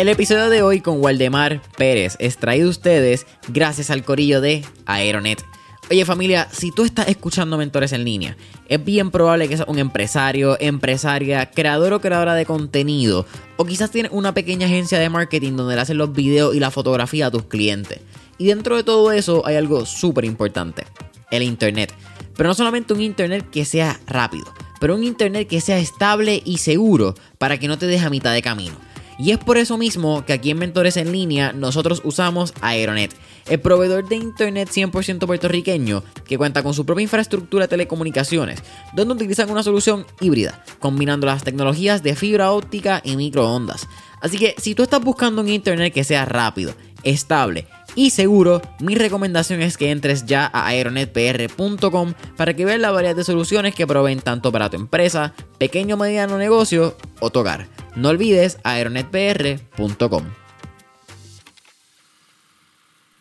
El 0.00 0.08
episodio 0.08 0.48
de 0.48 0.62
hoy 0.62 0.80
con 0.80 0.98
Waldemar 1.02 1.60
Pérez 1.76 2.16
es 2.20 2.38
traído 2.38 2.68
a 2.68 2.70
ustedes 2.70 3.26
gracias 3.48 3.90
al 3.90 4.02
corillo 4.02 4.40
de 4.40 4.64
Aeronet. 4.86 5.44
Oye 5.90 6.06
familia, 6.06 6.48
si 6.50 6.72
tú 6.72 6.84
estás 6.84 7.08
escuchando 7.08 7.58
mentores 7.58 7.92
en 7.92 8.04
línea, 8.04 8.34
es 8.66 8.82
bien 8.82 9.10
probable 9.10 9.46
que 9.46 9.58
seas 9.58 9.68
un 9.68 9.78
empresario, 9.78 10.56
empresaria, 10.58 11.50
creador 11.50 11.92
o 11.92 12.00
creadora 12.00 12.34
de 12.34 12.46
contenido, 12.46 13.26
o 13.58 13.66
quizás 13.66 13.90
tienes 13.90 14.10
una 14.14 14.32
pequeña 14.32 14.68
agencia 14.68 14.98
de 14.98 15.10
marketing 15.10 15.52
donde 15.52 15.74
le 15.74 15.82
hacen 15.82 15.98
los 15.98 16.14
videos 16.14 16.54
y 16.54 16.60
la 16.60 16.70
fotografía 16.70 17.26
a 17.26 17.30
tus 17.30 17.42
clientes. 17.42 18.00
Y 18.38 18.46
dentro 18.46 18.76
de 18.76 18.84
todo 18.84 19.12
eso 19.12 19.46
hay 19.46 19.56
algo 19.56 19.84
súper 19.84 20.24
importante, 20.24 20.86
el 21.30 21.42
Internet. 21.42 21.92
Pero 22.38 22.48
no 22.48 22.54
solamente 22.54 22.94
un 22.94 23.02
Internet 23.02 23.50
que 23.52 23.66
sea 23.66 24.00
rápido, 24.06 24.46
pero 24.80 24.94
un 24.94 25.04
Internet 25.04 25.46
que 25.46 25.60
sea 25.60 25.78
estable 25.78 26.40
y 26.42 26.56
seguro 26.56 27.14
para 27.36 27.58
que 27.58 27.68
no 27.68 27.76
te 27.76 27.86
deje 27.86 28.06
a 28.06 28.08
mitad 28.08 28.32
de 28.32 28.40
camino. 28.40 28.76
Y 29.20 29.32
es 29.32 29.38
por 29.38 29.58
eso 29.58 29.76
mismo 29.76 30.24
que 30.24 30.32
aquí 30.32 30.50
en 30.50 30.58
Mentores 30.58 30.96
en 30.96 31.12
Línea 31.12 31.52
nosotros 31.52 32.00
usamos 32.04 32.54
Aeronet, 32.62 33.14
el 33.50 33.60
proveedor 33.60 34.08
de 34.08 34.16
Internet 34.16 34.70
100% 34.72 35.26
puertorriqueño 35.26 36.02
que 36.24 36.38
cuenta 36.38 36.62
con 36.62 36.72
su 36.72 36.86
propia 36.86 37.02
infraestructura 37.02 37.64
de 37.64 37.68
telecomunicaciones, 37.68 38.62
donde 38.94 39.12
utilizan 39.12 39.50
una 39.50 39.62
solución 39.62 40.06
híbrida, 40.22 40.64
combinando 40.78 41.26
las 41.26 41.44
tecnologías 41.44 42.02
de 42.02 42.16
fibra 42.16 42.52
óptica 42.52 43.02
y 43.04 43.16
microondas. 43.16 43.86
Así 44.22 44.38
que 44.38 44.54
si 44.56 44.74
tú 44.74 44.84
estás 44.84 45.04
buscando 45.04 45.42
un 45.42 45.50
Internet 45.50 45.92
que 45.92 46.02
sea 46.02 46.24
rápido, 46.24 46.72
estable 47.02 47.66
y 47.94 48.10
seguro, 48.10 48.62
mi 48.80 48.94
recomendación 48.94 49.62
es 49.62 49.76
que 49.76 49.90
entres 49.90 50.26
ya 50.26 50.50
a 50.52 50.68
aeronetpr.com 50.68 52.14
para 52.36 52.54
que 52.54 52.64
veas 52.64 52.80
la 52.80 52.90
variedad 52.90 53.16
de 53.16 53.24
soluciones 53.24 53.74
que 53.74 53.86
proveen 53.86 54.20
tanto 54.20 54.52
para 54.52 54.70
tu 54.70 54.76
empresa, 54.76 55.34
pequeño 55.58 55.96
o 55.96 55.98
mediano 55.98 56.38
negocio 56.38 56.96
o 57.20 57.30
tu 57.30 57.40
hogar. 57.40 57.66
No 57.96 58.10
olvides 58.10 58.58
aeronetpr.com. 58.64 60.24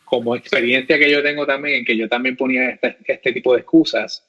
Como 0.05 0.35
experiencia 0.35 0.97
que 0.97 1.11
yo 1.11 1.21
tengo 1.21 1.45
también, 1.45 1.85
que 1.85 1.95
yo 1.95 2.09
también 2.09 2.35
ponía 2.35 2.69
este, 2.69 2.97
este 3.05 3.33
tipo 3.33 3.53
de 3.53 3.59
excusas, 3.59 4.27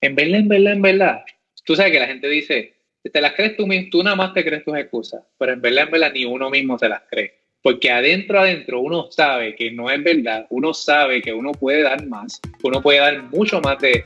en 0.00 0.14
verdad, 0.14 0.40
en 0.40 0.48
verdad, 0.48 0.72
en 0.72 0.82
verdad, 0.82 1.20
tú 1.64 1.74
sabes 1.74 1.92
que 1.92 1.98
la 1.98 2.06
gente 2.06 2.28
dice, 2.28 2.74
te 3.02 3.20
las 3.20 3.34
crees 3.34 3.56
tú 3.56 3.66
mismo, 3.66 3.88
tú 3.90 4.02
nada 4.02 4.16
más 4.16 4.32
te 4.32 4.44
crees 4.44 4.64
tus 4.64 4.76
excusas, 4.76 5.22
pero 5.38 5.52
en 5.52 5.60
verdad, 5.60 5.84
en 5.84 5.90
verdad, 5.90 6.12
ni 6.12 6.24
uno 6.24 6.50
mismo 6.50 6.78
se 6.78 6.88
las 6.88 7.02
cree. 7.10 7.38
Porque 7.62 7.90
adentro, 7.90 8.40
adentro, 8.40 8.80
uno 8.80 9.08
sabe 9.10 9.54
que 9.56 9.70
no 9.70 9.90
es 9.90 10.02
verdad, 10.02 10.46
uno 10.50 10.72
sabe 10.72 11.20
que 11.20 11.32
uno 11.32 11.52
puede 11.52 11.82
dar 11.82 12.06
más, 12.06 12.40
uno 12.62 12.80
puede 12.80 13.00
dar 13.00 13.22
mucho 13.24 13.60
más 13.60 13.78
de... 13.78 14.04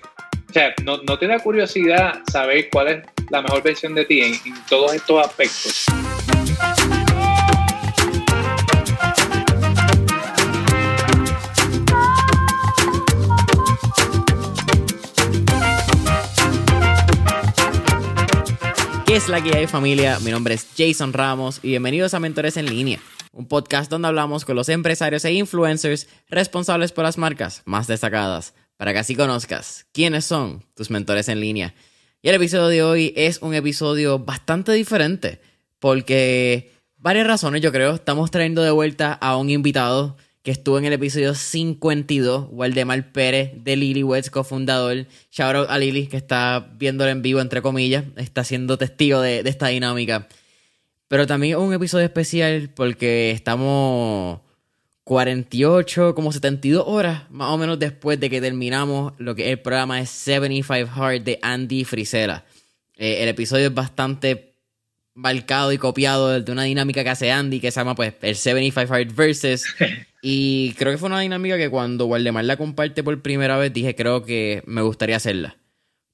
O 0.49 0.53
sea, 0.53 0.75
no, 0.85 0.99
no 1.09 1.19
te 1.19 1.27
da 1.27 1.39
curiosidad 1.39 2.21
saber 2.31 2.69
cuál 2.71 2.89
es 2.89 3.03
la 3.31 3.43
mejor 3.43 3.63
versión 3.63 3.95
de 3.95 4.05
ti 4.05 4.21
en, 4.21 4.33
en 4.33 4.55
todos 4.69 4.95
estos 4.95 5.27
aspectos. 5.27 5.87
¿Qué 19.13 19.19
es 19.19 19.29
la 19.29 19.43
que 19.45 19.55
hay 19.55 19.67
familia? 19.67 20.19
Mi 20.21 20.31
nombre 20.31 20.55
es 20.55 20.67
Jason 20.75 21.13
Ramos 21.13 21.61
y 21.63 21.69
bienvenidos 21.69 22.15
a 22.15 22.19
Mentores 22.19 22.57
en 22.57 22.65
Línea, 22.65 22.99
un 23.33 23.47
podcast 23.47 23.91
donde 23.91 24.09
hablamos 24.09 24.47
con 24.47 24.57
los 24.57 24.71
empresarios 24.71 25.27
e 25.27 25.35
influencers 25.35 26.09
responsables 26.31 26.93
por 26.93 27.05
las 27.05 27.19
marcas 27.19 27.61
más 27.67 27.87
destacadas, 27.87 28.55
para 28.79 28.95
que 28.95 29.01
así 29.01 29.15
conozcas 29.15 29.85
quiénes 29.93 30.25
son 30.25 30.65
tus 30.75 30.91
mentores 30.91 31.29
en 31.29 31.41
línea. 31.41 31.75
Y 32.23 32.31
el 32.31 32.37
episodio 32.37 32.69
de 32.69 32.83
hoy 32.83 33.13
es 33.15 33.43
un 33.43 33.53
episodio 33.53 34.19
bastante 34.19 34.73
diferente, 34.73 35.43
porque 35.79 36.73
varias 36.97 37.27
razones 37.27 37.61
yo 37.61 37.71
creo, 37.71 37.97
estamos 37.97 38.31
trayendo 38.31 38.63
de 38.63 38.71
vuelta 38.71 39.13
a 39.13 39.37
un 39.37 39.51
invitado 39.51 40.17
que 40.43 40.51
estuvo 40.51 40.77
en 40.79 40.85
el 40.85 40.93
episodio 40.93 41.35
52, 41.35 42.49
Waldemar 42.51 43.13
Pérez 43.13 43.53
de 43.63 43.77
Lilyweds, 43.77 44.29
cofundador. 44.29 45.07
Shout 45.31 45.55
out 45.55 45.71
a 45.71 45.79
Lili, 45.79 46.09
que 46.09 46.17
está 46.17 46.69
viéndolo 46.77 47.11
en 47.11 47.23
vivo, 47.23 47.41
entre 47.41 47.63
comillas, 47.63 48.05
está 48.17 48.43
siendo 48.43 48.77
testigo 48.77 49.21
de, 49.21 49.41
esta 49.41 49.69
dinámica. 49.69 50.27
Pero 51.07 51.27
también 51.27 51.59
un 51.59 51.73
episodio 51.73 52.05
especial 52.05 52.71
porque 52.75 53.31
estamos 53.31 54.41
48, 55.05 56.15
como 56.17 56.33
72 56.33 56.85
horas, 56.89 57.31
más 57.31 57.51
o 57.51 57.59
menos 57.59 57.79
después 57.79 58.19
de 58.19 58.29
que 58.29 58.41
terminamos 58.41 59.13
lo 59.19 59.37
que 59.37 59.53
el 59.53 59.61
programa 59.61 60.01
es 60.01 60.11
75 60.11 60.91
Hard 60.93 61.23
de 61.23 61.39
Andy 61.41 61.85
Frisella. 61.85 62.45
Eh, 62.97 63.23
el 63.23 63.29
episodio 63.29 63.67
es 63.67 63.75
bastante 63.75 64.55
marcado 65.15 65.71
y 65.73 65.79
copiado 65.79 66.41
de 66.41 66.51
una 66.51 66.65
dinámica 66.65 67.05
que 67.05 67.11
hace 67.11 67.31
Andy 67.31 67.61
que 67.61 67.71
se 67.71 67.79
llama 67.79 67.95
pues 67.95 68.15
el 68.23 68.35
75 68.35 68.93
Hard 68.93 69.15
Versus. 69.15 69.67
Y 70.25 70.75
creo 70.75 70.93
que 70.93 70.99
fue 70.99 71.09
una 71.09 71.19
dinámica 71.19 71.59
que 71.59 71.69
cuando 71.69 72.07
Waldemar 72.07 72.45
la 72.45 72.57
comparte 72.57 73.03
por 73.03 73.21
primera 73.23 73.59
vez 73.59 73.73
dije 73.73 73.97
creo 73.97 74.25
que 74.25 74.63
me 74.67 74.81
gustaría 74.81 75.17
hacerla. 75.17 75.57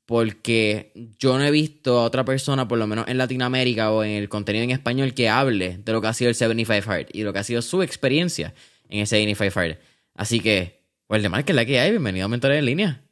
Porque 0.07 0.93
yo 1.19 1.37
no 1.37 1.45
he 1.45 1.51
visto 1.51 1.99
a 1.99 2.05
otra 2.05 2.25
persona, 2.25 2.67
por 2.67 2.79
lo 2.79 2.87
menos 2.87 3.07
en 3.09 3.19
Latinoamérica 3.19 3.93
o 3.93 4.03
en 4.03 4.13
el 4.13 4.31
contenido 4.31 4.65
en 4.65 4.71
español, 4.71 5.13
que 5.13 5.29
hable 5.29 5.77
de 5.85 5.93
lo 5.93 6.01
que 6.01 6.07
ha 6.09 6.15
sido 6.15 6.31
el 6.31 6.35
75 6.35 6.91
Hard 6.91 7.07
y 7.13 7.23
lo 7.23 7.35
que 7.35 7.41
ha 7.41 7.45
sido 7.45 7.61
su 7.61 7.83
experiencia 7.83 8.55
en 8.89 9.01
ese 9.01 9.17
75 9.17 9.61
Hard. 9.61 9.79
Así 10.15 10.41
que, 10.41 10.81
Waldemar, 11.11 11.45
que 11.45 11.53
es 11.53 11.57
la 11.57 11.67
que 11.67 11.79
hay, 11.79 11.91
bienvenido 11.91 12.25
a 12.25 12.29
Mentores 12.29 12.59
en 12.59 12.65
Línea. 12.65 13.03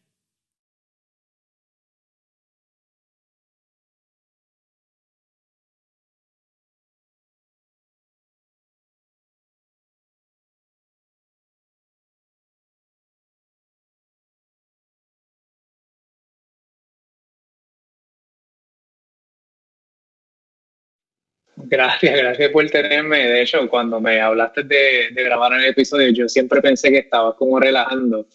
Gracias, 21.69 22.16
gracias 22.16 22.50
por 22.50 22.69
tenerme. 22.71 23.27
De 23.27 23.43
hecho, 23.43 23.69
cuando 23.69 24.00
me 24.00 24.21
hablaste 24.21 24.62
de, 24.62 25.09
de 25.10 25.22
grabar 25.25 25.53
el 25.54 25.65
episodio, 25.65 26.09
yo 26.10 26.28
siempre 26.28 26.60
pensé 26.60 26.91
que 26.91 26.99
estabas 26.99 27.34
como 27.37 27.59
relajando. 27.59 28.27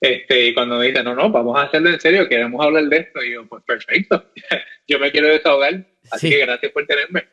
Este, 0.00 0.46
y 0.48 0.54
cuando 0.54 0.78
me 0.78 0.86
dices, 0.88 1.04
no, 1.04 1.14
no, 1.14 1.30
vamos 1.30 1.56
a 1.58 1.62
hacerlo 1.64 1.90
en 1.90 2.00
serio, 2.00 2.28
queremos 2.28 2.64
hablar 2.64 2.84
de 2.86 2.96
esto, 2.96 3.22
y 3.22 3.34
yo, 3.34 3.46
pues 3.46 3.62
perfecto, 3.64 4.24
yo 4.88 4.98
me 4.98 5.12
quiero 5.12 5.28
desahogar, 5.28 5.86
así 6.10 6.26
Sí. 6.28 6.34
que 6.34 6.40
gracias 6.40 6.72
por 6.72 6.84
tenerme. 6.86 7.24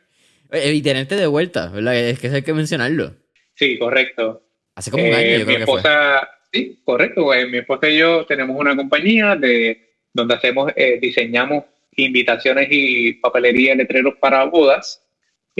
Eh, 0.51 0.73
Y 0.73 0.81
tenerte 0.83 1.15
de 1.15 1.25
vuelta, 1.25 1.69
¿verdad? 1.69 1.95
Es 1.97 2.19
que 2.19 2.27
hay 2.27 2.41
que 2.43 2.53
mencionarlo. 2.53 3.15
Sí, 3.55 3.77
correcto. 3.79 4.43
Hace 4.75 4.91
como 4.91 5.03
un 5.03 5.09
Eh, 5.09 5.15
año, 5.15 5.31
yo 5.31 5.37
mi 5.39 5.45
creo 5.45 5.59
que 5.59 5.65
fue. 5.65 5.79
esposa, 5.79 6.29
sí, 6.53 6.79
correcto, 6.83 7.23
pues, 7.23 7.49
mi 7.49 7.57
esposa 7.57 7.89
y 7.89 7.97
yo 7.97 8.25
tenemos 8.27 8.55
una 8.59 8.75
compañía 8.75 9.35
de 9.35 9.89
donde 10.13 10.35
hacemos, 10.35 10.71
eh, 10.75 10.99
diseñamos 11.01 11.63
invitaciones 11.95 12.67
y 12.69 13.13
papelería, 13.13 13.73
letreros 13.73 14.13
para 14.19 14.43
bodas. 14.45 15.03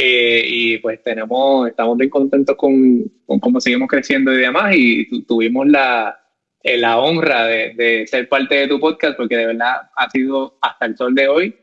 Eh, 0.02 0.44
y 0.48 0.78
pues 0.78 1.04
tenemos, 1.04 1.68
estamos 1.68 1.98
bien 1.98 2.10
contentos 2.10 2.56
con, 2.56 3.04
con 3.26 3.38
cómo 3.42 3.60
seguimos 3.60 3.90
creciendo 3.90 4.34
y 4.34 4.38
demás. 4.38 4.74
Y 4.76 5.10
tu- 5.10 5.24
tuvimos 5.24 5.68
la, 5.68 6.18
eh, 6.64 6.78
la 6.78 7.00
honra 7.00 7.46
de, 7.46 7.74
de 7.76 8.08
ser 8.08 8.30
parte 8.30 8.56
de 8.56 8.68
tu 8.70 8.80
podcast, 8.80 9.18
porque 9.18 9.36
de 9.36 9.48
verdad 9.48 9.90
ha 9.94 10.10
sido 10.10 10.58
hasta 10.62 10.86
el 10.86 10.96
sol 10.96 11.14
de 11.14 11.28
hoy, 11.28 11.56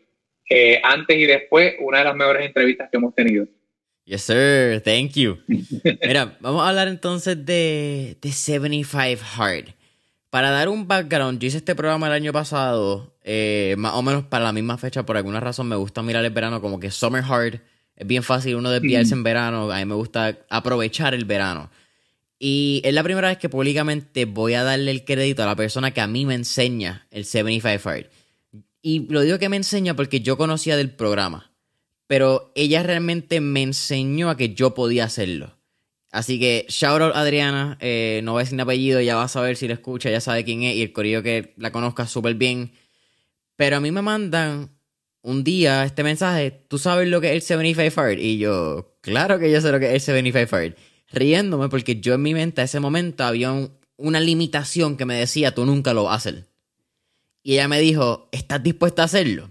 eh, 0.51 0.79
antes 0.85 1.17
y 1.17 1.25
después, 1.25 1.77
una 1.81 1.99
de 2.01 2.05
las 2.05 2.15
mejores 2.17 2.45
entrevistas 2.47 2.89
que 2.91 2.99
hemos 2.99 3.15
tenido. 3.15 3.47
Yes, 4.05 4.23
sir. 4.23 4.83
Thank 4.85 5.13
you. 5.15 5.39
Mira, 6.07 6.37
vamos 6.41 6.63
a 6.63 6.69
hablar 6.69 6.89
entonces 6.89 7.45
de, 7.47 8.19
de 8.21 8.33
75 8.33 9.23
Hard. 9.39 9.65
Para 10.29 10.51
dar 10.51 10.69
un 10.69 10.87
background, 10.87 11.41
yo 11.41 11.49
hice 11.49 11.57
este 11.57 11.75
programa 11.75 12.09
el 12.09 12.13
año 12.13 12.33
pasado, 12.35 13.15
eh, 13.25 13.75
más 13.79 13.95
o 13.95 14.03
menos 14.03 14.25
para 14.25 14.45
la 14.45 14.53
misma 14.53 14.77
fecha, 14.77 15.07
por 15.07 15.17
alguna 15.17 15.41
razón 15.41 15.67
me 15.69 15.77
gusta 15.77 16.03
mirar 16.03 16.23
el 16.25 16.31
verano 16.33 16.61
como 16.61 16.79
que 16.79 16.91
Summer 16.91 17.25
Hard. 17.27 17.61
Es 17.97 18.07
bien 18.07 18.23
fácil 18.23 18.57
uno 18.57 18.71
desviarse 18.71 19.15
en 19.15 19.23
verano, 19.23 19.71
a 19.71 19.79
mí 19.79 19.85
me 19.85 19.95
gusta 19.95 20.39
aprovechar 20.51 21.15
el 21.15 21.25
verano. 21.25 21.71
Y 22.39 22.83
es 22.85 22.93
la 22.93 23.03
primera 23.03 23.29
vez 23.29 23.39
que 23.39 23.49
públicamente 23.49 24.27
voy 24.27 24.55
a 24.55 24.63
darle 24.63 24.91
el 24.91 25.05
crédito 25.05 25.43
a 25.43 25.47
la 25.47 25.57
persona 25.57 25.93
que 25.93 26.03
a 26.03 26.07
mí 26.07 26.27
me 26.27 26.35
enseña 26.35 27.07
el 27.11 27.25
75 27.25 27.89
Hard. 27.89 28.07
Y 28.83 29.09
lo 29.09 29.23
digo 29.23 29.39
que 29.39 29.49
me 29.49 29.57
enseña 29.57 29.97
porque 29.97 30.21
yo 30.21 30.37
conocía 30.37 30.77
del 30.77 30.91
programa 30.91 31.51
pero 32.07 32.53
ella 32.55 32.83
realmente 32.83 33.41
me 33.41 33.63
enseñó 33.63 34.31
a 34.31 34.37
que 34.37 34.55
yo 34.55 34.75
podía 34.75 35.05
hacerlo. 35.05 35.57
Así 36.13 36.39
que, 36.39 36.67
shout 36.69 37.03
out 37.03 37.17
Adriana, 37.17 37.77
eh, 37.81 38.21
no 38.23 38.33
voy 38.33 38.41
a 38.41 38.45
decir 38.45 38.61
apellido, 38.61 39.01
ya 39.01 39.17
va 39.17 39.25
a 39.25 39.29
saber 39.29 39.57
si 39.57 39.69
lo 39.69 39.75
escucha, 39.75 40.11
ya 40.11 40.21
sabe 40.21 40.45
quién 40.45 40.63
es 40.63 40.77
y 40.77 40.83
el 40.83 40.93
corillo 40.93 41.23
que 41.23 41.53
la 41.57 41.73
conozca 41.73 42.07
súper 42.07 42.35
bien. 42.35 42.73
Pero 43.57 43.77
a 43.77 43.81
mí 43.81 43.91
me 43.91 44.03
mandan 44.03 44.71
un 45.27 45.43
día 45.43 45.85
este 45.85 46.05
mensaje, 46.05 46.53
¿tú 46.69 46.79
sabes 46.79 47.09
lo 47.09 47.21
que 47.21 47.29
es 47.29 47.35
el 47.35 47.43
75 47.43 48.01
Hard? 48.01 48.19
Y 48.19 48.39
yo, 48.39 48.97
claro 49.01 49.41
que 49.41 49.51
yo 49.51 49.61
sé 49.61 49.73
lo 49.73 49.81
que 49.81 49.87
es 49.89 49.95
el 49.95 50.01
75 50.01 50.55
Hard. 50.57 50.75
Riéndome 51.13 51.69
porque 51.69 52.01
yo 52.01 52.15
en 52.15 52.23
mi 52.23 52.33
mente 52.33 52.61
a 52.61 52.65
ese 52.65 52.79
momento 52.79 53.25
había 53.25 53.51
un- 53.53 53.73
una 53.97 54.21
limitación 54.21 54.97
que 54.97 55.05
me 55.05 55.15
decía, 55.17 55.53
tú 55.53 55.67
nunca 55.67 55.93
lo 55.95 56.05
vas 56.05 56.13
a 56.13 56.17
hacer. 56.17 56.45
Y 57.43 57.55
ella 57.55 57.67
me 57.67 57.81
dijo, 57.81 58.29
¿estás 58.31 58.63
dispuesta 58.63 59.03
a 59.03 59.07
hacerlo? 59.07 59.51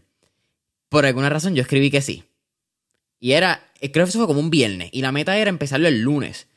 Por 0.87 1.05
alguna 1.05 1.29
razón 1.29 1.55
yo 1.55 1.61
escribí 1.61 1.91
que 1.91 2.01
sí. 2.01 2.23
Y 3.19 3.33
era, 3.33 3.61
creo 3.79 4.05
que 4.05 4.09
eso 4.09 4.19
fue 4.19 4.27
como 4.27 4.39
un 4.39 4.49
viernes. 4.49 4.89
Y 4.93 5.01
la 5.01 5.11
meta 5.11 5.37
era 5.37 5.49
empezarlo 5.49 5.89
el 5.89 6.01
lunes. 6.01 6.47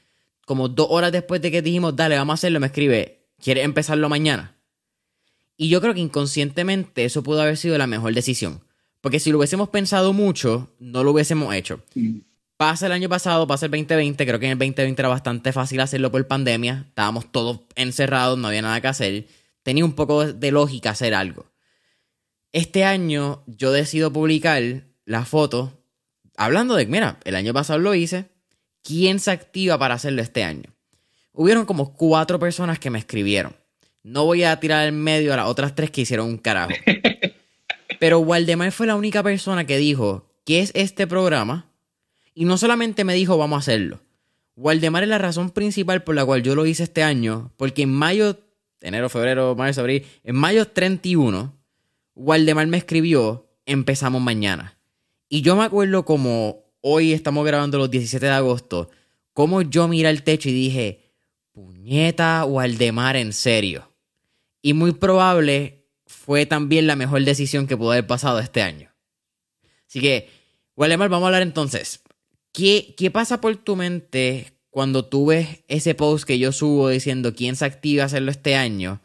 Como 0.47 0.69
dos 0.69 0.87
horas 0.91 1.11
después 1.11 1.43
de 1.43 1.51
que 1.51 1.61
dijimos, 1.63 1.97
dale, 1.97 2.17
vamos 2.17 2.35
a 2.35 2.39
hacerlo, 2.39 2.61
me 2.61 2.67
escribe, 2.69 3.27
¿quieres 3.43 3.65
empezarlo 3.65 4.09
mañana? 4.09 4.57
Y 5.57 5.69
yo 5.71 5.81
creo 5.81 5.93
que 5.95 6.01
inconscientemente 6.01 7.05
eso 7.05 7.25
pudo 7.25 7.43
haber 7.43 7.57
sido 7.57 7.77
la 7.79 7.87
mejor 7.89 8.15
decisión. 8.15 8.63
Porque 9.01 9.21
si 9.21 9.31
lo 9.31 9.39
hubiésemos 9.39 9.69
pensado 9.69 10.13
mucho, 10.13 10.75
no 10.79 11.05
lo 11.05 11.13
hubiésemos 11.13 11.55
hecho. 11.55 11.83
Pasa 12.57 12.87
el 12.87 12.93
año 12.93 13.09
pasado, 13.09 13.47
pasa 13.47 13.67
el 13.67 13.71
2020, 13.73 14.27
creo 14.27 14.41
que 14.41 14.47
en 14.47 14.53
el 14.53 14.59
2020 14.59 15.01
era 15.01 15.09
bastante 15.09 15.53
fácil 15.53 15.81
hacerlo 15.81 16.11
por 16.11 16.27
pandemia, 16.27 16.87
estábamos 16.89 17.31
todos 17.31 17.61
encerrados, 17.77 18.37
no 18.39 18.49
había 18.49 18.63
nada 18.63 18.81
que 18.81 18.89
hacer, 18.89 19.27
tenía 19.63 19.85
un 19.85 19.93
poco 19.93 20.33
de 20.33 20.51
lógica 20.51 20.91
hacer 20.91 21.15
algo. 21.15 21.47
Este 22.53 22.85
año 22.85 23.45
yo 23.47 23.71
decido 23.71 24.13
publicar 24.13 24.63
la 25.05 25.25
foto 25.25 25.79
hablando 26.39 26.77
de, 26.77 26.87
mira, 26.87 27.21
el 27.25 27.37
año 27.37 27.53
pasado 27.53 27.79
lo 27.79 27.95
hice, 27.95 28.31
¿quién 28.83 29.21
se 29.21 29.31
activa 29.31 29.79
para 29.79 29.95
hacerlo 29.95 30.23
este 30.23 30.45
año? 30.45 30.75
Hubieron 31.33 31.67
como 31.67 31.95
cuatro 31.95 32.39
personas 32.39 32.79
que 32.79 32.91
me 32.91 32.99
escribieron. 32.99 33.55
No 34.03 34.25
voy 34.25 34.45
a 34.45 34.59
tirar 34.59 34.89
en 34.89 35.01
medio 35.01 35.35
a 35.35 35.37
las 35.37 35.47
otras 35.47 35.75
tres 35.75 35.91
que 35.91 36.01
hicieron 36.01 36.29
un 36.29 36.39
carajo. 36.39 36.73
Pero 37.99 38.21
Waldemar 38.21 38.73
fue 38.73 38.87
la 38.87 38.97
única 38.97 39.23
persona 39.23 39.67
que 39.67 39.79
dijo, 39.79 40.31
¿qué 40.45 40.61
es 40.61 40.71
este 40.75 41.07
programa? 41.07 41.71
Y 42.35 42.45
no 42.45 42.57
solamente 42.57 43.05
me 43.05 43.15
dijo, 43.15 43.37
vamos 43.37 43.57
a 43.57 43.61
hacerlo. 43.61 44.01
Waldemar 44.57 45.03
es 45.03 45.09
la 45.09 45.19
razón 45.19 45.51
principal 45.51 46.03
por 46.03 46.15
la 46.15 46.25
cual 46.25 46.43
yo 46.43 46.55
lo 46.55 46.67
hice 46.67 46.83
este 46.83 47.03
año, 47.03 47.53
porque 47.57 47.83
en 47.83 47.93
mayo, 47.93 48.39
enero, 48.81 49.09
febrero, 49.09 49.55
marzo, 49.55 49.81
abril, 49.81 50.05
en 50.25 50.37
mayo 50.37 50.67
31, 50.67 51.55
Waldemar 52.15 52.67
me 52.67 52.77
escribió, 52.77 53.49
empezamos 53.67 54.21
mañana. 54.21 54.79
Y 55.29 55.43
yo 55.43 55.55
me 55.55 55.65
acuerdo 55.65 56.05
como 56.05 56.65
hoy 56.81 57.13
estamos 57.13 57.47
grabando 57.47 57.79
los 57.79 57.91
17 57.91 58.27
de 58.27 58.33
agosto, 58.33 58.91
como 59.33 59.63
yo 59.63 59.87
miré 59.87 60.11
el 60.11 60.25
techo 60.25 60.49
y 60.49 60.53
dije, 60.53 61.13
puñeta 61.53 62.45
Waldemar, 62.45 63.17
en 63.17 63.33
serio. 63.33 63.93
Y 64.61 64.73
muy 64.73 64.93
probable 64.93 65.78
fue 66.29 66.45
también 66.45 66.87
la 66.87 66.95
mejor 66.95 67.25
decisión 67.25 67.67
que 67.67 67.79
pudo 67.79 67.93
haber 67.93 68.07
pasado 68.07 68.39
este 68.39 68.61
año. 68.61 68.93
Así 69.87 69.99
que, 69.99 70.29
Waldemar, 70.77 71.09
vamos 71.09 71.25
a 71.25 71.29
hablar 71.29 71.41
entonces. 71.41 72.03
¿Qué, 72.53 72.95
¿Qué 72.99 73.11
pasa 73.11 73.41
por 73.41 73.57
tu 73.57 73.77
mente 73.77 74.53
cuando 74.69 75.07
tú 75.07 75.29
ves 75.29 75.65
ese 75.69 75.95
post 75.95 76.27
que 76.27 76.39
yo 76.39 76.53
subo 76.53 76.91
diciendo 76.91 77.35
quién 77.35 77.57
se 77.57 77.65
activa 77.65 78.03
a 78.03 78.07
hacerlo 78.07 78.31
este 78.31 78.57
año? 78.57 79.01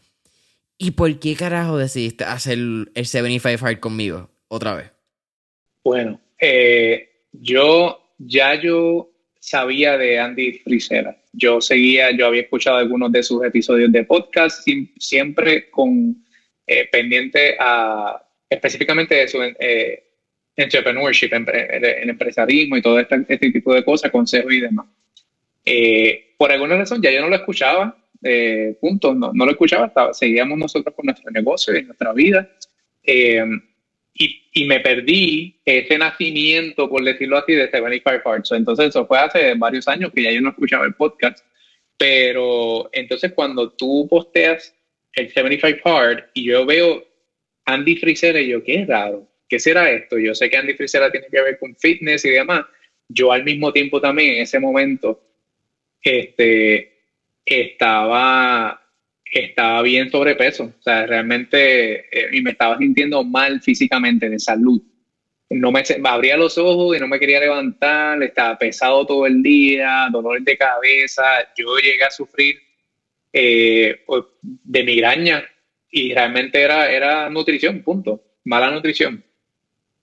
¿Y 0.77 0.91
por 0.91 1.17
qué 1.19 1.37
carajo 1.37 1.77
decidiste 1.77 2.25
hacer 2.25 2.57
el 2.57 3.05
75 3.05 3.67
Hard 3.67 3.79
conmigo 3.79 4.29
otra 4.49 4.75
vez? 4.75 4.91
Bueno, 5.81 6.19
eh, 6.41 7.21
yo 7.31 8.03
ya 8.17 8.61
yo 8.61 9.09
sabía 9.39 9.97
de 9.97 10.19
Andy 10.19 10.59
Frisera. 10.59 11.17
Yo 11.31 11.61
seguía, 11.61 12.11
yo 12.11 12.27
había 12.27 12.41
escuchado 12.41 12.75
algunos 12.75 13.13
de 13.13 13.23
sus 13.23 13.45
episodios 13.45 13.93
de 13.93 14.03
podcast, 14.03 14.67
siempre 14.99 15.69
con 15.69 16.21
eh, 16.67 16.87
pendiente 16.91 17.55
a 17.59 18.21
específicamente 18.49 19.15
de 19.15 19.27
su 19.27 19.41
eh, 19.41 20.03
entrepreneurship, 20.55 21.31
el 21.33 22.09
empresarismo 22.09 22.77
y 22.77 22.81
todo 22.81 22.99
este, 22.99 23.25
este, 23.27 23.51
tipo 23.51 23.73
de 23.73 23.83
cosas, 23.83 24.11
consejos 24.11 24.53
y 24.53 24.61
demás. 24.61 24.85
por 26.37 26.51
alguna 26.51 26.77
razón 26.77 27.01
ya 27.01 27.11
yo 27.11 27.21
no 27.21 27.29
lo 27.29 27.35
escuchaba, 27.35 27.97
punto, 28.79 29.13
no, 29.15 29.31
no, 29.33 29.45
lo 29.45 29.51
escuchaba, 29.51 29.91
seguíamos 30.13 30.57
nosotros 30.57 30.93
con 30.95 31.05
nuestro 31.05 31.31
negocio 31.31 31.75
y 31.77 31.83
nuestra 31.83 32.13
vida. 32.13 32.49
Y, 34.15 34.43
y, 34.53 34.65
me 34.65 34.79
perdí 34.79 35.59
ese 35.65 35.97
nacimiento, 35.97 36.87
por 36.87 37.03
decirlo 37.03 37.37
así, 37.37 37.53
de 37.53 37.65
75 37.65 38.23
Parts. 38.23 38.51
Entonces, 38.51 38.89
eso 38.89 39.07
fue 39.07 39.17
hace 39.17 39.55
varios 39.55 39.87
años 39.87 40.11
que 40.13 40.21
ya 40.21 40.31
yo 40.31 40.41
no 40.41 40.49
escuchaba 40.49 40.85
el 40.85 40.93
podcast. 40.93 41.43
Pero 41.97 42.89
entonces, 42.93 43.33
cuando 43.33 43.71
tú 43.71 44.07
posteas 44.07 44.75
el 45.13 45.27
75 45.27 45.79
Part 45.83 46.29
y 46.33 46.45
yo 46.45 46.65
veo 46.65 47.05
Andy 47.65 47.95
Frisera, 47.97 48.39
y 48.39 48.49
yo, 48.49 48.63
qué 48.63 48.85
raro, 48.85 49.27
¿qué 49.47 49.59
será 49.59 49.89
esto? 49.89 50.17
Yo 50.17 50.35
sé 50.35 50.49
que 50.49 50.57
Andy 50.57 50.73
Frisera 50.73 51.11
tiene 51.11 51.27
que 51.31 51.41
ver 51.41 51.57
con 51.57 51.75
fitness 51.75 52.25
y 52.25 52.29
demás. 52.29 52.65
Yo, 53.07 53.31
al 53.31 53.43
mismo 53.43 53.71
tiempo, 53.71 54.01
también 54.01 54.35
en 54.35 54.41
ese 54.41 54.59
momento, 54.59 55.21
este, 56.01 57.01
estaba 57.45 58.83
estaba 59.41 59.81
bien 59.81 60.11
sobrepeso, 60.11 60.65
o 60.65 60.81
sea, 60.81 61.05
realmente, 61.05 62.05
eh, 62.11 62.29
y 62.31 62.41
me 62.41 62.51
estaba 62.51 62.77
sintiendo 62.77 63.23
mal 63.23 63.61
físicamente, 63.61 64.29
de 64.29 64.39
salud. 64.39 64.81
No 65.49 65.71
me, 65.71 65.83
me, 65.99 66.09
abría 66.09 66.37
los 66.37 66.57
ojos 66.57 66.95
y 66.95 66.99
no 66.99 67.07
me 67.07 67.19
quería 67.19 67.39
levantar, 67.39 68.21
estaba 68.23 68.57
pesado 68.57 69.05
todo 69.05 69.25
el 69.25 69.41
día, 69.41 70.07
dolores 70.11 70.45
de 70.45 70.57
cabeza, 70.57 71.23
yo 71.57 71.77
llegué 71.77 72.03
a 72.03 72.11
sufrir 72.11 72.59
eh, 73.33 74.05
de 74.41 74.83
migraña 74.83 75.43
y 75.91 76.13
realmente 76.13 76.61
era, 76.61 76.91
era 76.91 77.29
nutrición, 77.29 77.81
punto, 77.81 78.23
mala 78.45 78.69
nutrición. 78.69 79.23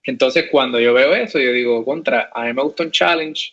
Entonces, 0.05 0.47
cuando 0.51 0.81
yo 0.81 0.93
veo 0.95 1.15
eso, 1.15 1.39
yo 1.39 1.53
digo, 1.53 1.85
contra, 1.85 2.31
a 2.35 2.45
mí 2.45 2.53
me 2.53 2.63
gusta 2.63 2.83
un 2.83 2.91
challenge, 2.91 3.53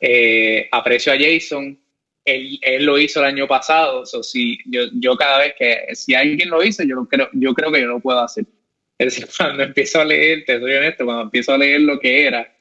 eh, 0.00 0.68
aprecio 0.72 1.12
a 1.12 1.16
Jason, 1.18 1.78
él, 2.24 2.58
él, 2.62 2.84
lo 2.84 2.98
hizo 2.98 3.20
el 3.20 3.26
año 3.26 3.46
pasado, 3.46 4.04
so, 4.04 4.22
si, 4.22 4.58
yo, 4.66 4.82
yo 4.94 5.16
cada 5.16 5.38
vez 5.38 5.54
que, 5.56 5.94
si 5.94 6.14
alguien 6.14 6.50
lo 6.50 6.62
hizo, 6.64 6.82
yo 6.82 7.06
creo, 7.06 7.28
yo 7.32 7.54
creo 7.54 7.70
que 7.70 7.80
yo 7.80 7.86
lo 7.86 8.00
puedo 8.00 8.20
hacer. 8.20 8.44
Es 8.98 9.14
decir, 9.14 9.28
cuando 9.36 9.62
empiezo 9.62 10.00
a 10.00 10.04
leer, 10.04 10.44
te 10.44 10.58
soy 10.58 10.72
honesto, 10.72 11.04
cuando 11.04 11.22
empiezo 11.24 11.52
a 11.52 11.58
leer 11.58 11.82
lo 11.82 12.00
que 12.00 12.26
era, 12.26 12.52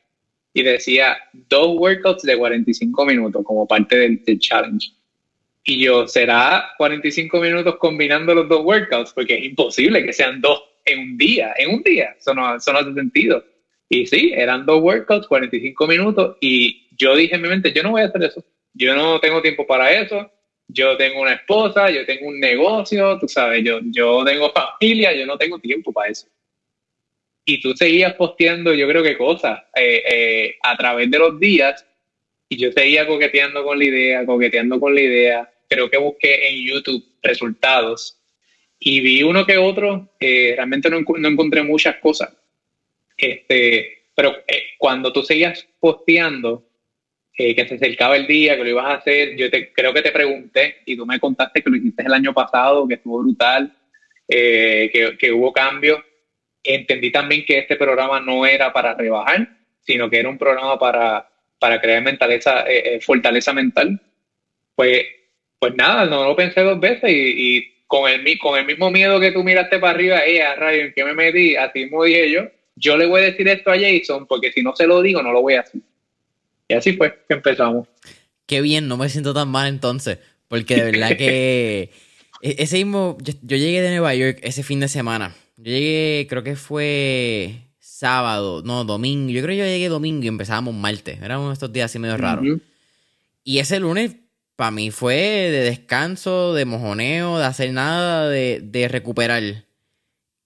y 0.54 0.64
decía 0.64 1.18
dos 1.34 1.76
workouts 1.78 2.24
de 2.24 2.38
45 2.38 3.06
minutos 3.06 3.44
como 3.44 3.68
parte 3.68 3.98
del, 3.98 4.24
del 4.24 4.40
challenge. 4.40 4.92
Y 5.66 5.84
yo, 5.84 6.08
¿será 6.08 6.74
45 6.78 7.40
minutos 7.40 7.76
combinando 7.78 8.34
los 8.34 8.48
dos 8.48 8.64
workouts? 8.64 9.12
Porque 9.14 9.36
es 9.36 9.44
imposible 9.44 10.06
que 10.06 10.14
sean 10.14 10.40
dos 10.40 10.64
en 10.86 11.00
un 11.00 11.18
día, 11.18 11.54
en 11.58 11.74
un 11.74 11.84
día, 11.84 12.16
eso 12.18 12.34
no, 12.34 12.56
eso 12.56 12.72
no 12.72 12.80
hace 12.80 12.94
sentido. 12.94 13.44
Y 13.90 14.06
sí, 14.06 14.32
eran 14.36 14.66
dos 14.66 14.82
workouts, 14.82 15.28
45 15.28 15.88
minutos, 15.88 16.38
y 16.40 16.88
yo 16.96 17.16
dije 17.16 17.36
en 17.36 17.42
mi 17.42 17.50
mente, 17.50 17.74
yo 17.74 17.82
no 17.82 17.92
voy 17.92 18.04
a 18.04 18.06
hacer 18.06 18.24
eso 18.24 18.44
yo 18.76 18.96
no 18.96 19.20
tengo 19.20 19.42
tiempo 19.42 19.66
para 19.66 19.90
eso, 19.92 20.30
yo 20.68 20.98
tengo 20.98 21.22
una 21.22 21.34
esposa, 21.34 21.90
yo 21.90 22.06
tengo 22.06 22.28
un 22.28 22.40
negocio, 22.40 23.18
tú 23.20 23.28
sabes, 23.28 23.64
yo, 23.64 23.80
yo 23.86 24.24
tengo 24.26 24.52
familia, 24.52 25.14
yo 25.14 25.26
no 25.26 25.38
tengo 25.38 25.60
tiempo 25.60 25.92
para 25.94 26.12
eso. 26.12 26.28
Y 27.46 27.62
tú 27.62 27.74
seguías 27.76 28.14
posteando, 28.16 28.74
yo 28.74 28.88
creo 28.88 29.02
que 29.02 29.18
cosas 29.18 29.64
eh, 29.76 30.04
eh, 30.08 30.56
a 30.62 30.76
través 30.76 31.10
de 31.10 31.20
los 31.20 31.40
días, 31.40 31.86
y 32.50 32.58
yo 32.58 32.72
seguía 32.72 33.08
coqueteando 33.08 33.64
con 33.64 33.80
la 33.80 33.86
idea, 33.86 34.26
coqueteando 34.26 34.80
con 34.80 34.94
la 34.94 35.02
idea. 35.02 35.52
Creo 35.68 35.90
que 35.90 35.98
busqué 35.98 36.50
en 36.50 36.66
YouTube 36.66 37.04
resultados 37.22 38.20
y 38.80 39.00
vi 39.00 39.24
uno 39.24 39.46
que 39.46 39.58
otro, 39.58 40.10
eh, 40.20 40.54
realmente 40.56 40.90
no, 40.90 41.02
no, 41.02 41.28
encontré 41.28 41.64
muchas 41.64 41.98
cosas. 41.98 42.34
Este, 43.18 44.10
pero 44.14 44.36
cuando 44.78 45.12
tú 45.12 45.24
seguías 45.24 45.68
posteando, 45.80 46.66
eh, 47.38 47.54
que 47.54 47.68
se 47.68 47.76
acercaba 47.76 48.16
el 48.16 48.28
día, 48.28 48.56
que 48.56 48.64
lo 48.64 48.70
ibas 48.70 48.86
a 48.86 48.94
hacer. 48.94 49.36
Yo 49.36 49.52
te, 49.52 49.74
creo 49.74 49.94
que 49.94 50.02
te 50.02 50.12
pregunté 50.12 50.78
y 50.86 50.96
tú 50.96 51.06
me 51.06 51.20
contaste 51.20 51.62
que 51.62 51.70
lo 51.70 51.76
hiciste 51.76 52.04
el 52.04 52.14
año 52.14 52.34
pasado, 52.34 52.88
que 52.88 52.94
estuvo 52.94 53.20
brutal, 53.20 53.76
eh, 54.28 54.90
que, 54.94 55.18
que, 55.18 55.34
hubo 55.34 55.52
cambios. 55.52 56.00
Entendí 56.64 57.12
también 57.12 57.46
que 57.46 57.58
este 57.58 57.76
programa 57.76 58.22
no 58.22 58.46
era 58.46 58.72
para 58.72 58.94
rebajar, 58.94 59.50
sino 59.82 60.10
que 60.10 60.20
era 60.20 60.30
un 60.30 60.38
programa 60.38 60.80
para, 60.80 61.30
para 61.60 61.82
crear 61.82 62.02
mentaleza, 62.02 62.64
eh, 62.70 63.02
fortaleza 63.02 63.52
mental. 63.52 64.02
Pues, 64.74 65.06
pues 65.60 65.76
nada, 65.76 66.06
no 66.06 66.24
lo 66.24 66.36
pensé 66.36 66.62
dos 66.62 66.80
veces 66.80 67.10
y, 67.10 67.58
y 67.58 67.76
con, 67.88 68.10
el, 68.10 68.40
con 68.40 68.60
el 68.60 68.66
mismo 68.66 68.92
miedo 68.92 69.20
que 69.20 69.32
tú 69.32 69.44
miraste 69.44 69.80
para 69.80 69.94
arriba, 69.94 70.26
eh, 70.26 70.42
a 70.42 70.56
rayo, 70.56 70.84
¿en 70.84 70.94
qué 70.94 71.04
me 71.04 71.14
metí? 71.14 71.56
Así 71.56 71.80
mismo 71.80 72.04
dije 72.04 72.32
yo, 72.32 72.42
yo 72.76 72.98
le 72.98 73.06
voy 73.06 73.22
a 73.22 73.26
decir 73.26 73.48
esto 73.48 73.72
a 73.72 73.78
Jason 73.80 74.28
porque 74.28 74.52
si 74.52 74.62
no 74.62 74.76
se 74.76 74.88
lo 74.88 75.02
digo, 75.02 75.22
no 75.22 75.32
lo 75.32 75.42
voy 75.42 75.56
a 75.56 75.62
hacer. 75.62 75.82
Y 76.68 76.74
así 76.74 76.94
fue 76.94 77.20
que 77.28 77.36
empezamos. 77.36 77.88
Qué 78.46 78.62
bien, 78.62 78.88
no 78.88 78.98
me 78.98 79.10
siento 79.10 79.34
tan 79.34 79.50
mal 79.50 79.68
entonces, 79.68 80.20
porque 80.48 80.76
de 80.76 80.92
verdad 80.92 81.18
que 81.18 81.90
e-, 82.42 82.56
ese 82.60 82.78
mismo, 82.78 83.18
yo, 83.22 83.58
llegué 83.58 83.82
de 83.82 83.90
Nueva 83.90 84.14
York 84.16 84.40
ese 84.42 84.64
fin 84.64 84.80
de 84.80 84.88
semana. 84.88 85.36
Yo 85.58 85.72
llegué, 85.72 86.28
creo 86.30 86.44
que 86.44 86.56
fue 86.56 87.56
sábado, 87.80 88.62
no, 88.64 88.84
domingo. 88.84 89.32
Yo 89.32 89.42
creo 89.42 89.54
que 89.54 89.60
yo 89.60 89.66
llegué 89.66 89.88
domingo 89.88 90.26
y 90.26 90.28
empezábamos 90.28 90.76
martes. 90.76 91.20
De 91.20 91.54
estos 91.54 91.72
días 91.72 91.90
así 91.90 91.98
medio 91.98 92.18
raros. 92.18 92.60
Y 93.44 93.60
ese 93.60 93.80
lunes 93.80 94.16
para 94.56 94.72
mí 94.72 94.92
fue 94.92 95.16
de 95.16 95.64
descanso, 95.64 96.54
de 96.54 96.66
mojoneo, 96.66 97.38
de 97.38 97.46
hacer 97.46 97.72
nada, 97.74 98.30
de, 98.30 98.62
de 98.64 98.88
recuperar. 98.88 99.66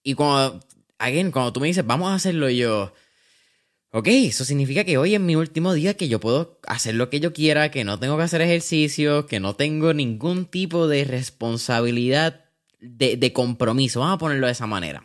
Y 0.02 0.14
cuando, 0.14 0.60
again, 0.98 1.30
cuando 1.30 1.52
tú 1.52 1.60
me 1.60 1.68
dices, 1.68 1.86
vamos 1.86 2.10
a 2.10 2.14
hacerlo 2.14 2.48
yo, 2.50 2.92
Ok, 3.92 4.06
eso 4.06 4.44
significa 4.44 4.84
que 4.84 4.98
hoy 4.98 5.16
es 5.16 5.20
mi 5.20 5.34
último 5.34 5.72
día 5.74 5.94
que 5.94 6.08
yo 6.08 6.20
puedo 6.20 6.60
hacer 6.68 6.94
lo 6.94 7.10
que 7.10 7.18
yo 7.18 7.32
quiera, 7.32 7.72
que 7.72 7.82
no 7.82 7.98
tengo 7.98 8.16
que 8.16 8.22
hacer 8.22 8.40
ejercicio, 8.40 9.26
que 9.26 9.40
no 9.40 9.56
tengo 9.56 9.92
ningún 9.94 10.46
tipo 10.46 10.86
de 10.86 11.02
responsabilidad 11.02 12.44
de, 12.78 13.32
compromiso. 13.32 13.98
Vamos 13.98 14.14
a 14.14 14.18
ponerlo 14.18 14.46
de 14.46 14.52
esa 14.52 14.68
manera. 14.68 15.02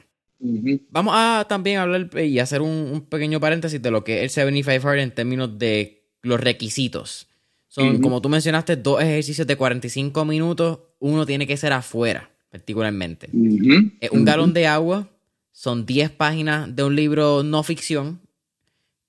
Vamos 0.92 1.16
a 1.18 1.48
también 1.50 1.80
hablar 1.80 2.12
y 2.20 2.38
hacer 2.38 2.62
un, 2.62 3.08
pequeño 3.10 3.40
paréntesis 3.40 3.82
de 3.82 3.90
lo 3.90 4.04
que 4.04 4.18
es 4.18 4.24
el 4.24 4.30
75 4.30 4.88
Hard 4.88 5.00
en 5.00 5.12
términos 5.16 5.58
de 5.58 6.04
los 6.22 6.40
requisitos. 6.40 7.28
Son, 7.76 8.02
como 8.02 8.22
tú 8.22 8.30
mencionaste, 8.30 8.78
dos 8.78 9.02
ejercicios 9.02 9.46
de 9.46 9.58
45 9.58 10.24
minutos. 10.24 10.80
Uno 11.00 11.26
tiene 11.26 11.46
que 11.46 11.58
ser 11.58 11.74
afuera, 11.74 12.30
particularmente. 12.50 13.28
un 13.34 14.24
galón 14.24 14.54
de 14.54 14.66
agua. 14.66 15.10
Son 15.52 15.86
10 15.86 16.12
páginas 16.12 16.74
de 16.74 16.84
un 16.84 16.96
libro 16.96 17.44
no 17.44 17.64
ficción. 17.64 18.22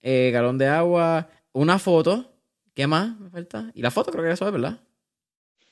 Eh, 0.03 0.33
galón 0.33 0.59
de 0.59 0.67
agua. 0.67 1.31
Una 1.53 1.79
foto. 1.79 2.29
¿Qué 2.75 2.89
más 2.89 3.17
me 3.21 3.31
falta? 3.31 3.71
Y 3.73 3.83
la 3.83 3.93
foto 3.93 4.11
creo 4.11 4.25
que 4.25 4.33
eso 4.33 4.47
es, 4.47 4.53
¿verdad? 4.53 4.81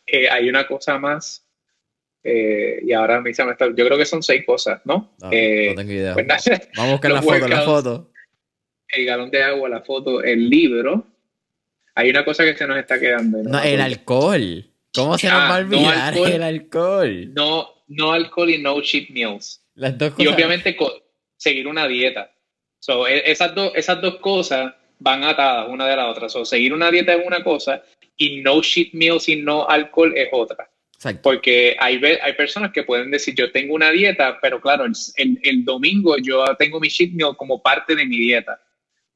Eh, 0.07 0.29
hay 0.31 0.49
una 0.49 0.65
cosa 0.65 0.97
más. 0.97 1.45
Eh, 2.23 2.79
y 2.85 2.93
ahora 2.93 3.21
me 3.21 3.33
Yo 3.33 3.87
creo 3.87 3.99
que 3.99 4.07
son 4.07 4.23
seis 4.23 4.47
cosas, 4.47 4.81
¿no? 4.85 5.13
No, 5.21 5.31
tengo 5.31 5.83
idea. 5.83 6.15
Pues 6.15 6.29
Vamos 6.77 6.91
a 6.91 6.93
buscar 6.93 7.11
la 7.11 7.23
foto, 7.23 7.49
la 7.49 7.63
foto. 7.63 8.11
El 8.87 9.05
galón 9.05 9.33
de 9.33 9.43
agua, 9.43 9.69
la 9.69 9.81
foto, 9.81 10.23
el 10.23 10.49
libro 10.49 11.09
hay 11.95 12.11
una 12.11 12.25
cosa 12.25 12.45
que 12.45 12.57
se 12.57 12.67
nos 12.67 12.79
está 12.79 12.99
quedando. 12.99 13.43
No, 13.43 13.63
el 13.63 13.81
alcohol. 13.81 14.65
¿Cómo 14.93 15.19
se 15.19 15.29
nos 15.29 15.39
va 15.39 15.57
a 15.57 15.59
olvidar 15.59 16.17
el 16.17 16.43
alcohol? 16.43 17.35
No, 17.35 17.85
no 17.89 18.13
alcohol 18.13 18.51
y 18.51 18.59
no 18.59 18.81
cheap 18.81 19.11
meals. 19.11 19.61
Las 19.75 19.99
dos 19.99 20.11
cosas. 20.11 20.25
Y 20.25 20.29
obviamente 20.35 20.77
seguir 21.37 21.67
una 21.67 21.87
dieta. 21.87 22.33
So, 22.79 23.07
e, 23.07 23.31
esas, 23.31 23.53
esas 23.75 24.01
dos 24.01 24.17
cosas 24.17 24.73
van 24.99 25.25
atadas 25.25 25.69
una 25.69 25.87
de 25.87 25.97
la 25.97 26.09
otra. 26.09 26.29
So, 26.29 26.45
seguir 26.45 26.73
una 26.73 26.91
dieta 26.91 27.15
es 27.15 27.27
una 27.27 27.43
cosa 27.43 27.83
y 28.17 28.41
no 28.41 28.61
cheat 28.63 28.93
meals 28.93 29.29
y 29.29 29.37
no 29.37 29.69
alcohol 29.69 30.13
es 30.17 30.29
otra. 30.33 30.71
Exacto. 30.95 31.23
Porque 31.23 31.77
hay, 31.79 32.01
hay 32.05 32.33
personas 32.35 32.73
que 32.73 32.85
pueden 32.85 33.11
decir, 33.11 33.35
yo 33.35 33.51
tengo 33.51 33.75
una 33.75 33.91
dieta, 33.91 34.39
pero 34.41 34.61
claro, 34.61 34.85
el, 34.85 35.41
el, 35.43 35.65
domingo 35.65 36.17
yo 36.19 36.45
tengo 36.57 36.81
mi 36.81 36.89
cheat 36.89 37.11
meal 37.11 37.37
como 37.37 37.63
parte 37.63 37.95
de 37.95 38.07
mi 38.07 38.17
dieta. 38.17 38.61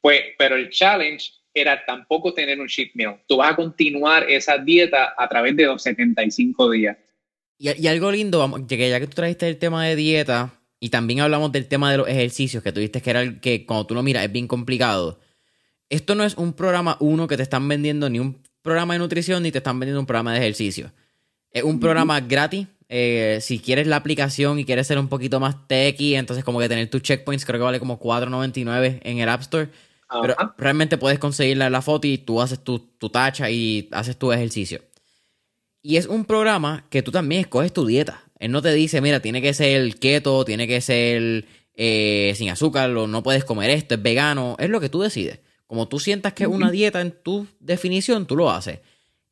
Pues, 0.00 0.22
pero 0.36 0.56
el 0.56 0.70
challenge 0.70 1.30
era 1.54 1.84
tampoco 1.84 2.32
tener 2.32 2.60
un 2.60 2.68
cheat 2.68 2.90
meal. 2.94 3.20
Tú 3.26 3.38
vas 3.38 3.52
a 3.52 3.56
continuar 3.56 4.28
esa 4.28 4.58
dieta 4.58 5.14
a 5.16 5.28
través 5.28 5.56
de 5.56 5.66
los 5.66 5.82
75 5.82 6.70
días. 6.70 6.96
Y, 7.58 7.86
algo 7.88 8.12
lindo, 8.12 8.66
que 8.68 8.88
ya 8.88 9.00
que 9.00 9.08
tú 9.08 9.14
trajiste 9.14 9.48
el 9.48 9.58
tema 9.58 9.84
de 9.84 9.96
dieta 9.96 10.54
y 10.78 10.90
también 10.90 11.20
hablamos 11.20 11.50
del 11.50 11.66
tema 11.66 11.90
de 11.90 11.98
los 11.98 12.08
ejercicios, 12.08 12.62
que 12.62 12.70
tú 12.70 12.78
dijiste 12.78 13.02
que 13.02 13.10
era 13.10 13.22
el 13.22 13.40
que 13.40 13.66
cuando 13.66 13.86
tú 13.86 13.94
lo 13.94 14.02
miras 14.04 14.24
es 14.24 14.30
bien 14.30 14.46
complicado. 14.46 15.18
Esto 15.88 16.14
no 16.14 16.22
es 16.22 16.36
un 16.36 16.52
programa 16.52 16.96
uno 17.00 17.26
que 17.26 17.36
te 17.36 17.42
están 17.42 17.66
vendiendo 17.66 18.08
ni 18.08 18.20
un 18.20 18.40
programa 18.62 18.94
de 18.94 19.00
nutrición 19.00 19.42
ni 19.42 19.50
te 19.50 19.58
están 19.58 19.80
vendiendo 19.80 19.98
un 19.98 20.06
programa 20.06 20.32
de 20.32 20.38
ejercicio. 20.38 20.92
Es 21.50 21.64
un 21.64 21.80
programa 21.80 22.20
gratis. 22.20 22.68
Eh, 22.90 23.38
si 23.42 23.58
quieres 23.58 23.86
la 23.86 23.96
aplicación 23.96 24.58
y 24.58 24.64
quieres 24.64 24.86
ser 24.86 24.98
un 24.98 25.08
poquito 25.08 25.40
más 25.40 25.66
techy, 25.66 26.14
entonces 26.14 26.44
como 26.44 26.58
que 26.58 26.68
tener 26.68 26.88
tus 26.88 27.02
checkpoints 27.02 27.44
creo 27.44 27.58
que 27.58 27.64
vale 27.64 27.80
como 27.80 27.98
4.99 27.98 29.00
en 29.02 29.18
el 29.18 29.28
App 29.28 29.40
Store. 29.42 29.68
Pero 30.22 30.34
realmente 30.56 30.96
puedes 30.96 31.18
conseguir 31.18 31.58
la, 31.58 31.82
foto 31.82 32.06
y 32.06 32.18
tú 32.18 32.40
haces 32.40 32.60
tu, 32.60 32.78
tacha 33.12 33.50
y 33.50 33.88
haces 33.92 34.16
tu 34.16 34.32
ejercicio. 34.32 34.80
Y 35.82 35.96
es 35.96 36.06
un 36.06 36.24
programa 36.24 36.86
que 36.90 37.02
tú 37.02 37.10
también 37.10 37.42
escoges 37.42 37.72
tu 37.72 37.86
dieta. 37.86 38.22
Él 38.38 38.50
no 38.52 38.62
te 38.62 38.72
dice, 38.72 39.00
mira, 39.00 39.20
tiene 39.20 39.42
que 39.42 39.52
ser 39.52 39.96
keto, 39.96 40.44
tiene 40.44 40.66
que 40.66 40.80
ser 40.80 41.44
eh, 41.74 42.32
sin 42.36 42.50
azúcar, 42.50 42.90
o 42.96 43.06
no 43.06 43.22
puedes 43.22 43.44
comer 43.44 43.70
esto, 43.70 43.94
es 43.94 44.02
vegano. 44.02 44.56
Es 44.58 44.70
lo 44.70 44.80
que 44.80 44.88
tú 44.88 45.00
decides. 45.02 45.40
Como 45.66 45.88
tú 45.88 45.98
sientas 46.00 46.32
que 46.32 46.44
es 46.44 46.48
una 46.48 46.70
dieta 46.70 47.00
en 47.00 47.12
tu 47.12 47.46
definición, 47.60 48.26
tú 48.26 48.36
lo 48.36 48.50
haces. 48.50 48.80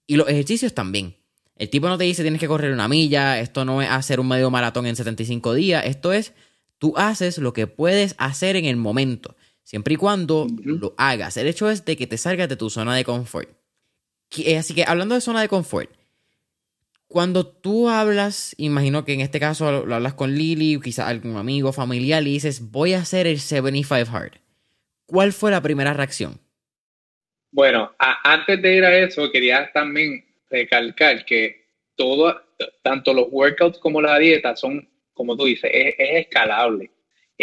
Y 0.07 0.17
los 0.17 0.29
ejercicios 0.29 0.75
también. 0.75 1.17
El 1.57 1.71
tipo 1.71 1.89
no 1.89 1.97
te 1.97 2.05
dice 2.05 2.23
tienes 2.23 2.41
que 2.41 2.49
correr 2.49 2.73
una 2.73 2.87
milla, 2.87 3.41
esto 3.41 3.65
no 3.65 3.81
es 3.81 3.89
hacer 3.89 4.21
un 4.21 4.29
medio 4.29 4.51
maratón 4.51 4.87
en 4.87 4.95
75 4.95 5.55
días, 5.55 5.87
esto 5.87 6.13
es 6.13 6.35
tú 6.79 6.93
haces 6.97 7.39
lo 7.39 7.55
que 7.55 7.67
puedes 7.67 8.15
hacer 8.19 8.57
en 8.57 8.67
el 8.67 8.77
momento. 8.77 9.35
Siempre 9.67 9.95
y 9.95 9.97
cuando 9.97 10.47
lo 10.63 10.95
hagas. 10.97 11.37
El 11.37 11.49
hecho 11.49 11.69
es 11.69 11.85
de 11.85 11.97
que 11.97 12.07
te 12.07 12.19
salgas 12.19 12.49
de 12.49 12.55
tu 12.55 12.71
zona 12.71 12.95
de 12.95 13.03
confort. 13.03 13.49
Eh, 14.39 14.59
así 14.59 14.77
que 14.77 14.85
hablando 14.85 15.17
de 15.17 15.21
zona 15.21 15.41
de 15.41 15.49
confort, 15.49 15.91
cuando 17.09 17.45
tú 17.45 17.89
hablas, 17.89 18.55
imagino 18.59 19.05
que 19.05 19.15
en 19.15 19.23
este 19.23 19.41
caso 19.41 19.85
lo 19.85 19.93
hablas 19.93 20.15
con 20.15 20.37
Lily, 20.37 20.79
quizás 20.81 21.09
algún 21.09 21.37
amigo, 21.37 21.73
familiar, 21.73 22.23
y 22.23 22.35
dices, 22.35 22.71
voy 22.71 22.95
a 22.95 23.01
hacer 23.01 23.27
el 23.27 23.41
75 23.41 24.17
Hard. 24.17 24.35
¿Cuál 25.05 25.33
fue 25.33 25.51
la 25.51 25.61
primera 25.61 25.93
reacción? 25.93 26.39
Bueno, 27.51 27.93
antes 27.99 28.63
de 28.63 28.73
ir 28.73 28.85
a 28.85 28.97
eso, 28.97 29.33
quería 29.33 29.73
también 29.73 30.25
recalcar 30.49 31.25
que 31.25 31.67
todo, 31.97 32.41
tanto 32.83 33.13
los 33.13 33.27
workouts 33.33 33.81
como 33.81 34.01
la 34.01 34.17
dieta 34.21 34.55
son, 34.55 34.89
como 35.13 35.37
tú 35.37 35.47
dices, 35.47 35.73
es 35.75 35.95
escalable 35.99 36.93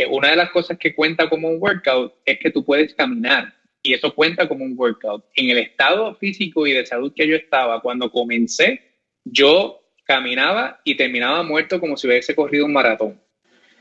una 0.09 0.31
de 0.31 0.35
las 0.35 0.49
cosas 0.49 0.77
que 0.77 0.95
cuenta 0.95 1.29
como 1.29 1.49
un 1.49 1.57
workout 1.59 2.15
es 2.25 2.39
que 2.39 2.51
tú 2.51 2.65
puedes 2.65 2.93
caminar 2.95 3.53
y 3.83 3.93
eso 3.93 4.15
cuenta 4.15 4.47
como 4.47 4.63
un 4.63 4.73
workout. 4.77 5.25
En 5.35 5.49
el 5.49 5.57
estado 5.57 6.15
físico 6.15 6.65
y 6.65 6.71
de 6.71 6.85
salud 6.85 7.13
que 7.13 7.27
yo 7.27 7.35
estaba 7.35 7.81
cuando 7.81 8.09
comencé, 8.09 8.81
yo 9.25 9.83
caminaba 10.05 10.81
y 10.83 10.95
terminaba 10.95 11.43
muerto 11.43 11.79
como 11.79 11.97
si 11.97 12.07
hubiese 12.07 12.33
corrido 12.33 12.65
un 12.65 12.73
maratón. 12.73 13.19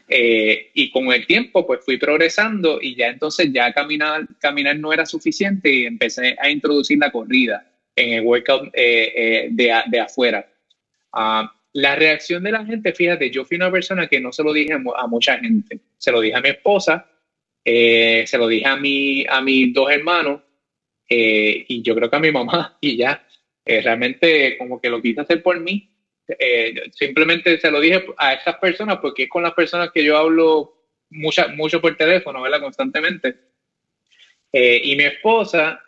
Eh, 0.09 0.71
y 0.75 0.91
con 0.91 1.13
el 1.13 1.27
tiempo, 1.27 1.67
pues 1.67 1.85
fui 1.85 1.97
progresando 1.97 2.81
y 2.83 2.97
ya 2.97 3.07
entonces 3.07 3.51
ya 3.53 3.73
caminar, 3.73 4.27
caminar 4.41 4.77
no 4.79 4.93
era 4.93 5.07
suficiente 5.07 5.73
y 5.73 5.85
empecé 5.87 6.37
a 6.39 6.51
introducir 6.51 6.99
la 6.99 7.11
corrida 7.11 7.67
en 7.97 8.13
el 8.15 8.25
workout 8.25 8.67
eh, 8.75 9.13
eh, 9.15 9.49
de, 9.51 9.73
de, 9.87 10.01
afuera. 10.01 10.47
Ah, 11.13 11.51
la 11.73 11.97
reacción 11.97 12.43
de 12.43 12.53
la 12.53 12.65
gente, 12.65 12.93
fíjate, 12.93 13.31
yo 13.31 13.45
fui 13.45 13.57
una 13.57 13.71
persona 13.71 14.07
que 14.07 14.21
no 14.21 14.33
se 14.33 14.43
lo 14.43 14.53
dije 14.53 14.75
a, 14.75 15.07
mucha 15.07 15.39
gente. 15.39 15.81
Se 16.03 16.11
lo 16.11 16.21
dije 16.21 16.37
a 16.37 16.41
mi 16.41 16.49
esposa, 16.49 17.09
eh, 17.65 18.25
se 18.27 18.37
lo 18.37 18.49
dije 18.49 18.67
a, 18.67 18.75
mi, 18.75 19.25
a 19.25 19.41
mis 19.41 19.73
dos 19.73 19.89
hermanos 19.89 20.41
eh, 21.09 21.65
y 21.69 21.81
yo 21.81 21.95
creo 21.95 22.11
que 22.11 22.17
a 22.17 22.19
mi 22.19 22.33
mamá 22.33 22.77
y 22.81 22.97
ya. 22.97 23.25
Eh, 23.65 23.81
realmente 23.81 24.59
como 24.59 24.81
que 24.81 24.91
lo 24.91 25.01
quise 25.01 25.21
hacer 25.21 25.41
por 25.45 25.61
mí. 25.61 25.89
simplemente 26.93 27.61
se 27.61 27.71
lo 27.71 27.79
dije 27.79 28.05
a 28.17 28.33
esas 28.33 28.57
personas 28.57 28.99
porque 28.99 29.25
es 29.25 29.29
con 29.29 29.45
las 29.45 29.55
personas 29.55 29.93
que 29.93 30.03
yo 30.03 30.17
hablo 30.17 30.89
mucha, 31.11 31.47
mucho 31.47 31.81
por 31.81 31.97
teléfono, 31.97 32.43
¿verdad? 32.43 32.61
Constantemente. 32.61 33.37
y 34.53 34.97
mi 34.97 35.05
esposa, 35.05 35.81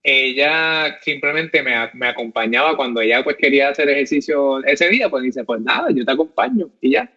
ella 0.00 0.96
simplemente 1.02 1.60
me, 1.60 1.74
me, 1.94 2.06
acompañaba 2.06 2.76
cuando 2.76 3.00
ella 3.00 3.24
pues 3.24 3.36
quería 3.36 3.70
hacer 3.70 3.88
ejercicio 3.88 4.64
ese 4.64 4.88
día, 4.90 5.08
pues 5.10 5.24
dice, 5.24 5.42
pues 5.42 5.60
nada, 5.60 5.88
yo 5.90 6.04
te 6.04 6.12
acompaño 6.12 6.70
y 6.80 6.92
ya. 6.92 7.10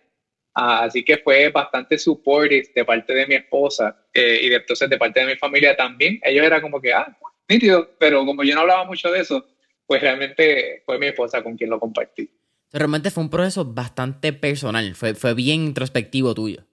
Así 0.53 1.03
que 1.03 1.18
fue 1.18 1.50
bastante 1.50 1.98
supportive 1.98 2.72
de 2.74 2.86
parte 2.86 3.13
de 3.13 3.27
mi 3.27 3.36
esposa 3.36 4.08
eh, 4.13 4.39
y 4.44 4.50
de, 4.50 4.56
entonces 4.56 4.89
de 4.89 4.98
parte 4.98 5.20
de 5.20 5.27
mi 5.27 5.36
familia 5.36 5.75
también. 5.75 6.20
Ellos 6.24 6.46
eran 6.46 6.62
como 6.62 6.82
que, 6.82 6.94
ah, 6.94 7.18
nítido, 7.48 7.96
pero 8.00 8.25
como 8.25 8.44
yo 8.44 8.56
no 8.56 8.62
hablaba 8.62 8.86
mucho 8.86 9.12
de 9.12 9.22
eso, 9.22 9.46
pues 9.86 10.01
realmente 10.01 10.84
fue 10.86 11.00
mi 11.00 11.08
esposa 11.08 11.41
con 11.44 11.56
quien 11.56 11.70
lo 11.70 11.79
compartí. 11.79 12.29
Realmente 12.72 13.10
fue 13.10 13.24
un 13.24 13.29
proceso 13.29 13.65
bastante 13.65 14.34
personal, 14.34 14.94
fue, 14.96 15.15
fue 15.15 15.34
bien 15.34 15.62
introspectivo 15.62 16.36
tuyo. 16.36 16.65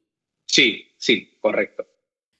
Sí, 0.46 0.94
sí, 0.98 1.38
correcto. 1.40 1.86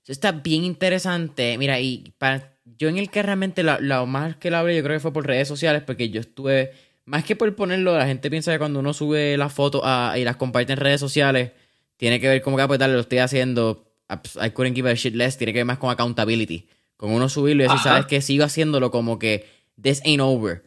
Eso 0.03 0.13
está 0.13 0.33
bien 0.33 0.65
interesante. 0.65 1.57
Mira, 1.59 1.81
y 1.81 2.15
para 2.19 2.57
yo 2.65 2.89
en 2.89 2.99
el 2.99 3.11
que 3.11 3.23
realmente 3.23 3.63
lo, 3.63 4.07
más 4.07 4.37
que 4.37 4.51
lo 4.51 4.59
hablé, 4.59 4.77
yo 4.77 4.83
creo 4.83 4.97
que 4.97 5.01
fue 5.01 5.13
por 5.13 5.27
redes 5.27 5.49
sociales, 5.49 5.83
porque 5.87 6.11
yo 6.11 6.21
estuve, 6.21 6.73
más 7.07 7.25
que 7.25 7.35
por 7.35 7.55
ponerlo, 7.55 7.97
la 7.97 8.07
gente 8.07 8.31
piensa 8.31 8.53
que 8.53 8.59
cuando 8.59 8.81
uno 8.81 8.93
sube 8.93 9.37
las 9.37 9.53
fotos 9.53 9.83
y 10.17 10.25
las 10.25 10.37
comparte 10.37 10.75
en 10.75 10.79
redes 10.79 11.01
sociales, 11.01 11.53
tiene 11.97 12.21
que 12.21 12.29
ver 12.29 12.43
como 12.43 12.57
que 12.57 12.63
ah, 12.63 12.69
pues 12.69 12.79
lo 12.79 13.01
estoy 13.01 13.19
haciendo, 13.19 13.91
ah, 14.09 14.23
pues, 14.23 14.37
I 14.37 14.51
couldn't 14.51 14.77
give 14.77 14.91
a 14.91 14.95
shit 14.95 15.15
less, 15.15 15.39
tiene 15.39 15.53
que 15.53 15.61
ver 15.61 15.67
más 15.67 15.79
con 15.79 15.91
accountability. 15.91 16.69
Con 16.97 17.11
uno 17.11 17.29
subirlo 17.29 17.63
y 17.63 17.67
decir, 17.67 17.81
sabes 17.81 18.07
que 18.07 18.21
sigo 18.21 18.45
haciéndolo 18.45 18.91
como 18.91 19.19
que 19.19 19.47
this 19.81 20.03
ain't 20.05 20.21
over. 20.21 20.63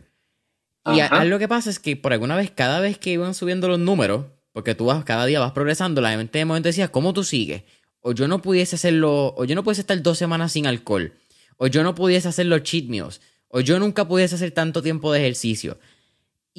Y 0.86 1.26
lo 1.28 1.40
que 1.40 1.48
pasa 1.48 1.70
es 1.70 1.80
que 1.80 1.96
por 1.96 2.14
alguna 2.14 2.36
vez, 2.36 2.52
cada 2.52 2.80
vez 2.80 2.98
que 2.98 3.12
iban 3.12 3.34
subiendo 3.34 3.68
los 3.68 3.80
números, 3.80 4.26
porque 4.52 4.76
tú 4.76 4.86
vas, 4.86 5.04
cada 5.04 5.26
día 5.26 5.40
vas 5.40 5.52
progresando, 5.52 6.02
la 6.02 6.16
mente 6.18 6.40
de 6.40 6.46
momento 6.46 6.70
decía, 6.70 6.90
¿cómo 6.90 7.14
tú 7.14 7.24
sigues? 7.24 7.64
O 8.02 8.14
yo 8.14 8.28
no 8.28 8.42
pudiese 8.42 8.76
hacerlo, 8.76 9.34
o 9.36 9.46
yo 9.46 9.56
no 9.56 9.64
pudiese 9.64 9.82
estar 9.82 10.02
dos 10.02 10.18
semanas 10.18 10.52
sin 10.52 10.68
alcohol 10.68 11.14
o 11.60 11.68
yo 11.68 11.84
no 11.84 11.94
pudiese 11.94 12.28
hacer 12.28 12.48
los 12.48 12.64
cheat 12.64 12.86
meals, 12.86 13.22
o 13.50 13.60
yo 13.60 13.80
nunca 13.80 14.08
pudiese 14.08 14.36
hacer 14.36 14.52
tanto 14.52 14.82
tiempo 14.82 15.12
de 15.12 15.20
ejercicio. 15.20 15.78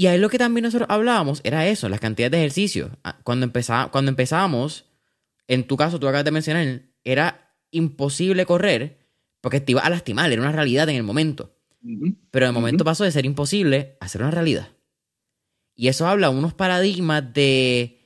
Y 0.00 0.06
ahí 0.06 0.18
lo 0.18 0.30
que 0.30 0.38
también 0.38 0.64
nosotros 0.64 0.88
hablábamos 0.88 1.42
era 1.44 1.68
eso, 1.68 1.86
las 1.90 2.00
cantidades 2.00 2.30
de 2.30 2.38
ejercicio. 2.38 2.90
Ah, 3.04 3.18
cuando, 3.22 3.44
empezá, 3.44 3.90
cuando 3.92 4.08
empezábamos, 4.08 4.86
en 5.46 5.66
tu 5.66 5.76
caso, 5.76 6.00
tú 6.00 6.08
acabas 6.08 6.24
de 6.24 6.30
mencionar, 6.30 6.84
era 7.04 7.54
imposible 7.70 8.46
correr 8.46 8.96
porque 9.42 9.60
te 9.60 9.72
iba 9.72 9.82
a 9.82 9.90
lastimar, 9.90 10.32
era 10.32 10.40
una 10.40 10.52
realidad 10.52 10.88
en 10.88 10.96
el 10.96 11.02
momento. 11.02 11.54
Pero 12.30 12.46
de 12.46 12.52
momento 12.52 12.82
pasó 12.82 13.04
de 13.04 13.12
ser 13.12 13.26
imposible 13.26 13.98
a 14.00 14.08
ser 14.08 14.22
una 14.22 14.30
realidad. 14.30 14.70
Y 15.76 15.88
eso 15.88 16.06
habla 16.06 16.30
unos 16.30 16.54
paradigmas 16.54 17.34
de, 17.34 18.00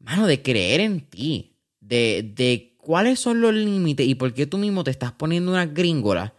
mano, 0.00 0.26
de 0.26 0.42
creer 0.42 0.80
en 0.80 0.98
ti, 0.98 1.60
de, 1.78 2.28
de 2.34 2.74
cuáles 2.76 3.20
son 3.20 3.40
los 3.40 3.54
límites 3.54 4.04
y 4.04 4.16
por 4.16 4.34
qué 4.34 4.46
tú 4.46 4.58
mismo 4.58 4.82
te 4.82 4.90
estás 4.90 5.12
poniendo 5.12 5.52
una 5.52 5.66
gringola 5.66 6.34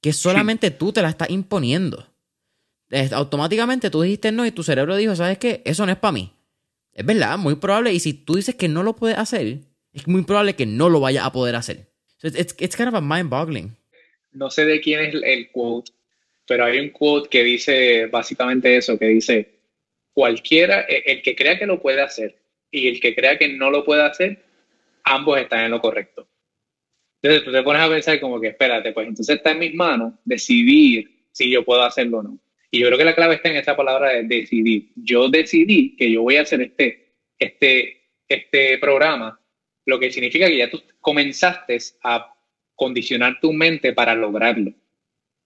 que 0.00 0.14
solamente 0.14 0.70
tú 0.70 0.94
te 0.94 1.02
la 1.02 1.10
estás 1.10 1.28
imponiendo. 1.28 2.07
Automáticamente 3.12 3.90
tú 3.90 4.02
dijiste 4.02 4.32
no 4.32 4.46
y 4.46 4.50
tu 4.50 4.62
cerebro 4.62 4.96
dijo, 4.96 5.14
¿sabes 5.14 5.38
qué? 5.38 5.62
Eso 5.64 5.84
no 5.84 5.92
es 5.92 5.98
para 5.98 6.12
mí. 6.12 6.32
Es 6.92 7.04
verdad, 7.04 7.38
muy 7.38 7.56
probable. 7.56 7.92
Y 7.92 8.00
si 8.00 8.12
tú 8.12 8.36
dices 8.36 8.54
que 8.54 8.68
no 8.68 8.82
lo 8.82 8.96
puedes 8.96 9.18
hacer, 9.18 9.58
es 9.92 10.06
muy 10.06 10.22
probable 10.22 10.56
que 10.56 10.66
no 10.66 10.88
lo 10.88 11.00
vaya 11.00 11.24
a 11.24 11.32
poder 11.32 11.54
hacer. 11.54 11.88
So 12.16 12.28
it's, 12.28 12.54
it's 12.58 12.76
kind 12.76 12.88
of 12.88 12.94
a 12.94 13.00
mind-boggling. 13.00 13.76
No 14.32 14.50
sé 14.50 14.64
de 14.64 14.80
quién 14.80 15.00
es 15.00 15.14
el 15.22 15.50
quote, 15.50 15.92
pero 16.46 16.64
hay 16.64 16.78
un 16.78 16.90
quote 16.90 17.28
que 17.28 17.44
dice 17.44 18.06
básicamente 18.06 18.76
eso, 18.76 18.98
que 18.98 19.06
dice, 19.06 19.58
cualquiera, 20.12 20.80
e, 20.88 21.04
el 21.06 21.22
que 21.22 21.36
crea 21.36 21.58
que 21.58 21.66
lo 21.66 21.80
puede 21.80 22.00
hacer 22.00 22.36
y 22.70 22.88
el 22.88 23.00
que 23.00 23.14
crea 23.14 23.38
que 23.38 23.48
no 23.48 23.70
lo 23.70 23.84
puede 23.84 24.02
hacer, 24.02 24.44
ambos 25.04 25.38
están 25.38 25.64
en 25.64 25.70
lo 25.70 25.80
correcto. 25.80 26.28
Entonces 27.22 27.44
tú 27.44 27.52
te 27.52 27.62
pones 27.62 27.82
a 27.82 27.88
pensar 27.88 28.20
como 28.20 28.40
que, 28.40 28.48
espérate, 28.48 28.92
pues 28.92 29.08
entonces 29.08 29.36
está 29.36 29.52
en 29.52 29.58
mis 29.58 29.74
manos 29.74 30.14
decidir 30.24 31.26
si 31.32 31.50
yo 31.50 31.64
puedo 31.64 31.82
hacerlo 31.82 32.18
o 32.18 32.22
no. 32.22 32.38
Y 32.70 32.80
yo 32.80 32.86
creo 32.86 32.98
que 32.98 33.04
la 33.04 33.14
clave 33.14 33.36
está 33.36 33.48
en 33.48 33.56
esa 33.56 33.76
palabra 33.76 34.12
de 34.12 34.24
decidir. 34.24 34.90
Yo 34.96 35.28
decidí 35.28 35.96
que 35.96 36.10
yo 36.10 36.22
voy 36.22 36.36
a 36.36 36.42
hacer 36.42 36.60
este, 36.60 37.14
este, 37.38 38.10
este 38.28 38.78
programa, 38.78 39.40
lo 39.86 39.98
que 39.98 40.10
significa 40.10 40.48
que 40.48 40.58
ya 40.58 40.70
tú 40.70 40.82
comenzaste 41.00 41.78
a 42.02 42.34
condicionar 42.74 43.40
tu 43.40 43.52
mente 43.52 43.92
para 43.92 44.14
lograrlo. 44.14 44.72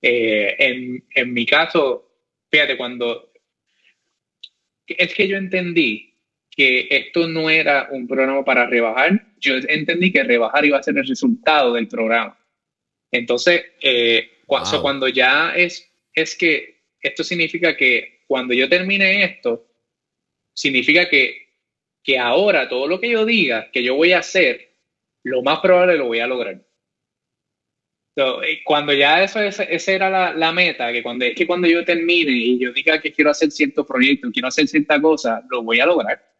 Eh, 0.00 0.56
en, 0.58 1.04
en 1.14 1.32
mi 1.32 1.46
caso, 1.46 2.10
fíjate, 2.50 2.76
cuando 2.76 3.32
es 4.86 5.14
que 5.14 5.28
yo 5.28 5.36
entendí 5.36 6.12
que 6.50 6.88
esto 6.90 7.28
no 7.28 7.48
era 7.48 7.88
un 7.90 8.06
programa 8.06 8.44
para 8.44 8.66
rebajar, 8.66 9.26
yo 9.38 9.54
entendí 9.68 10.12
que 10.12 10.22
rebajar 10.22 10.64
iba 10.64 10.78
a 10.78 10.82
ser 10.82 10.98
el 10.98 11.06
resultado 11.06 11.72
del 11.72 11.88
programa. 11.88 12.38
Entonces, 13.10 13.64
eh, 13.80 14.42
cuando 14.46 15.08
ya 15.08 15.54
es, 15.54 15.90
es 16.14 16.36
que 16.36 16.71
esto 17.02 17.24
significa 17.24 17.76
que 17.76 18.22
cuando 18.26 18.54
yo 18.54 18.68
termine 18.68 19.24
esto, 19.24 19.66
significa 20.54 21.08
que, 21.08 21.48
que 22.02 22.18
ahora 22.18 22.68
todo 22.68 22.86
lo 22.86 23.00
que 23.00 23.10
yo 23.10 23.24
diga 23.24 23.70
que 23.70 23.82
yo 23.82 23.94
voy 23.94 24.12
a 24.12 24.18
hacer, 24.18 24.76
lo 25.24 25.42
más 25.42 25.60
probable 25.60 25.96
lo 25.96 26.06
voy 26.06 26.20
a 26.20 26.26
lograr. 26.26 26.62
Eh, 28.14 28.60
cuando 28.64 28.92
ya 28.92 29.24
eso 29.24 29.40
esa 29.40 29.92
era 29.92 30.10
la, 30.10 30.34
la, 30.34 30.52
meta, 30.52 30.92
que 30.92 31.02
cuando 31.02 31.24
es 31.24 31.34
que 31.34 31.46
cuando 31.46 31.66
yo 31.66 31.82
termine 31.82 32.30
y 32.30 32.58
yo 32.58 32.70
diga 32.72 33.00
que 33.00 33.12
quiero 33.12 33.30
hacer 33.30 33.50
cierto 33.50 33.86
proyecto, 33.86 34.30
quiero 34.30 34.48
hacer 34.48 34.68
cierta 34.68 35.00
cosa, 35.00 35.42
lo 35.50 35.62
voy 35.62 35.80
a 35.80 35.86
lograr. 35.86 36.32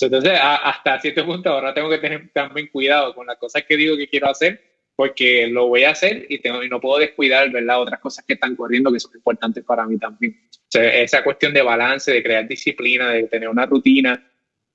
Entonces, 0.00 0.32
hasta 0.40 0.98
cierto 1.00 1.24
punto 1.24 1.50
ahora 1.50 1.72
tengo 1.72 1.88
que 1.88 1.98
tener 1.98 2.30
también 2.32 2.68
cuidado 2.68 3.14
con 3.14 3.26
las 3.26 3.36
cosas 3.36 3.64
que 3.64 3.76
digo 3.76 3.96
que 3.96 4.08
quiero 4.08 4.28
hacer, 4.28 4.71
porque 4.94 5.46
lo 5.46 5.68
voy 5.68 5.84
a 5.84 5.90
hacer 5.90 6.26
y, 6.28 6.38
tengo, 6.38 6.62
y 6.62 6.68
no 6.68 6.80
puedo 6.80 6.98
descuidar, 6.98 7.50
¿verdad? 7.50 7.80
Otras 7.80 8.00
cosas 8.00 8.24
que 8.24 8.34
están 8.34 8.54
corriendo 8.54 8.92
que 8.92 9.00
son 9.00 9.12
importantes 9.14 9.64
para 9.64 9.86
mí 9.86 9.98
también. 9.98 10.38
esa 10.72 11.24
cuestión 11.24 11.54
de 11.54 11.62
balance, 11.62 12.12
de 12.12 12.22
crear 12.22 12.46
disciplina, 12.46 13.10
de 13.10 13.24
tener 13.24 13.48
una 13.48 13.66
rutina 13.66 14.30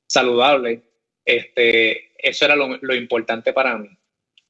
saludable, 0.08 0.82
este, 1.24 2.12
eso 2.18 2.46
era 2.46 2.56
lo, 2.56 2.78
lo 2.82 2.96
importante 2.96 3.54
para 3.54 3.78
mí. 3.78 3.90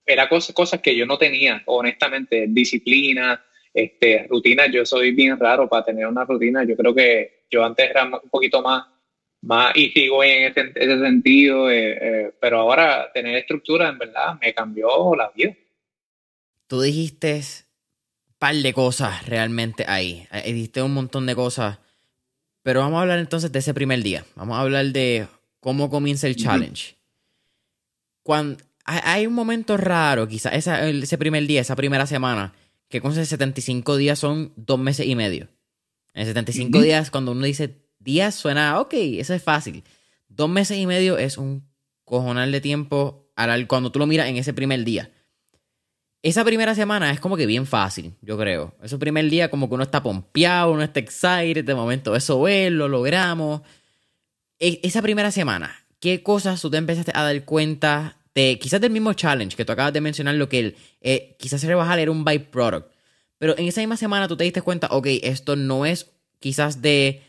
Era 0.05 0.29
cosas, 0.29 0.55
cosas 0.55 0.79
que 0.79 0.95
yo 0.95 1.05
no 1.05 1.17
tenía, 1.17 1.61
honestamente, 1.65 2.45
disciplina, 2.47 3.43
este, 3.73 4.25
rutina. 4.29 4.67
Yo 4.67 4.85
soy 4.85 5.11
bien 5.11 5.37
raro 5.37 5.67
para 5.67 5.83
tener 5.83 6.07
una 6.07 6.23
rutina. 6.23 6.63
Yo 6.63 6.77
creo 6.77 6.95
que 6.95 7.43
yo 7.49 7.63
antes 7.63 7.89
era 7.89 8.05
un 8.05 8.29
poquito 8.29 8.61
más 8.61 8.85
más 9.41 9.75
y 9.75 9.89
sigo 9.89 10.23
en 10.23 10.51
ese, 10.51 10.73
sentido, 10.73 11.69
eh, 11.69 11.97
eh, 12.01 12.33
pero 12.39 12.59
ahora 12.59 13.11
tener 13.13 13.35
estructura 13.35 13.89
en 13.89 13.97
verdad 13.97 14.37
me 14.41 14.53
cambió 14.53 15.15
la 15.15 15.31
vida. 15.35 15.55
Tú 16.67 16.81
dijiste 16.81 17.35
un 17.35 18.35
par 18.39 18.55
de 18.55 18.73
cosas 18.73 19.25
realmente 19.25 19.85
ahí, 19.87 20.27
eh, 20.31 20.53
dijiste 20.53 20.81
un 20.81 20.93
montón 20.93 21.25
de 21.25 21.35
cosas, 21.35 21.79
pero 22.63 22.81
vamos 22.81 22.97
a 22.97 23.01
hablar 23.01 23.19
entonces 23.19 23.51
de 23.51 23.59
ese 23.59 23.73
primer 23.73 24.03
día, 24.03 24.25
vamos 24.35 24.57
a 24.57 24.61
hablar 24.61 24.85
de 24.87 25.27
cómo 25.59 25.89
comienza 25.89 26.27
el 26.27 26.35
challenge. 26.35 26.95
Cuando 28.23 28.63
hay 28.83 29.25
un 29.27 29.33
momento 29.33 29.77
raro, 29.77 30.27
quizás 30.27 30.53
ese 30.53 31.17
primer 31.17 31.45
día, 31.45 31.61
esa 31.61 31.75
primera 31.75 32.05
semana, 32.05 32.53
que 32.89 33.01
con 33.01 33.13
75 33.13 33.97
días 33.97 34.19
son 34.19 34.53
dos 34.55 34.79
meses 34.79 35.05
y 35.05 35.15
medio. 35.15 35.49
En 36.13 36.25
75 36.25 36.81
días, 36.81 37.11
cuando 37.11 37.33
uno 37.33 37.45
dice 37.45 37.86
días 38.07 38.35
suena, 38.35 38.79
ok, 38.79 38.93
eso 38.93 39.33
es 39.33 39.43
fácil. 39.43 39.83
Dos 40.29 40.49
meses 40.49 40.77
y 40.77 40.87
medio 40.87 41.17
es 41.17 41.37
un 41.37 41.67
cojonal 42.05 42.53
de 42.53 42.61
tiempo 42.61 43.29
cuando 43.67 43.91
tú 43.91 43.99
lo 43.99 44.07
miras 44.07 44.29
en 44.29 44.37
ese 44.37 44.53
primer 44.53 44.85
día. 44.85 45.11
Esa 46.23 46.45
primera 46.45 46.73
semana 46.73 47.11
es 47.11 47.19
como 47.19 47.35
que 47.35 47.45
bien 47.45 47.65
fácil, 47.65 48.13
yo 48.21 48.37
creo. 48.37 48.73
Ese 48.81 48.97
primer 48.97 49.29
día 49.29 49.49
como 49.51 49.67
que 49.67 49.75
uno 49.75 49.83
está 49.83 50.01
pompeado, 50.01 50.71
uno 50.71 50.83
está 50.83 51.01
excited, 51.01 51.65
de 51.65 51.75
momento 51.75 52.15
eso 52.15 52.47
es, 52.47 52.71
lo 52.71 52.87
logramos. 52.87 53.61
E, 54.57 54.79
esa 54.83 55.01
primera 55.01 55.29
semana, 55.31 55.85
¿qué 55.99 56.23
cosas 56.23 56.61
tú 56.61 56.71
te 56.71 56.77
empezaste 56.77 57.11
a 57.13 57.23
dar 57.23 57.43
cuenta 57.43 58.17
de 58.33 58.57
quizás 58.57 58.79
del 58.79 58.91
mismo 58.91 59.13
challenge 59.13 59.57
que 59.57 59.65
tú 59.65 59.73
acabas 59.73 59.93
de 59.93 60.01
mencionar, 60.01 60.35
lo 60.35 60.47
que 60.47 60.59
el, 60.59 60.75
eh, 61.01 61.35
quizás 61.37 61.61
rebajar 61.63 61.99
era 61.99 62.11
un 62.11 62.23
byproduct? 62.23 62.89
Pero 63.37 63.57
en 63.57 63.67
esa 63.67 63.81
misma 63.81 63.97
semana 63.97 64.29
tú 64.29 64.37
te 64.37 64.45
diste 64.45 64.61
cuenta, 64.61 64.87
ok, 64.91 65.07
esto 65.21 65.57
no 65.57 65.85
es 65.85 66.09
quizás 66.39 66.81
de 66.81 67.26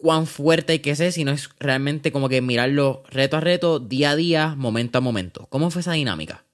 cuán 0.00 0.26
fuerte 0.26 0.72
hay 0.72 0.78
que 0.80 0.94
ser, 0.94 1.12
sino 1.12 1.32
es 1.32 1.50
realmente 1.58 2.12
como 2.12 2.28
que 2.28 2.40
mirarlo 2.40 3.02
reto 3.10 3.36
a 3.36 3.40
reto, 3.40 3.78
día 3.78 4.10
a 4.10 4.16
día, 4.16 4.54
momento 4.56 4.98
a 4.98 5.00
momento. 5.00 5.46
¿Cómo 5.50 5.70
fue 5.70 5.80
esa 5.80 5.92
dinámica? 5.92 6.44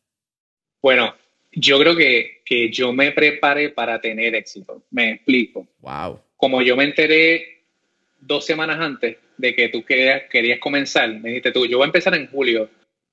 Bueno, 0.83 1.15
yo 1.53 1.79
creo 1.79 1.97
que, 1.97 2.43
que 2.45 2.71
yo 2.71 2.93
me 2.93 3.13
preparé 3.13 3.71
para 3.71 4.01
tener 4.01 4.35
éxito. 4.35 4.83
Me 4.91 5.13
explico. 5.13 5.67
Wow. 5.81 6.21
Como 6.37 6.63
yo 6.63 6.77
me 6.77 6.85
enteré 6.85 7.63
dos 8.21 8.45
semanas 8.45 8.79
antes 8.81 9.17
de 9.37 9.55
que 9.55 9.69
tú 9.69 9.85
querías, 9.85 10.23
querías 10.31 10.59
comenzar, 10.59 11.09
me 11.09 11.29
dijiste 11.29 11.53
tú, 11.53 11.67
yo 11.67 11.79
voy 11.79 11.85
a 11.85 11.89
empezar 11.89 12.15
en 12.15 12.27
julio, 12.29 12.71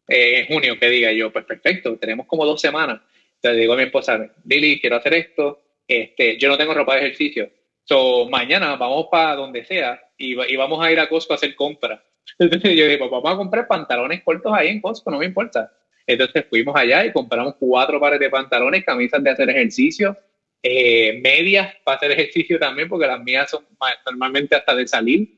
eh, 0.07 0.39
en 0.39 0.47
junio, 0.47 0.79
que 0.79 0.89
diga 0.89 1.11
yo, 1.11 1.31
pues 1.31 1.45
perfecto, 1.45 1.97
tenemos 1.97 2.25
como 2.25 2.45
dos 2.45 2.59
semanas. 2.59 3.01
Entonces 3.35 3.59
digo 3.59 3.73
a 3.73 3.77
mi 3.77 3.83
esposa, 3.83 4.31
Lili, 4.45 4.79
quiero 4.79 4.97
hacer 4.97 5.13
esto, 5.13 5.61
este, 5.87 6.37
yo 6.37 6.47
no 6.47 6.57
tengo 6.57 6.73
ropa 6.73 6.95
de 6.95 7.01
ejercicio, 7.01 7.49
So, 7.85 8.29
mañana 8.29 8.75
vamos 8.77 9.07
para 9.11 9.35
donde 9.35 9.65
sea 9.65 9.99
y, 10.17 10.35
vamos 10.55 10.83
a 10.83 10.91
ir 10.91 10.99
a 10.99 11.09
Costco 11.09 11.33
a 11.33 11.35
hacer 11.35 11.55
compras. 11.55 11.99
Entonces 12.39 12.75
yo 12.75 12.87
digo, 12.87 13.09
vamos 13.09 13.33
a 13.33 13.37
comprar 13.37 13.67
pantalones 13.67 14.23
cortos 14.23 14.53
ahí 14.55 14.69
en 14.69 14.81
Costco, 14.81 15.11
no 15.11 15.19
me 15.19 15.25
importa. 15.25 15.71
Entonces 16.07 16.45
fuimos 16.49 16.75
allá 16.75 17.05
y 17.05 17.11
compramos 17.11 17.55
cuatro 17.59 17.99
pares 17.99 18.19
de 18.19 18.29
pantalones, 18.29 18.85
camisas 18.85 19.23
de 19.23 19.29
hacer 19.29 19.49
ejercicio, 19.49 20.17
eh, 20.61 21.19
medias 21.21 21.75
para 21.83 21.97
hacer 21.97 22.11
ejercicio 22.11 22.57
también, 22.57 22.87
porque 22.87 23.07
las 23.07 23.21
mías 23.21 23.49
son 23.49 23.65
normalmente 24.05 24.55
hasta 24.55 24.75
de 24.75 24.87
salir. 24.87 25.29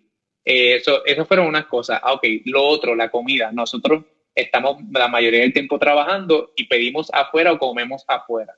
Eh, 0.43 0.75
eso, 0.75 1.03
eso 1.05 1.25
fueron 1.25 1.47
unas 1.47 1.65
cosas. 1.65 1.99
Ah, 2.03 2.13
ok, 2.13 2.23
lo 2.45 2.63
otro, 2.63 2.95
la 2.95 3.10
comida. 3.10 3.51
Nosotros 3.51 4.03
estamos 4.36 4.77
la 4.91 5.08
mayoría 5.08 5.41
del 5.41 5.53
tiempo 5.53 5.79
trabajando 5.79 6.53
y 6.55 6.67
pedimos 6.67 7.10
afuera 7.12 7.51
o 7.53 7.58
comemos 7.58 8.03
afuera 8.08 8.55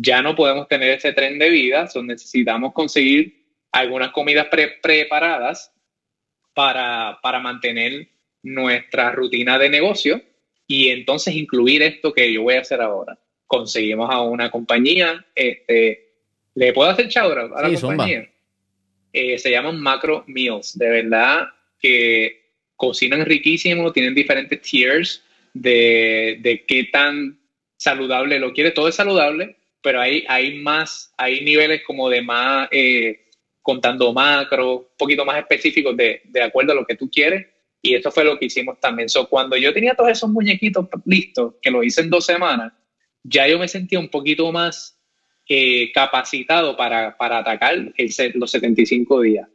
ya 0.00 0.22
no 0.22 0.34
podemos 0.34 0.68
tener 0.68 0.90
ese 0.90 1.12
tren 1.12 1.38
de 1.38 1.50
vida, 1.50 1.86
so 1.88 2.02
necesitamos 2.02 2.72
conseguir 2.72 3.46
algunas 3.72 4.10
comidas 4.12 4.48
preparadas 4.82 5.72
para, 6.54 7.18
para 7.22 7.40
mantener 7.40 8.08
nuestra 8.42 9.12
rutina 9.12 9.58
de 9.58 9.68
negocio 9.68 10.22
y 10.66 10.88
entonces 10.88 11.34
incluir 11.34 11.82
esto 11.82 12.12
que 12.12 12.32
yo 12.32 12.42
voy 12.42 12.54
a 12.54 12.60
hacer 12.60 12.80
ahora. 12.80 13.18
Conseguimos 13.46 14.08
a 14.10 14.22
una 14.22 14.50
compañía, 14.50 15.24
este, 15.34 16.12
¿le 16.54 16.72
puedo 16.72 16.90
hacer 16.90 17.08
chabra 17.08 17.48
a 17.54 17.68
la 17.68 17.80
compañía? 17.80 18.28
Eh, 19.12 19.38
se 19.38 19.50
llaman 19.50 19.80
Macro 19.80 20.24
Meals, 20.26 20.78
de 20.78 20.88
verdad 20.88 21.48
que 21.80 22.52
cocinan 22.76 23.24
riquísimo, 23.24 23.92
tienen 23.92 24.14
diferentes 24.14 24.60
tiers 24.62 25.24
de, 25.54 26.38
de 26.40 26.64
qué 26.66 26.84
tan 26.84 27.38
saludable 27.76 28.38
lo 28.38 28.52
quiere, 28.52 28.70
todo 28.70 28.88
es 28.88 28.94
saludable, 28.94 29.57
pero 29.82 30.00
hay, 30.00 30.24
hay 30.28 30.58
más, 30.58 31.12
hay 31.16 31.42
niveles 31.44 31.82
como 31.86 32.08
de 32.08 32.22
más, 32.22 32.68
eh, 32.70 33.28
contando 33.62 34.12
macro, 34.12 34.76
un 34.76 34.86
poquito 34.96 35.24
más 35.24 35.38
específicos 35.38 35.96
de, 35.96 36.22
de, 36.24 36.42
acuerdo 36.42 36.72
a 36.72 36.76
lo 36.76 36.86
que 36.86 36.96
tú 36.96 37.10
quieres. 37.10 37.46
Y 37.80 37.94
eso 37.94 38.10
fue 38.10 38.24
lo 38.24 38.38
que 38.38 38.46
hicimos 38.46 38.80
también. 38.80 39.08
So, 39.08 39.28
cuando 39.28 39.56
yo 39.56 39.72
tenía 39.72 39.94
todos 39.94 40.10
esos 40.10 40.30
muñequitos 40.30 40.88
listos, 41.04 41.54
que 41.62 41.70
lo 41.70 41.84
hice 41.84 42.00
en 42.00 42.10
dos 42.10 42.26
semanas, 42.26 42.72
ya 43.22 43.46
yo 43.46 43.58
me 43.58 43.68
sentía 43.68 43.98
un 43.98 44.08
poquito 44.08 44.50
más 44.50 44.98
eh, 45.48 45.92
capacitado 45.92 46.76
para, 46.76 47.16
para 47.16 47.38
atacar 47.38 47.74
el, 47.74 48.10
los 48.34 48.50
75 48.50 49.20
días. 49.22 49.48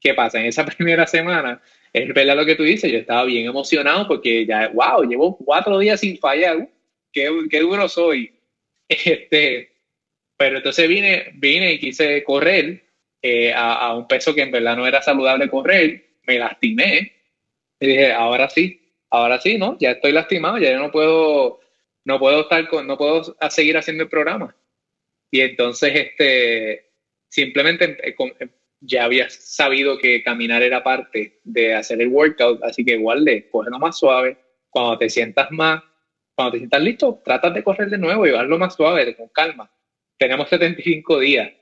¿Qué 0.00 0.14
pasa? 0.14 0.40
En 0.40 0.46
esa 0.46 0.64
primera 0.66 1.06
semana, 1.06 1.60
es 1.92 2.12
verdad 2.12 2.36
lo 2.36 2.46
que 2.46 2.54
tú 2.54 2.62
dices, 2.62 2.90
yo 2.90 2.98
estaba 2.98 3.24
bien 3.24 3.46
emocionado 3.46 4.06
porque 4.06 4.46
ya, 4.46 4.68
wow, 4.68 5.02
llevo 5.08 5.36
cuatro 5.36 5.78
días 5.78 6.00
sin 6.00 6.18
fallar, 6.18 6.68
qué, 7.12 7.30
qué 7.50 7.60
duro 7.60 7.88
soy. 7.88 8.33
Este, 8.88 9.72
pero 10.36 10.58
entonces 10.58 10.88
vine, 10.88 11.32
vine 11.34 11.72
y 11.72 11.78
quise 11.78 12.22
correr 12.24 12.84
eh, 13.22 13.52
a, 13.54 13.94
un 13.96 14.06
peso 14.06 14.34
que 14.34 14.42
en 14.42 14.50
verdad 14.50 14.76
no 14.76 14.86
era 14.86 15.00
saludable 15.00 15.48
correr, 15.48 16.18
me 16.26 16.38
lastimé 16.38 17.12
y 17.80 17.86
dije, 17.86 18.12
ahora 18.12 18.48
sí, 18.50 18.92
ahora 19.10 19.40
sí, 19.40 19.56
¿no? 19.56 19.78
Ya 19.78 19.92
estoy 19.92 20.12
lastimado, 20.12 20.58
ya 20.58 20.78
no 20.78 20.90
puedo, 20.90 21.60
no 22.04 22.18
puedo 22.18 22.42
estar 22.42 22.68
con, 22.68 22.86
no 22.86 22.98
puedo 22.98 23.34
seguir 23.48 23.76
haciendo 23.76 24.04
el 24.04 24.10
programa. 24.10 24.54
Y 25.30 25.40
entonces, 25.40 25.92
este, 25.94 26.90
simplemente 27.28 27.96
eh, 28.06 28.14
eh, 28.40 28.48
ya 28.80 29.04
había 29.04 29.30
sabido 29.30 29.98
que 29.98 30.22
caminar 30.22 30.62
era 30.62 30.82
parte 30.82 31.40
de 31.44 31.74
hacer 31.74 32.00
el 32.02 32.08
workout, 32.08 32.62
así 32.62 32.84
que 32.84 32.92
igual 32.92 33.24
de 33.24 33.48
cogerlo 33.48 33.78
más 33.78 33.98
suave, 33.98 34.36
cuando 34.68 34.98
te 34.98 35.08
sientas 35.08 35.50
más 35.50 35.82
cuando 36.34 36.52
te 36.52 36.58
sientas 36.58 36.82
listo, 36.82 37.22
tratas 37.24 37.54
de 37.54 37.62
correr 37.62 37.90
de 37.90 37.98
nuevo 37.98 38.26
y 38.26 38.30
llevarlo 38.30 38.58
más 38.58 38.74
suave, 38.74 39.16
con 39.16 39.28
calma. 39.28 39.70
Tenemos 40.18 40.48
75 40.48 41.18
días. 41.20 41.52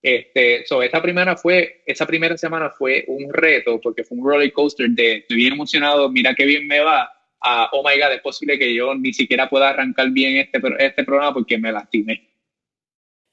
Este, 0.00 0.66
so 0.66 0.82
esa 0.82 1.00
primera 1.00 1.36
fue, 1.36 1.82
esa 1.86 2.06
primera 2.06 2.36
semana 2.36 2.70
fue 2.70 3.04
un 3.06 3.32
reto 3.32 3.80
porque 3.80 4.02
fue 4.02 4.18
un 4.18 4.24
roller 4.24 4.52
coaster 4.52 4.90
de 4.90 5.18
estoy 5.18 5.36
bien 5.36 5.52
emocionado, 5.52 6.10
mira 6.10 6.34
qué 6.34 6.44
bien 6.44 6.66
me 6.66 6.80
va, 6.80 7.08
a 7.40 7.68
oh 7.70 7.88
my 7.88 8.00
god, 8.00 8.12
es 8.12 8.20
posible 8.20 8.58
que 8.58 8.74
yo 8.74 8.94
ni 8.96 9.12
siquiera 9.12 9.48
pueda 9.48 9.70
arrancar 9.70 10.10
bien 10.10 10.38
este, 10.38 10.60
este 10.80 11.04
programa 11.04 11.34
porque 11.34 11.56
me 11.56 11.70
lastimé. 11.70 12.28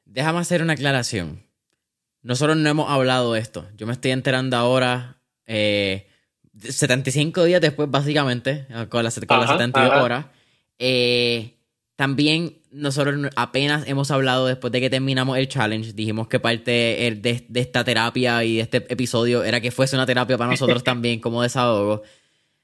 Déjame 0.06 0.40
hacer 0.40 0.62
una 0.62 0.74
aclaración. 0.74 1.44
Nosotros 2.22 2.58
no 2.58 2.70
hemos 2.70 2.90
hablado 2.90 3.34
de 3.34 3.40
esto. 3.40 3.68
Yo 3.76 3.88
me 3.88 3.94
estoy 3.94 4.12
enterando 4.12 4.58
ahora, 4.58 5.22
eh, 5.46 6.08
75 6.60 7.46
días 7.46 7.62
después, 7.62 7.90
básicamente, 7.90 8.68
con 8.90 9.04
las, 9.04 9.20
con 9.26 9.40
las 9.40 9.50
72 9.50 10.04
horas. 10.04 10.26
Eh, 10.80 11.58
también 11.96 12.58
nosotros 12.72 13.30
apenas 13.36 13.88
hemos 13.88 14.10
hablado 14.12 14.48
después 14.48 14.72
de 14.72 14.80
que 14.80 14.90
terminamos 14.90 15.38
el 15.38 15.48
challenge. 15.48 15.94
Dijimos 15.94 16.28
que 16.28 16.40
parte 16.40 16.72
de, 17.22 17.46
esta 17.56 17.84
terapia 17.84 18.44
y 18.44 18.56
de 18.56 18.62
este 18.62 18.78
episodio 18.78 19.44
era 19.44 19.62
que 19.62 19.72
fuese 19.72 19.96
una 19.96 20.06
terapia 20.06 20.38
para 20.38 20.50
nosotros 20.50 20.84
también, 20.86 21.20
como 21.20 21.42
desahogo. 21.42 22.04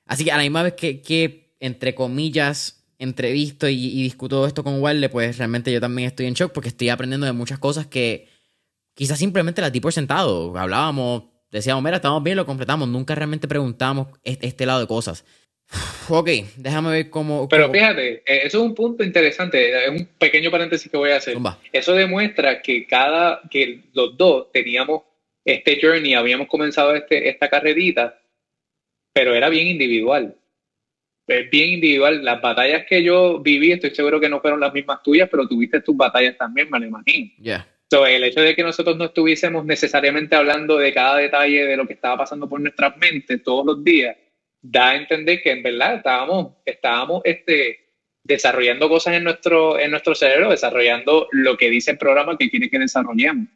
Así 0.06 0.24
que 0.24 0.32
a 0.32 0.38
la 0.38 0.44
misma 0.44 0.64
vez 0.64 0.74
que, 0.74 1.56
entre 1.60 1.94
comillas, 1.94 2.86
entrevisto 2.98 3.68
y, 3.68 3.76
y, 3.76 4.04
discuto 4.04 4.48
esto 4.48 4.64
con 4.64 4.82
Walde, 4.82 5.10
pues 5.10 5.38
realmente 5.38 5.72
yo 5.72 5.82
también 5.82 6.08
estoy 6.08 6.28
en 6.28 6.34
shock 6.34 6.54
porque 6.54 6.70
estoy 6.70 6.90
aprendiendo 6.90 7.26
de 7.26 7.34
muchas 7.34 7.60
cosas 7.60 7.88
que 7.88 8.30
quizás 8.96 9.20
simplemente 9.20 9.62
las 9.62 9.72
di 9.72 9.80
por 9.80 9.94
sentado. 9.94 10.58
Hablábamos, 10.58 11.24
decíamos, 11.52 11.84
mira, 11.84 11.98
estamos 11.98 12.24
bien, 12.24 12.38
lo 12.38 12.46
completamos. 12.46 12.88
Nunca 12.88 13.14
realmente 13.14 13.48
preguntamos 13.48 14.08
este, 14.24 14.66
lado 14.66 14.80
de 14.80 14.88
cosas. 14.88 15.26
Ok, 16.08 16.30
déjame 16.58 16.92
ver 16.92 17.10
cómo. 17.10 17.48
Pero 17.50 17.72
fíjate, 17.72 18.24
eh, 18.26 18.42
eso 18.44 18.60
es 18.60 18.64
un 18.64 18.76
punto 18.76 19.04
interesante. 19.04 19.86
Es 19.86 19.90
un 19.90 20.08
pequeño 20.18 20.52
paréntesis 20.52 20.90
que 20.90 20.98
voy 20.98 21.12
a 21.12 21.18
hacer. 21.18 21.38
Eso 21.72 21.94
demuestra 21.94 22.62
que 22.62 22.86
cada, 22.86 23.42
que 23.50 23.82
los 23.94 24.16
dos 24.16 24.52
teníamos 24.52 25.02
este 25.44 25.80
journey, 25.82 26.14
habíamos 26.14 26.48
comenzado 26.48 26.96
este, 26.96 27.30
esta 27.30 27.50
carrerita, 27.50 28.20
pero 29.14 29.34
era 29.34 29.50
bien 29.50 29.68
individual. 29.68 30.36
Es 31.28 31.50
bien 31.50 31.72
individual. 31.72 32.24
Las 32.24 32.42
batallas 32.42 32.86
que 32.88 33.04
yo 33.04 33.40
viví, 33.40 33.72
estoy 33.72 33.96
seguro 33.96 34.20
que 34.20 34.30
no 34.30 34.42
fueron 34.42 34.60
las 34.60 34.74
mismas 34.74 35.02
tuyas, 35.02 35.28
pero 35.30 35.48
tuviste 35.48 35.82
tus 35.82 35.98
batallas 35.98 36.38
también, 36.38 36.70
me 36.70 36.80
lo 36.80 36.86
imagino. 36.86 37.32
Ya 37.40 37.68
el 38.04 38.24
hecho 38.24 38.42
de 38.42 38.56
que 38.56 38.64
nosotros 38.64 38.98
no 38.98 39.06
estuviésemos 39.06 39.64
necesariamente 39.64 40.36
hablando 40.36 40.78
de 40.78 40.94
cada 40.94 41.18
detalle 41.18 41.66
de 41.66 41.78
lo 41.78 41.88
que 41.88 41.94
estaba 41.94 42.18
pasando 42.18 42.50
por 42.50 42.60
nuestras 42.60 42.98
mentes 42.98 43.42
todos 43.44 43.66
los 43.66 43.84
días, 43.84 44.18
da 44.72 44.90
a 44.90 44.96
entender 44.96 45.42
que 45.42 45.52
en 45.52 45.64
verdad 45.64 45.96
estábamos, 45.96 46.54
estábamos 46.66 47.22
este, 47.24 47.80
desarrollando 48.24 48.90
cosas 48.90 49.16
en 49.16 49.24
nuestro, 49.24 49.80
en 49.80 49.92
nuestro 49.92 50.16
cerebro, 50.16 50.50
desarrollando 50.50 51.28
lo 51.32 51.58
que 51.58 51.70
dice 51.70 51.92
el 51.92 51.98
programa 51.98 52.38
que 52.38 52.50
quiere 52.50 52.70
que 52.70 52.80
desarrollemos. 52.80 53.48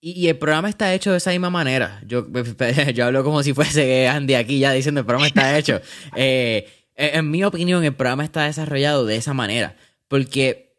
Y, 0.00 0.28
el 0.28 0.38
programa 0.38 0.68
está 0.68 0.94
hecho 0.94 1.10
de 1.10 1.16
esa 1.16 1.30
misma 1.30 1.50
manera. 1.50 2.00
Yo, 2.06 2.26
yo 2.94 3.06
hablo 3.06 3.24
como 3.24 3.42
si 3.42 3.54
fuese 3.54 4.06
Andy 4.06 4.34
aquí 4.34 4.60
ya 4.60 4.72
diciendo 4.72 5.00
el 5.00 5.06
programa 5.06 5.26
está 5.26 5.58
hecho. 5.58 5.80
Eh, 6.14 6.68
en 6.94 7.30
mi 7.30 7.42
opinión, 7.44 7.84
el 7.84 7.94
programa 7.94 8.24
está 8.24 8.44
desarrollado 8.44 9.04
de 9.04 9.16
esa 9.16 9.34
manera. 9.34 9.76
Porque 10.06 10.76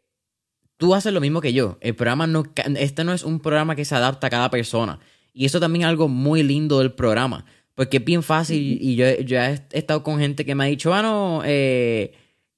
tú 0.78 0.94
haces 0.94 1.12
lo 1.12 1.20
mismo 1.20 1.40
que 1.40 1.52
yo. 1.52 1.76
El 1.80 1.94
programa 1.94 2.26
no, 2.26 2.44
este 2.76 3.04
no 3.04 3.12
es 3.12 3.22
un 3.22 3.40
programa 3.40 3.76
que 3.76 3.84
se 3.84 3.94
adapta 3.94 4.28
a 4.28 4.30
cada 4.30 4.50
persona. 4.50 4.98
Y 5.34 5.44
eso 5.44 5.60
también 5.60 5.82
es 5.82 5.88
algo 5.88 6.08
muy 6.08 6.42
lindo 6.42 6.78
del 6.78 6.92
programa. 6.92 7.44
Porque 7.78 7.98
es 7.98 8.04
bien 8.04 8.24
fácil 8.24 8.76
y 8.80 8.96
yo, 8.96 9.06
he 9.06 9.62
estado 9.70 10.02
con 10.02 10.18
gente 10.18 10.44
que 10.44 10.56
me 10.56 10.64
ha 10.64 10.66
dicho, 10.66 10.92
ah, 10.92 11.00
no, 11.00 11.42
eh, 11.44 12.12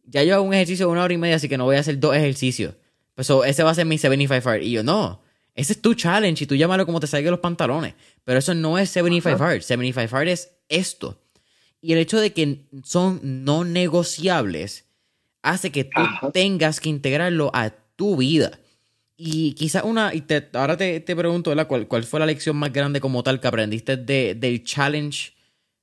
ya 0.07 0.23
yo 0.23 0.35
hago 0.35 0.45
un 0.45 0.55
ejercicio 0.55 0.87
de 0.87 0.93
una 0.93 1.03
hora 1.03 1.13
y 1.13 1.19
media, 1.19 1.37
así 1.37 1.47
que 1.47 1.59
no 1.59 1.67
voy 1.67 1.77
a 1.77 1.81
hacer 1.81 2.01
dos 2.01 2.17
ejercicios. 2.17 2.73
Pues 3.15 3.29
ese 3.45 3.63
va 3.63 3.71
a 3.71 3.75
ser 3.75 3.85
mi 3.85 3.99
75 3.99 4.49
hard. 4.49 4.63
Y 4.63 4.71
yo, 4.71 4.83
no, 4.83 5.21
ese 5.55 5.75
es 5.75 5.83
tu 5.83 5.93
challenge 5.93 6.45
y 6.45 6.47
tú 6.47 6.55
llámalo 6.55 6.87
como 6.87 7.01
te 7.01 7.07
salga 7.07 7.31
los 7.31 7.41
pantalones. 7.41 7.97
Pero 8.25 8.39
eso 8.39 8.55
no 8.55 8.79
es 8.79 8.89
75 8.89 9.45
hard. 9.45 9.61
75 9.61 10.17
hard 10.17 10.29
es 10.29 10.53
esto. 10.71 11.21
Y 11.83 11.93
el 11.93 11.99
hecho 11.99 12.19
de 12.19 12.33
que 12.33 12.63
son 12.83 13.21
no 13.23 13.67
negociables 13.67 14.87
hace 15.43 15.71
que 15.71 15.85
tú 15.85 16.01
tengas 16.33 16.81
que 16.81 16.89
integrarlo 16.89 17.51
a 17.53 17.69
tu 17.95 18.17
vida. 18.17 18.59
Y 19.23 19.53
quizás 19.53 19.85
una, 19.85 20.15
y 20.15 20.23
te, 20.23 20.49
ahora 20.55 20.79
te, 20.79 20.99
te 21.01 21.15
pregunto, 21.15 21.55
¿cuál, 21.69 21.87
¿cuál 21.87 22.05
fue 22.05 22.21
la 22.21 22.25
lección 22.25 22.57
más 22.57 22.73
grande 22.73 23.01
como 23.01 23.23
tal 23.23 23.39
que 23.39 23.49
aprendiste 23.49 23.99
de, 23.99 24.35
del 24.35 24.65
challenge? 24.65 25.33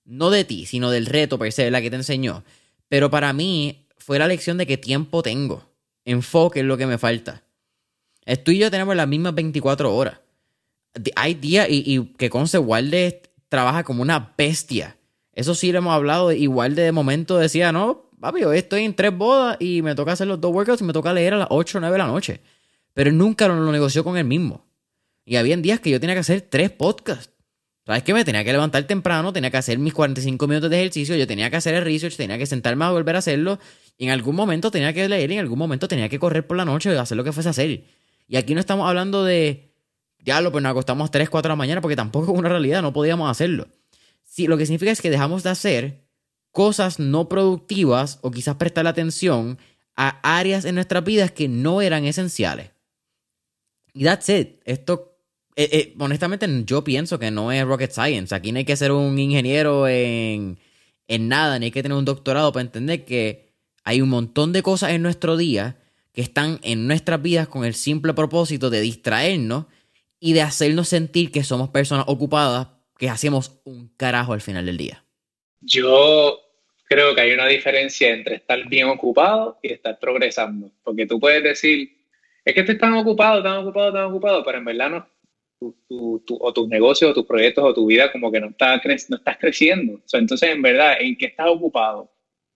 No 0.05 0.31
de 0.31 0.43
ti, 0.43 0.65
sino 0.65 0.89
del 0.89 1.05
reto 1.05 1.37
per 1.37 1.51
se, 1.51 1.69
la 1.69 1.79
que 1.79 1.91
te 1.91 1.97
enseñó. 1.97 2.43
Pero 2.89 3.11
para 3.11 3.33
mí 3.33 3.85
fue 3.99 4.17
la 4.17 4.27
lección 4.27 4.57
de 4.57 4.65
que 4.65 4.77
tiempo 4.77 5.21
tengo. 5.21 5.69
Enfoque 6.03 6.61
es 6.61 6.65
lo 6.65 6.77
que 6.77 6.87
me 6.87 6.97
falta. 6.97 7.43
Tú 8.43 8.49
y 8.49 8.57
yo 8.57 8.71
tenemos 8.71 8.95
las 8.95 9.07
mismas 9.07 9.35
24 9.35 9.95
horas. 9.95 10.19
Hay 11.15 11.35
días, 11.35 11.67
y, 11.69 11.83
y 11.85 12.05
que 12.17 12.31
Conce 12.31 12.57
Walde 12.57 13.21
trabaja 13.49 13.83
como 13.83 14.01
una 14.01 14.33
bestia. 14.35 14.97
Eso 15.33 15.53
sí 15.53 15.71
lo 15.71 15.77
hemos 15.77 15.93
hablado. 15.93 16.31
Igual 16.31 16.73
de 16.73 16.91
momento 16.91 17.37
decía, 17.37 17.71
no, 17.71 18.09
papi, 18.19 18.45
hoy 18.45 18.57
estoy 18.57 18.83
en 18.83 18.95
tres 18.95 19.15
bodas 19.15 19.57
y 19.59 19.83
me 19.83 19.93
toca 19.93 20.13
hacer 20.13 20.25
los 20.25 20.41
dos 20.41 20.51
workouts 20.51 20.81
y 20.81 20.85
me 20.85 20.93
toca 20.93 21.13
leer 21.13 21.35
a 21.35 21.37
las 21.37 21.47
8 21.51 21.77
o 21.77 21.81
9 21.81 21.93
de 21.93 21.99
la 21.99 22.07
noche. 22.07 22.41
Pero 22.97 23.11
nunca 23.11 23.47
lo, 23.47 23.71
negoció 23.71 24.03
con 24.03 24.17
él 24.17 24.25
mismo. 24.25 24.65
Y 25.23 25.35
había 25.35 25.55
días 25.57 25.79
que 25.79 25.91
yo 25.91 25.99
tenía 25.99 26.15
que 26.15 26.21
hacer 26.21 26.41
tres 26.41 26.71
podcasts. 26.71 27.31
¿Sabes 27.85 28.01
qué? 28.01 28.11
Me 28.11 28.25
tenía 28.25 28.43
que 28.43 28.51
levantar 28.51 28.85
temprano, 28.85 29.31
tenía 29.31 29.51
que 29.51 29.57
hacer 29.57 29.77
mis 29.77 29.93
45 29.93 30.47
minutos 30.47 30.71
de 30.71 30.79
ejercicio, 30.79 31.15
yo 31.15 31.27
tenía 31.27 31.51
que 31.51 31.57
hacer 31.57 31.75
el 31.75 31.83
research, 31.83 32.17
tenía 32.17 32.39
que 32.39 32.47
sentarme 32.47 32.85
a 32.85 32.89
volver 32.89 33.15
a 33.15 33.19
hacerlo. 33.19 33.59
Y 33.99 34.05
en 34.05 34.09
algún 34.09 34.35
momento 34.35 34.71
tenía 34.71 34.93
que 34.93 35.07
leer, 35.07 35.31
en 35.31 35.37
algún 35.37 35.59
momento 35.59 35.87
tenía 35.87 36.09
que 36.09 36.17
correr 36.17 36.47
por 36.47 36.57
la 36.57 36.65
noche 36.65 36.91
y 36.91 36.97
hacer 36.97 37.15
lo 37.15 37.23
que 37.23 37.31
fuese 37.31 37.49
a 37.49 37.51
hacer. 37.51 37.83
Y 38.27 38.35
aquí 38.35 38.55
no 38.55 38.59
estamos 38.59 38.89
hablando 38.89 39.23
de, 39.23 39.75
diablo, 40.17 40.51
pues 40.51 40.63
nos 40.63 40.71
acostamos 40.71 41.11
3, 41.11 41.29
4 41.29 41.49
de 41.49 41.51
la 41.51 41.55
mañana, 41.55 41.81
porque 41.81 41.95
tampoco 41.95 42.33
es 42.33 42.39
una 42.39 42.49
realidad, 42.49 42.81
no 42.81 42.93
podíamos 42.93 43.29
hacerlo. 43.29 43.67
Sí, 44.23 44.47
lo 44.47 44.57
que 44.57 44.65
significa 44.65 44.91
es 44.91 45.03
que 45.03 45.11
dejamos 45.11 45.43
de 45.43 45.51
hacer 45.51 46.07
cosas 46.51 46.97
no 46.97 47.29
productivas 47.29 48.17
o 48.23 48.31
quizás 48.31 48.55
prestar 48.55 48.87
atención 48.87 49.59
a 49.95 50.19
áreas 50.23 50.65
en 50.65 50.73
nuestras 50.73 51.03
vidas 51.03 51.29
que 51.29 51.47
no 51.47 51.83
eran 51.83 52.03
esenciales. 52.05 52.71
Y 53.97 54.03
that's 54.03 54.29
it. 54.29 54.61
Esto, 54.63 55.17
eh, 55.55 55.69
eh, 55.71 55.95
honestamente, 55.97 56.47
yo 56.65 56.83
pienso 56.83 57.17
que 57.17 57.31
no 57.31 57.51
es 57.51 57.65
rocket 57.65 57.91
science. 57.91 58.35
Aquí 58.35 58.51
no 58.51 58.59
hay 58.59 58.65
que 58.65 58.75
ser 58.75 58.91
un 58.91 59.17
ingeniero 59.17 59.87
en, 59.87 60.59
en 61.07 61.27
nada, 61.27 61.57
ni 61.57 61.65
hay 61.65 61.71
que 61.71 61.81
tener 61.81 61.97
un 61.97 62.05
doctorado 62.05 62.51
para 62.51 62.61
entender 62.61 63.05
que 63.05 63.53
hay 63.83 64.01
un 64.01 64.09
montón 64.09 64.53
de 64.53 64.61
cosas 64.61 64.91
en 64.91 65.01
nuestro 65.01 65.35
día 65.35 65.77
que 66.13 66.21
están 66.21 66.59
en 66.61 66.87
nuestras 66.87 67.21
vidas 67.21 67.47
con 67.47 67.65
el 67.65 67.73
simple 67.73 68.13
propósito 68.13 68.69
de 68.69 68.81
distraernos 68.81 69.65
y 70.19 70.33
de 70.33 70.41
hacernos 70.41 70.89
sentir 70.89 71.31
que 71.31 71.43
somos 71.43 71.69
personas 71.69 72.05
ocupadas 72.07 72.67
que 72.97 73.09
hacemos 73.09 73.59
un 73.63 73.89
carajo 73.97 74.33
al 74.33 74.41
final 74.41 74.65
del 74.65 74.77
día. 74.77 75.03
Yo 75.61 76.39
creo 76.83 77.15
que 77.15 77.21
hay 77.21 77.31
una 77.31 77.47
diferencia 77.47 78.13
entre 78.13 78.35
estar 78.35 78.67
bien 78.67 78.87
ocupado 78.89 79.59
y 79.63 79.73
estar 79.73 79.97
progresando. 79.99 80.71
Porque 80.83 81.05
tú 81.05 81.19
puedes 81.19 81.43
decir, 81.43 81.96
es 82.47 82.53
que 82.53 82.61
estás 82.61 82.77
tan 82.77 82.93
ocupado, 82.93 83.43
tan 83.43 83.57
ocupado, 83.57 83.91
tan 83.91 84.05
ocupado, 84.05 84.41
pero 84.45 84.57
en 84.57 84.65
verdad 84.65 84.89
no, 84.89 85.07
o 85.89 86.53
tus 86.53 86.67
negocios, 86.69 87.11
o 87.11 87.13
tus 87.13 87.25
proyectos, 87.25 87.61
o 87.61 87.73
tu 87.73 87.85
vida 87.85 88.09
como 88.09 88.31
que 88.31 88.39
no, 88.39 88.47
está 88.47 88.81
no 89.09 89.17
estás 89.17 89.37
creciendo. 89.37 89.99
entonces, 90.13 90.49
en 90.49 90.61
verdad, 90.61 90.95
¿en 90.97 91.17
qué 91.17 91.25
estás 91.25 91.47
ocupado? 91.49 92.09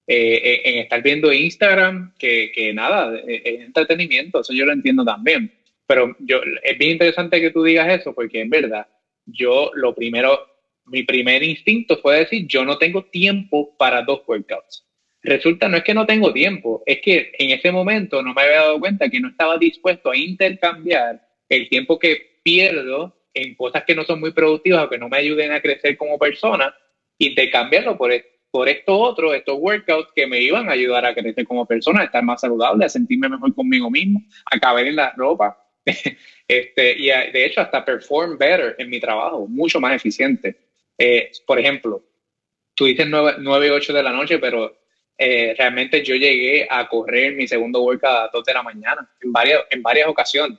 Eh, 0.08 0.62
en 0.63 0.77
estar 0.80 1.04
viendo 1.04 1.34
Instagram, 1.34 2.13
que, 2.17 2.54
que 2.54 2.73
nada, 2.73 3.19
es 3.27 3.62
entretenimiento, 3.62 4.39
eso 4.39 4.54
yo 4.54 4.65
lo 4.65 4.71
entiendo 4.71 5.04
también. 5.04 5.51
Pero 5.86 6.15
yo, 6.19 6.39
es 6.63 6.77
bien 6.77 6.91
interesante 6.91 7.41
que 7.41 7.51
tú 7.51 7.62
digas 7.62 7.99
eso, 7.99 8.13
porque 8.13 8.39
en 8.39 8.49
verdad, 8.49 8.88
yo 9.25 9.71
lo 9.73 9.93
primero, 9.93 10.39
mi 10.86 11.04
primer 11.04 11.43
instinto 11.43 11.97
fue 11.97 12.19
decir, 12.19 12.47
yo 12.47 12.63
no 12.63 12.77
tengo 12.77 13.04
tiempo 13.04 13.75
para 13.77 14.04
dos 14.04 14.21
workouts. 14.25 14.86
Resulta, 15.23 15.69
no 15.69 15.77
es 15.77 15.84
que 15.84 15.93
no 15.93 16.05
tengo 16.05 16.34
tiempo, 16.34 16.81
es 16.86 16.99
que 17.01 17.31
en 17.38 17.51
ese 17.51 17.71
momento 17.71 18.23
no 18.23 18.34
me 18.34 18.41
había 18.41 18.62
dado 18.62 18.79
cuenta 18.79 19.10
que 19.10 19.19
no 19.19 19.29
estaba 19.29 19.57
dispuesto 19.57 20.10
a 20.10 20.17
intercambiar 20.17 21.21
el 21.47 21.69
tiempo 21.69 21.99
que 21.99 22.39
pierdo 22.43 23.15
en 23.34 23.55
cosas 23.55 23.84
que 23.86 23.95
no 23.95 24.03
son 24.03 24.19
muy 24.19 24.31
productivas 24.31 24.86
o 24.86 24.89
que 24.89 24.97
no 24.97 25.10
me 25.10 25.17
ayuden 25.17 25.51
a 25.51 25.62
crecer 25.62 25.95
como 25.95 26.17
persona, 26.17 26.73
intercambiarlo 27.19 27.97
por, 27.97 28.12
por 28.49 28.67
estos 28.67 28.95
otros, 28.97 29.34
estos 29.36 29.57
workouts 29.60 30.12
que 30.15 30.27
me 30.27 30.41
iban 30.41 30.69
a 30.69 30.73
ayudar 30.73 31.05
a 31.05 31.13
crecer 31.13 31.45
como 31.45 31.65
persona, 31.65 32.01
a 32.01 32.05
estar 32.05 32.23
más 32.23 32.41
saludable, 32.41 32.86
a 32.86 32.89
sentirme 32.89 33.29
mejor 33.29 33.53
conmigo 33.53 33.89
mismo, 33.89 34.21
a 34.45 34.60
caber 34.60 34.88
en 34.88 34.95
la 34.95 35.13
ropa. 35.15 35.57
este, 36.47 36.95
y 36.97 37.07
de 37.07 37.45
hecho 37.45 37.62
hasta 37.62 37.84
perform 37.86 38.38
better 38.38 38.75
en 38.77 38.89
mi 38.89 38.99
trabajo, 38.99 39.47
mucho 39.47 39.79
más 39.79 39.95
eficiente. 39.95 40.57
Eh, 40.97 41.31
por 41.45 41.60
ejemplo, 41.60 42.03
tú 42.75 42.86
dices 42.86 43.07
9, 43.07 43.67
y 43.67 43.69
8 43.69 43.93
de 43.93 44.03
la 44.03 44.12
noche, 44.12 44.39
pero 44.39 44.77
eh, 45.17 45.54
realmente 45.58 46.04
yo 46.04 46.15
llegué 46.15 46.67
a 46.69 46.88
correr 46.88 47.34
mi 47.34 47.47
segundo 47.47 47.82
workout 47.82 48.12
a 48.12 48.24
las 48.24 48.32
2 48.32 48.43
de 48.45 48.54
la 48.54 48.63
mañana 48.63 49.10
en 49.21 49.32
varias, 49.32 49.62
en 49.69 49.82
varias 49.82 50.08
ocasiones. 50.08 50.58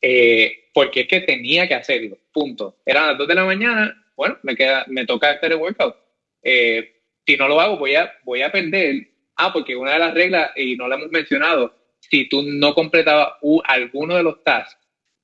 Eh, 0.00 0.68
porque 0.72 1.00
es 1.00 1.08
que 1.08 1.20
tenía 1.20 1.66
que 1.66 1.74
hacerlo, 1.74 2.18
punto. 2.32 2.78
Eran 2.84 3.08
las 3.08 3.18
2 3.18 3.28
de 3.28 3.34
la 3.34 3.44
mañana, 3.44 4.04
bueno, 4.16 4.38
me, 4.42 4.54
queda, 4.54 4.84
me 4.88 5.06
toca 5.06 5.30
hacer 5.30 5.52
el 5.52 5.58
workout. 5.58 5.96
si 6.42 7.36
no 7.36 7.48
lo 7.48 7.60
hago, 7.60 7.76
voy 7.76 7.94
a, 7.94 8.12
voy 8.24 8.42
a 8.42 8.52
perder 8.52 9.08
Ah, 9.36 9.52
porque 9.52 9.76
una 9.76 9.92
de 9.92 9.98
las 9.98 10.14
reglas, 10.14 10.50
y 10.56 10.76
no 10.76 10.88
la 10.88 10.96
hemos 10.96 11.10
mencionado, 11.10 11.74
si 12.00 12.26
tú 12.28 12.42
no 12.42 12.74
completabas 12.74 13.34
alguno 13.64 14.16
de 14.16 14.22
los 14.22 14.42
tasks, 14.42 14.80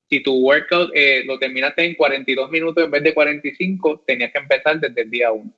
si 0.07 0.21
tu 0.21 0.35
workout 0.35 0.91
eh, 0.93 1.23
lo 1.25 1.39
terminaste 1.39 1.83
en 1.83 1.95
42 1.95 2.51
minutos 2.51 2.83
en 2.83 2.91
vez 2.91 3.01
de 3.01 3.13
45, 3.13 4.03
tenías 4.05 4.31
que 4.31 4.37
empezar 4.37 4.79
desde 4.79 5.01
el 5.01 5.09
día 5.09 5.31
1. 5.31 5.51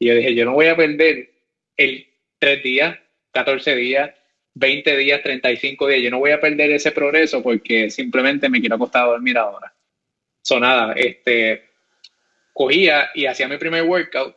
Y 0.00 0.06
yo 0.08 0.14
dije, 0.14 0.34
yo 0.34 0.44
no 0.44 0.54
voy 0.54 0.66
a 0.66 0.76
perder 0.76 1.30
el 1.76 2.06
3 2.40 2.62
días, 2.62 2.98
14 3.32 3.76
días, 3.76 4.10
20 4.54 4.96
días, 4.96 5.22
35 5.22 5.86
días. 5.86 6.02
Yo 6.02 6.10
no 6.10 6.18
voy 6.18 6.32
a 6.32 6.40
perder 6.40 6.72
ese 6.72 6.90
progreso 6.90 7.42
porque 7.42 7.90
simplemente 7.90 8.48
me 8.48 8.60
quiero 8.60 8.74
acostar 8.74 9.04
a 9.04 9.10
dormir 9.10 9.38
ahora. 9.38 9.72
Sonada, 10.42 10.94
este, 10.94 11.70
cogía 12.52 13.10
y 13.14 13.26
hacía 13.26 13.46
mi 13.46 13.58
primer 13.58 13.84
workout 13.84 14.36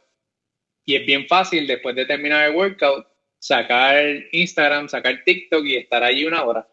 y 0.85 0.95
es 0.95 1.05
bien 1.05 1.27
fácil 1.27 1.65
después 1.65 1.95
de 1.95 2.05
terminar 2.05 2.47
el 2.47 2.55
workout 2.55 3.07
sacar 3.39 4.05
Instagram, 4.31 4.87
sacar 4.87 5.23
TikTok 5.25 5.65
y 5.65 5.75
estar 5.77 6.03
allí 6.03 6.25
una 6.25 6.43
hora. 6.43 6.67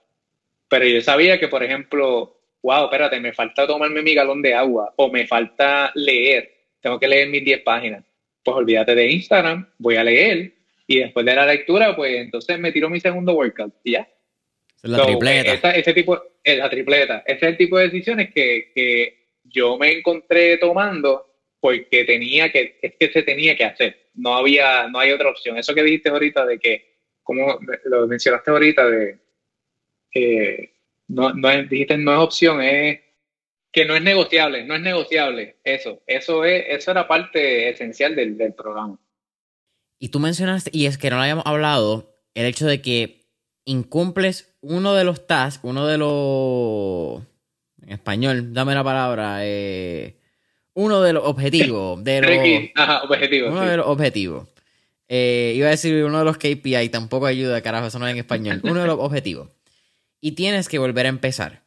Pero 0.68 0.86
yo 0.86 1.00
sabía 1.00 1.38
que, 1.38 1.48
por 1.48 1.64
ejemplo, 1.64 2.40
wow, 2.62 2.84
espérate, 2.84 3.18
me 3.18 3.32
falta 3.32 3.66
tomarme 3.66 4.02
mi 4.02 4.14
galón 4.14 4.42
de 4.42 4.54
agua 4.54 4.92
o 4.96 5.10
me 5.10 5.26
falta 5.26 5.90
leer, 5.94 6.68
tengo 6.80 6.98
que 7.00 7.08
leer 7.08 7.28
mis 7.28 7.44
10 7.44 7.62
páginas. 7.62 8.04
Pues 8.44 8.56
olvídate 8.56 8.94
de 8.94 9.10
Instagram, 9.10 9.68
voy 9.78 9.96
a 9.96 10.04
leer 10.04 10.59
y 10.90 10.98
después 10.98 11.24
de 11.24 11.36
la 11.36 11.46
lectura, 11.46 11.94
pues 11.94 12.16
entonces 12.16 12.58
me 12.58 12.72
tiro 12.72 12.90
mi 12.90 12.98
segundo 12.98 13.32
workout 13.34 13.72
y 13.84 13.92
ya. 13.92 14.08
La 14.82 15.06
tripleta. 15.06 15.70
ese 15.70 15.94
tipo, 15.94 16.20
es 16.42 16.58
la 16.58 16.68
tripleta. 16.68 17.22
Ese 17.24 17.36
es 17.36 17.42
el 17.52 17.56
tipo 17.56 17.78
de 17.78 17.84
decisiones 17.84 18.34
que, 18.34 18.72
que 18.74 19.28
yo 19.44 19.78
me 19.78 19.92
encontré 19.92 20.56
tomando 20.56 21.32
porque 21.60 22.04
tenía 22.04 22.50
que, 22.50 22.80
es 22.82 22.94
que 22.98 23.12
se 23.12 23.22
tenía 23.22 23.56
que 23.56 23.66
hacer. 23.66 24.08
No 24.14 24.34
había, 24.34 24.88
no 24.88 24.98
hay 24.98 25.12
otra 25.12 25.30
opción. 25.30 25.56
Eso 25.56 25.76
que 25.76 25.84
dijiste 25.84 26.08
ahorita 26.08 26.44
de 26.44 26.58
que, 26.58 26.96
como 27.22 27.60
lo 27.84 28.08
mencionaste 28.08 28.50
ahorita, 28.50 28.90
de 28.90 29.18
que 30.10 30.74
no, 31.06 31.32
no 31.34 31.50
es, 31.50 31.70
dijiste 31.70 31.98
no 31.98 32.14
es 32.14 32.18
opción, 32.18 32.62
es 32.62 32.98
que 33.70 33.84
no 33.84 33.94
es 33.94 34.02
negociable, 34.02 34.64
no 34.64 34.74
es 34.74 34.80
negociable. 34.80 35.54
Eso, 35.62 36.02
eso 36.04 36.44
es, 36.44 36.64
eso 36.66 36.90
era 36.90 37.06
parte 37.06 37.68
esencial 37.68 38.16
del, 38.16 38.36
del 38.36 38.54
programa. 38.54 38.98
Y 40.02 40.08
tú 40.08 40.18
mencionaste, 40.18 40.70
y 40.72 40.86
es 40.86 40.96
que 40.96 41.10
no 41.10 41.16
lo 41.16 41.22
habíamos 41.22 41.46
hablado, 41.46 42.16
el 42.34 42.46
hecho 42.46 42.66
de 42.66 42.80
que 42.80 43.20
incumples 43.66 44.54
uno 44.62 44.94
de 44.94 45.04
los 45.04 45.26
tasks, 45.26 45.60
uno 45.62 45.86
de 45.86 45.98
los. 45.98 47.22
En 47.82 47.92
español, 47.92 48.54
dame 48.54 48.74
la 48.74 48.82
palabra. 48.82 49.40
Eh, 49.42 50.16
uno 50.72 51.02
de 51.02 51.12
los 51.12 51.24
objetivos. 51.24 52.02
De 52.02 52.22
los, 52.22 52.82
Ajá, 52.82 53.02
objetivos. 53.02 53.52
Uno 53.52 53.60
de 53.60 53.76
los 53.76 53.86
objetivos. 53.86 54.48
Eh, 55.06 55.52
iba 55.56 55.66
a 55.66 55.70
decir 55.70 56.02
uno 56.04 56.20
de 56.20 56.24
los 56.24 56.38
KPI, 56.38 56.88
tampoco 56.88 57.26
ayuda, 57.26 57.60
carajo, 57.60 57.88
eso 57.88 57.98
no 57.98 58.06
es 58.06 58.12
en 58.12 58.18
español. 58.18 58.60
Uno 58.64 58.80
de 58.80 58.86
los 58.86 58.98
objetivos. 59.00 59.48
Y 60.20 60.32
tienes 60.32 60.68
que 60.68 60.78
volver 60.78 61.06
a 61.06 61.08
empezar. 61.08 61.64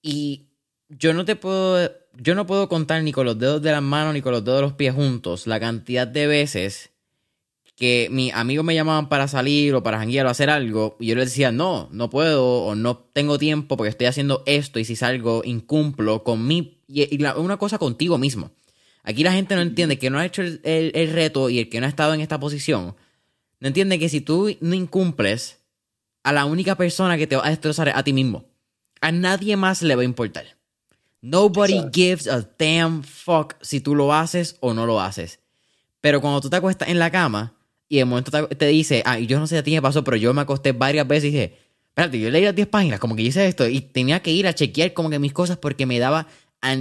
Y 0.00 0.46
yo 0.88 1.12
no 1.12 1.24
te 1.24 1.36
puedo. 1.36 1.90
Yo 2.14 2.34
no 2.34 2.46
puedo 2.46 2.68
contar 2.68 3.02
ni 3.02 3.12
con 3.12 3.26
los 3.26 3.38
dedos 3.38 3.60
de 3.60 3.72
las 3.72 3.82
manos 3.82 4.14
ni 4.14 4.22
con 4.22 4.32
los 4.32 4.44
dedos 4.44 4.58
de 4.58 4.62
los 4.62 4.72
pies 4.72 4.94
juntos 4.94 5.46
la 5.46 5.60
cantidad 5.60 6.06
de 6.06 6.26
veces 6.26 6.90
que 7.78 8.08
mis 8.10 8.34
amigos 8.34 8.64
me 8.64 8.74
llamaban 8.74 9.08
para 9.08 9.28
salir 9.28 9.72
o 9.72 9.84
para 9.84 9.98
janguear 9.98 10.26
o 10.26 10.30
hacer 10.30 10.50
algo 10.50 10.96
y 10.98 11.06
yo 11.06 11.14
les 11.14 11.26
decía, 11.26 11.52
no, 11.52 11.88
no 11.92 12.10
puedo 12.10 12.64
o 12.64 12.74
no 12.74 12.98
tengo 12.98 13.38
tiempo 13.38 13.76
porque 13.76 13.90
estoy 13.90 14.08
haciendo 14.08 14.42
esto 14.46 14.80
y 14.80 14.84
si 14.84 14.96
salgo 14.96 15.42
incumplo 15.44 16.24
con 16.24 16.44
mi... 16.44 16.82
Y, 16.88 17.22
una 17.22 17.56
cosa 17.56 17.78
contigo 17.78 18.18
mismo. 18.18 18.50
Aquí 19.04 19.22
la 19.22 19.32
gente 19.32 19.54
no 19.54 19.60
entiende 19.60 19.96
que 19.96 20.10
no 20.10 20.18
ha 20.18 20.26
hecho 20.26 20.42
el, 20.42 21.12
reto 21.12 21.50
y 21.50 21.60
el 21.60 21.68
que 21.68 21.78
no 21.78 21.86
ha 21.86 21.88
estado 21.88 22.14
en 22.14 22.20
esta 22.20 22.40
posición, 22.40 22.96
no 23.60 23.68
entiende 23.68 24.00
que 24.00 24.08
si 24.08 24.20
tú 24.20 24.56
no 24.60 24.74
incumples, 24.74 25.60
a 26.24 26.32
la 26.32 26.46
única 26.46 26.74
persona 26.74 27.16
que 27.16 27.28
te 27.28 27.36
va 27.36 27.46
a 27.46 27.50
destrozar 27.50 27.88
es 27.88 27.94
a 27.94 28.02
ti 28.02 28.12
mismo. 28.12 28.46
A 29.00 29.12
nadie 29.12 29.56
más 29.56 29.82
le 29.82 29.94
va 29.94 30.02
a 30.02 30.04
importar. 30.04 30.56
Nobody 31.20 31.80
gives 31.92 32.26
a 32.26 32.42
damn 32.58 33.04
fuck 33.04 33.54
si 33.60 33.80
tú 33.80 33.94
lo 33.94 34.12
haces 34.12 34.56
o 34.58 34.74
no 34.74 34.84
lo 34.84 35.00
haces. 35.00 35.38
Pero 36.00 36.20
cuando 36.20 36.40
tú 36.40 36.50
te 36.50 36.56
acuestas 36.56 36.88
en 36.88 36.98
la 36.98 37.10
cama, 37.10 37.54
y 37.88 37.96
de 37.98 38.04
momento 38.04 38.46
te, 38.48 38.66
dice, 38.66 39.02
ah, 39.06 39.18
yo 39.18 39.38
no 39.38 39.46
sé 39.46 39.58
a 39.58 39.62
ti 39.62 39.72
qué 39.72 39.82
pasó, 39.82 40.04
pero 40.04 40.16
yo 40.16 40.34
me 40.34 40.42
acosté 40.42 40.72
varias 40.72 41.08
veces 41.08 41.30
y 41.30 41.32
dije, 41.32 41.52
espérate, 41.88 42.20
yo 42.20 42.30
leí 42.30 42.44
las 42.44 42.54
10 42.54 42.68
páginas, 42.68 43.00
como 43.00 43.16
que 43.16 43.22
hice 43.22 43.46
esto 43.46 43.66
y 43.66 43.80
tenía 43.80 44.20
que 44.20 44.30
ir 44.30 44.46
a 44.46 44.54
chequear 44.54 44.92
como 44.92 45.10
que 45.10 45.18
mis 45.18 45.32
cosas 45.32 45.56
porque 45.56 45.86
me 45.86 45.98
daba... 45.98 46.26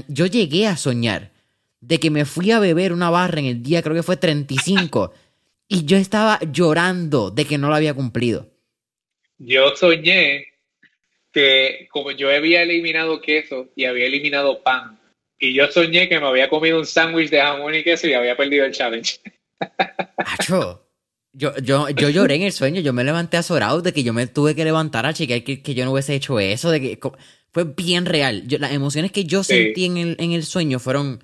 Yo 0.07 0.25
llegué 0.25 0.67
a 0.67 0.75
soñar 0.75 1.31
de 1.79 1.99
que 1.99 2.09
me 2.09 2.25
fui 2.25 2.51
a 2.51 2.59
beber 2.59 2.91
una 2.91 3.09
barra 3.09 3.39
en 3.39 3.45
el 3.45 3.63
día, 3.63 3.81
creo 3.81 3.95
que 3.95 4.03
fue 4.03 4.17
35, 4.17 5.13
y 5.67 5.85
yo 5.85 5.97
estaba 5.97 6.39
llorando 6.51 7.29
de 7.29 7.45
que 7.45 7.57
no 7.57 7.69
lo 7.69 7.75
había 7.75 7.93
cumplido. 7.93 8.49
Yo 9.37 9.75
soñé 9.75 10.47
que 11.31 11.87
como 11.91 12.11
yo 12.11 12.29
había 12.29 12.63
eliminado 12.63 13.21
queso 13.21 13.69
y 13.75 13.85
había 13.85 14.07
eliminado 14.07 14.63
pan, 14.63 14.99
y 15.39 15.53
yo 15.53 15.67
soñé 15.71 16.09
que 16.09 16.19
me 16.19 16.27
había 16.27 16.49
comido 16.49 16.79
un 16.79 16.85
sándwich 16.85 17.29
de 17.29 17.39
jamón 17.39 17.75
y 17.75 17.83
queso 17.83 18.07
y 18.07 18.13
había 18.13 18.35
perdido 18.35 18.65
el 18.65 18.71
challenge. 18.71 19.19
Acho, 20.17 20.86
yo, 21.37 21.55
yo, 21.57 21.87
yo 21.89 22.09
lloré 22.09 22.35
en 22.35 22.41
el 22.41 22.51
sueño, 22.51 22.81
yo 22.81 22.93
me 22.93 23.03
levanté 23.03 23.37
azorado 23.37 23.81
de 23.83 23.93
que 23.93 24.01
yo 24.01 24.11
me 24.11 24.25
tuve 24.25 24.55
que 24.55 24.65
levantar 24.65 25.05
a 25.05 25.13
chequear 25.13 25.43
que, 25.43 25.61
que 25.61 25.75
yo 25.75 25.85
no 25.85 25.91
hubiese 25.91 26.15
hecho 26.15 26.39
eso, 26.39 26.71
de 26.71 26.81
que 26.81 26.99
fue 27.51 27.63
bien 27.63 28.07
real. 28.07 28.43
las 28.59 28.73
emociones 28.73 29.11
que 29.11 29.23
yo 29.23 29.43
sentí 29.43 29.85
en 29.85 29.97
el, 29.97 30.15
en 30.19 30.31
el 30.31 30.43
sueño 30.43 30.79
fueron 30.79 31.23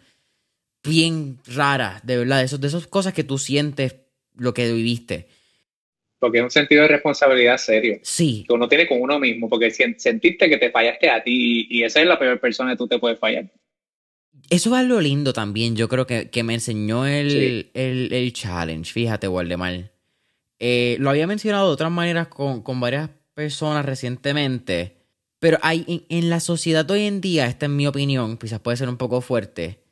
bien 0.84 1.40
raras, 1.48 2.06
de 2.06 2.18
verdad, 2.18 2.40
de, 2.40 2.46
esos, 2.46 2.62
de 2.62 2.68
esas 2.68 2.86
cosas 2.86 3.14
que 3.14 3.24
tú 3.24 3.40
sientes 3.40 3.96
lo 4.36 4.54
que 4.54 4.72
viviste. 4.72 5.28
Porque 6.20 6.38
es 6.38 6.44
un 6.44 6.52
sentido 6.52 6.84
de 6.84 6.90
responsabilidad 6.90 7.58
serio. 7.58 8.00
Sí. 8.04 8.46
Que 8.48 8.54
uno 8.54 8.70
tiene 8.70 8.88
con 8.88 9.02
uno 9.02 9.20
mismo, 9.20 9.50
porque 9.50 9.72
sentiste 9.72 10.48
que 10.48 10.58
te 10.58 10.70
fallaste 10.70 11.10
a 11.10 11.24
ti 11.24 11.66
y 11.70 11.84
esa 11.84 12.02
es 12.02 12.08
la 12.08 12.20
peor 12.20 12.40
persona 12.40 12.72
que 12.72 12.78
tú 12.78 12.88
te 12.88 13.00
puedes 13.00 13.18
fallar. 13.18 13.52
Eso 14.50 14.78
es 14.78 14.86
lo 14.86 15.02
lindo 15.02 15.34
también, 15.34 15.76
yo 15.76 15.90
creo 15.90 16.06
que, 16.06 16.30
que 16.30 16.44
me 16.44 16.54
enseñó 16.54 17.08
el, 17.08 17.72
el, 17.74 18.14
el, 18.14 18.34
challenge, 18.34 18.92
fíjate, 18.92 19.28
Waldemar. 19.28 19.93
Eh, 20.66 20.96
lo 21.02 21.10
había 21.10 21.28
mencionado 21.28 21.68
de 21.68 21.74
otras 21.74 21.92
maneras 21.92 22.30
con, 22.30 22.62
con 22.62 22.80
varias 22.80 23.10
personas 23.34 23.86
recientemente, 23.86 24.96
pero 25.40 25.58
hay 25.62 26.06
en, 26.08 26.30
la 26.30 26.40
sociedad 26.40 26.90
hoy 26.90 27.02
en 27.02 27.20
día, 27.20 27.48
esta 27.48 27.66
es 27.66 27.70
mi 27.70 27.86
opinión, 27.86 28.38
quizás 28.38 28.62
puede 28.62 28.78
ser 28.78 28.88
un 28.88 28.96
poco 28.96 29.20
fuerte, 29.20 29.84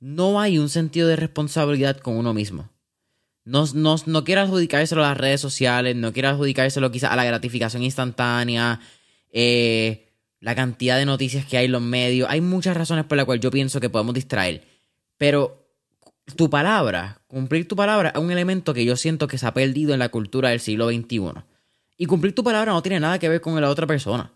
no 0.00 0.40
hay 0.40 0.58
un 0.58 0.68
sentido 0.68 1.06
de 1.06 1.14
responsabilidad 1.14 1.98
con 1.98 2.16
uno 2.16 2.34
mismo. 2.34 2.70
No, 3.44 3.66
no, 3.72 3.94
no 4.04 4.24
quiero 4.24 4.40
adjudicárselo 4.40 5.04
a 5.04 5.10
las 5.10 5.16
redes 5.16 5.40
sociales, 5.40 5.94
no 5.94 6.12
quiero 6.12 6.30
adjudicárselo 6.30 6.90
quizás 6.90 7.12
a 7.12 7.16
la 7.16 7.24
gratificación 7.24 7.84
instantánea, 7.84 8.80
eh, 9.30 10.08
la 10.40 10.56
cantidad 10.56 10.98
de 10.98 11.06
noticias 11.06 11.46
que 11.46 11.56
hay 11.56 11.66
en 11.66 11.72
los 11.72 11.82
medios. 11.82 12.28
Hay 12.28 12.40
muchas 12.40 12.76
razones 12.76 13.04
por 13.04 13.16
las 13.16 13.26
cuales 13.26 13.44
yo 13.44 13.52
pienso 13.52 13.78
que 13.78 13.90
podemos 13.90 14.16
distraer. 14.16 14.64
Pero 15.18 15.65
tu 16.34 16.50
palabra, 16.50 17.20
cumplir 17.28 17.68
tu 17.68 17.76
palabra 17.76 18.10
es 18.14 18.20
un 18.20 18.30
elemento 18.30 18.74
que 18.74 18.84
yo 18.84 18.96
siento 18.96 19.28
que 19.28 19.38
se 19.38 19.46
ha 19.46 19.54
perdido 19.54 19.92
en 19.92 20.00
la 20.00 20.08
cultura 20.08 20.50
del 20.50 20.60
siglo 20.60 20.88
XXI. 20.88 21.44
Y 21.96 22.06
cumplir 22.06 22.34
tu 22.34 22.42
palabra 22.42 22.72
no 22.72 22.82
tiene 22.82 23.00
nada 23.00 23.18
que 23.18 23.28
ver 23.28 23.40
con 23.40 23.58
la 23.60 23.70
otra 23.70 23.86
persona. 23.86 24.32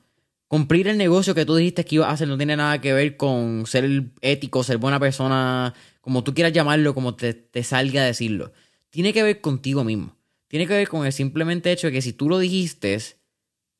Cumplir 0.47 0.89
el 0.89 0.99
negocio 0.99 1.35
que 1.35 1.45
tú 1.45 1.57
dijiste 1.57 1.85
que 1.85 1.97
ibas 1.97 2.09
a 2.09 2.13
hacer 2.13 2.29
no 2.29 2.37
tiene 2.37 2.57
nada 2.57 2.81
que 2.81 2.93
ver 2.93 3.17
con 3.17 3.67
ser 3.67 4.05
ético, 4.21 4.65
ser 4.65 4.79
buena 4.79 4.99
persona, 4.99 5.75
como 6.01 6.25
tú 6.25 6.35
quieras 6.35 6.53
llamarlo, 6.53 6.95
como 6.95 7.15
te, 7.15 7.63
salga 7.63 8.03
a 8.03 8.07
decirlo. 8.07 8.53
Tiene 8.91 9.13
que 9.13 9.23
ver 9.23 9.41
contigo 9.41 9.85
mismo. 9.85 10.17
Tiene 10.49 10.67
que 10.67 10.75
ver 10.75 10.89
con 10.89 11.07
el 11.07 11.13
simplemente 11.13 11.71
hecho 11.71 11.87
de 11.89 11.93
que 11.93 12.03
si 12.03 12.13
tú 12.13 12.29
lo 12.29 12.39
dijiste, 12.39 12.99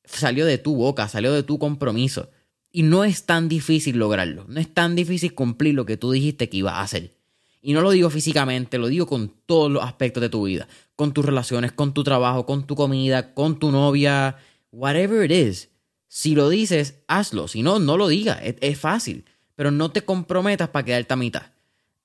salió 0.05 0.45
de 0.45 0.57
tu 0.57 0.75
boca, 0.75 1.09
salió 1.09 1.33
de 1.33 1.43
tu 1.43 1.59
compromiso. 1.59 2.29
Y 2.71 2.83
no 2.83 3.03
es 3.03 3.25
tan 3.25 3.49
difícil 3.49 3.97
lograrlo. 3.97 4.45
No 4.47 4.61
es 4.61 4.73
tan 4.73 4.95
difícil 4.95 5.33
cumplir 5.33 5.75
lo 5.75 5.85
que 5.85 5.97
tú 5.97 6.11
dijiste 6.11 6.47
que 6.47 6.57
ibas 6.57 6.75
a 6.75 6.83
hacer. 6.83 7.20
Y 7.61 7.73
no 7.73 7.81
lo 7.81 7.91
digo 7.91 8.09
físicamente, 8.09 8.79
lo 8.79 8.87
digo 8.87 9.05
con 9.05 9.29
todos 9.45 9.71
los 9.71 9.83
aspectos 9.83 10.21
de 10.21 10.29
tu 10.29 10.45
vida. 10.45 10.67
Con 10.95 11.13
tus 11.13 11.23
relaciones, 11.23 11.71
con 11.71 11.93
tu 11.93 12.03
trabajo, 12.03 12.45
con 12.45 12.65
tu 12.65 12.75
comida, 12.75 13.35
con 13.35 13.59
tu 13.59 13.71
novia, 13.71 14.37
whatever 14.71 15.29
it 15.29 15.31
is. 15.31 15.69
Si 16.07 16.33
lo 16.33 16.49
dices, 16.49 17.03
hazlo. 17.07 17.47
Si 17.47 17.61
no, 17.61 17.77
no 17.77 17.97
lo 17.97 18.07
digas. 18.07 18.39
Es, 18.41 18.79
fácil. 18.79 19.25
Pero 19.53 19.69
no 19.69 19.91
te 19.91 20.01
comprometas 20.01 20.69
para 20.69 20.85
quedarte 20.85 21.13
a 21.13 21.17
mitad. 21.17 21.51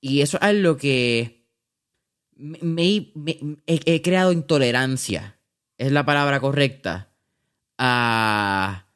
Y 0.01 0.21
eso 0.21 0.39
es 0.43 0.55
lo 0.55 0.77
que 0.77 1.49
me, 2.37 3.11
he, 3.67 4.03
creado 4.03 4.33
intolerancia. 4.33 5.39
Es 5.79 5.91
la 5.91 6.05
palabra 6.05 6.39
correcta. 6.39 7.09
A, 7.79 8.87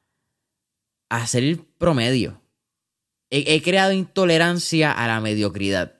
a 1.09 1.17
hacer 1.17 1.43
el 1.43 1.59
promedio. 1.59 2.43
he 3.31 3.63
creado 3.63 3.93
intolerancia 3.93 4.93
a 4.93 5.07
la 5.07 5.21
mediocridad 5.21 6.00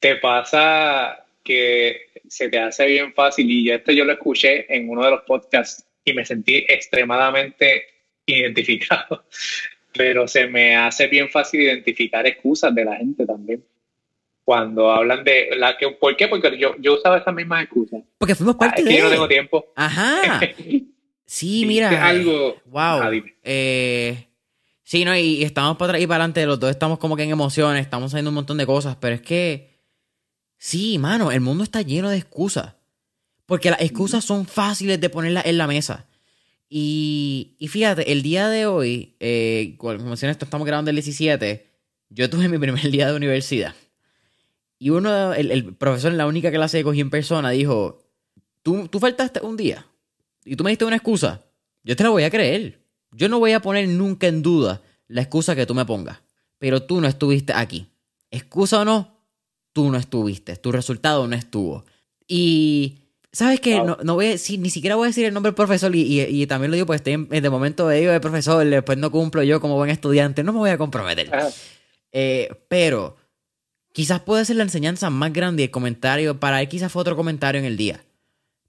te 0.00 0.16
pasa 0.16 1.24
que 1.44 2.08
se 2.26 2.48
te 2.48 2.58
hace 2.58 2.86
bien 2.86 3.12
fácil 3.12 3.50
y 3.50 3.70
esto 3.70 3.92
yo 3.92 4.04
lo 4.04 4.12
escuché 4.12 4.74
en 4.74 4.88
uno 4.88 5.04
de 5.04 5.10
los 5.10 5.22
podcasts 5.22 5.86
y 6.04 6.12
me 6.12 6.24
sentí 6.24 6.64
extremadamente 6.68 7.84
identificado, 8.26 9.24
pero 9.94 10.26
se 10.26 10.46
me 10.46 10.76
hace 10.76 11.06
bien 11.06 11.28
fácil 11.28 11.60
identificar 11.60 12.26
excusas 12.26 12.74
de 12.74 12.84
la 12.84 12.96
gente 12.96 13.26
también. 13.26 13.64
cuando 14.44 14.90
hablan 14.90 15.22
de 15.22 15.50
la 15.56 15.76
que 15.76 15.90
¿por 15.90 16.16
qué? 16.16 16.26
Porque 16.26 16.58
yo, 16.58 16.74
yo 16.78 16.94
usaba 16.94 17.18
estas 17.18 17.34
mismas 17.34 17.64
excusas. 17.64 18.00
Porque 18.18 18.34
fuimos 18.34 18.56
parte 18.56 18.76
ah, 18.76 18.80
es 18.80 18.84
de 18.84 18.90
que 18.90 18.98
yo 18.98 19.04
no 19.04 19.10
tengo 19.10 19.28
tiempo. 19.28 19.72
Ajá. 19.76 20.40
Sí, 21.30 21.64
mira. 21.64 22.08
algo. 22.08 22.56
Wow. 22.66 23.02
Ah. 23.02 23.10
Eh, 23.44 24.26
sí, 24.82 25.04
no, 25.04 25.16
y, 25.16 25.20
y 25.36 25.42
estamos 25.44 25.76
para 25.76 25.90
atrás 25.90 26.02
y 26.02 26.06
para 26.08 26.24
adelante, 26.24 26.44
los 26.44 26.58
dos 26.58 26.70
estamos 26.70 26.98
como 26.98 27.14
que 27.14 27.22
en 27.22 27.30
emociones, 27.30 27.82
estamos 27.82 28.12
haciendo 28.12 28.30
un 28.30 28.34
montón 28.34 28.56
de 28.56 28.66
cosas, 28.66 28.96
pero 29.00 29.14
es 29.14 29.20
que. 29.20 29.69
Sí, 30.62 30.98
mano, 30.98 31.32
el 31.32 31.40
mundo 31.40 31.64
está 31.64 31.80
lleno 31.80 32.10
de 32.10 32.18
excusas. 32.18 32.74
Porque 33.46 33.70
las 33.70 33.80
excusas 33.80 34.26
son 34.26 34.44
fáciles 34.46 35.00
de 35.00 35.08
ponerlas 35.08 35.46
en 35.46 35.56
la 35.56 35.66
mesa. 35.66 36.06
Y, 36.68 37.56
y 37.58 37.68
fíjate, 37.68 38.12
el 38.12 38.22
día 38.22 38.48
de 38.48 38.66
hoy, 38.66 39.16
eh, 39.20 39.74
como 39.78 39.98
mencioné, 39.98 40.32
esto 40.32 40.44
estamos 40.44 40.66
grabando 40.66 40.90
el 40.90 40.96
17, 40.96 41.66
yo 42.10 42.28
tuve 42.28 42.48
mi 42.48 42.58
primer 42.58 42.90
día 42.90 43.08
de 43.08 43.16
universidad. 43.16 43.74
Y 44.78 44.90
uno, 44.90 45.32
el, 45.32 45.50
el 45.50 45.74
profesor 45.74 46.12
en 46.12 46.18
la 46.18 46.26
única 46.26 46.52
clase 46.52 46.78
que 46.78 46.84
cogí 46.84 47.00
en 47.00 47.10
persona 47.10 47.50
dijo, 47.50 48.06
¿Tú, 48.62 48.88
tú 48.88 49.00
faltaste 49.00 49.40
un 49.40 49.56
día 49.56 49.86
y 50.44 50.56
tú 50.56 50.64
me 50.64 50.70
diste 50.70 50.84
una 50.84 50.96
excusa, 50.96 51.42
yo 51.82 51.96
te 51.96 52.02
la 52.02 52.10
voy 52.10 52.24
a 52.24 52.30
creer. 52.30 52.84
Yo 53.12 53.28
no 53.28 53.38
voy 53.38 53.52
a 53.52 53.62
poner 53.62 53.88
nunca 53.88 54.26
en 54.26 54.42
duda 54.42 54.82
la 55.08 55.22
excusa 55.22 55.56
que 55.56 55.66
tú 55.66 55.74
me 55.74 55.86
pongas. 55.86 56.18
Pero 56.58 56.82
tú 56.82 57.00
no 57.00 57.08
estuviste 57.08 57.52
aquí. 57.54 57.88
Excusa 58.30 58.80
o 58.80 58.84
no, 58.84 59.19
tú 59.80 59.90
no 59.90 59.96
estuviste. 59.98 60.56
Tu 60.56 60.72
resultado 60.72 61.26
no 61.26 61.34
estuvo. 61.36 61.84
Y 62.28 62.96
¿Sabes 63.32 63.60
qué? 63.60 63.76
Wow. 63.76 63.86
No, 63.86 63.98
no 64.02 64.14
voy 64.14 64.26
a 64.26 64.30
decir, 64.30 64.58
ni 64.58 64.70
siquiera 64.70 64.96
voy 64.96 65.04
a 65.06 65.08
decir 65.10 65.24
el 65.24 65.32
nombre 65.32 65.50
del 65.50 65.54
profesor 65.54 65.94
y, 65.94 66.00
y, 66.02 66.42
y 66.42 66.46
también 66.48 66.70
lo 66.72 66.74
digo 66.74 66.86
porque 66.86 66.96
estoy 66.96 67.12
en, 67.12 67.28
de 67.28 67.48
momento 67.50 67.86
de 67.86 68.00
digo 68.00 68.10
de 68.10 68.18
profesor, 68.18 68.66
después 68.66 68.98
no 68.98 69.12
cumplo 69.12 69.42
yo 69.44 69.60
como 69.60 69.76
buen 69.76 69.88
estudiante, 69.90 70.42
no 70.42 70.52
me 70.52 70.58
voy 70.58 70.70
a 70.70 70.76
comprometer. 70.78 71.30
Eh, 72.12 72.48
pero 72.68 73.16
quizás 73.92 74.20
puede 74.22 74.44
ser 74.44 74.56
la 74.56 74.64
enseñanza 74.64 75.10
más 75.10 75.32
grande 75.32 75.62
y 75.62 75.66
el 75.66 75.70
comentario, 75.70 76.40
para 76.40 76.60
él 76.60 76.68
quizás 76.68 76.90
fue 76.90 77.02
otro 77.02 77.14
comentario 77.14 77.60
en 77.60 77.64
el 77.66 77.76
día. 77.76 78.04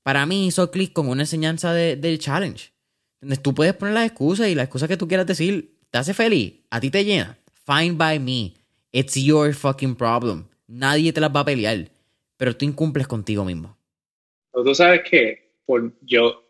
Para 0.03 0.27
mí 0.27 0.45
hizo 0.47 0.69
clic 0.69 0.93
con 0.93 1.09
una 1.09 1.23
enseñanza 1.23 1.73
de- 1.73 1.95
del 1.95 2.19
challenge. 2.19 2.71
Donde 3.19 3.37
tú 3.37 3.55
puedes 3.55 3.73
poner 3.73 3.95
las 3.95 4.05
excusas 4.05 4.47
y 4.47 4.53
la 4.55 4.63
excusa 4.63 4.87
que 4.87 4.97
tú 4.97 5.07
quieras 5.07 5.25
decir 5.25 5.75
te 5.89 5.97
hace 5.97 6.13
feliz, 6.13 6.53
a 6.69 6.79
ti 6.79 6.91
te 6.91 7.03
llena. 7.03 7.37
Fine 7.65 7.93
by 7.93 8.19
me. 8.19 8.53
It's 8.91 9.15
your 9.15 9.53
fucking 9.55 9.95
problem. 9.95 10.45
Nadie 10.71 11.11
te 11.11 11.19
las 11.19 11.35
va 11.35 11.41
a 11.41 11.45
pelear. 11.45 11.89
Pero 12.37 12.55
tú 12.55 12.63
incumples 12.63 13.05
contigo 13.05 13.43
mismo. 13.43 13.77
Tú 14.53 14.73
sabes 14.73 15.01
que 15.03 15.51
por 15.65 15.93
yo, 16.01 16.47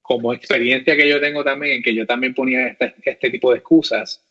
como 0.00 0.32
experiencia 0.32 0.96
que 0.96 1.08
yo 1.08 1.20
tengo 1.20 1.42
también, 1.42 1.82
que 1.82 1.94
yo 1.94 2.06
también 2.06 2.34
ponía 2.34 2.68
este, 2.68 2.94
este 3.04 3.30
tipo 3.30 3.50
de 3.50 3.58
excusas, 3.58 4.24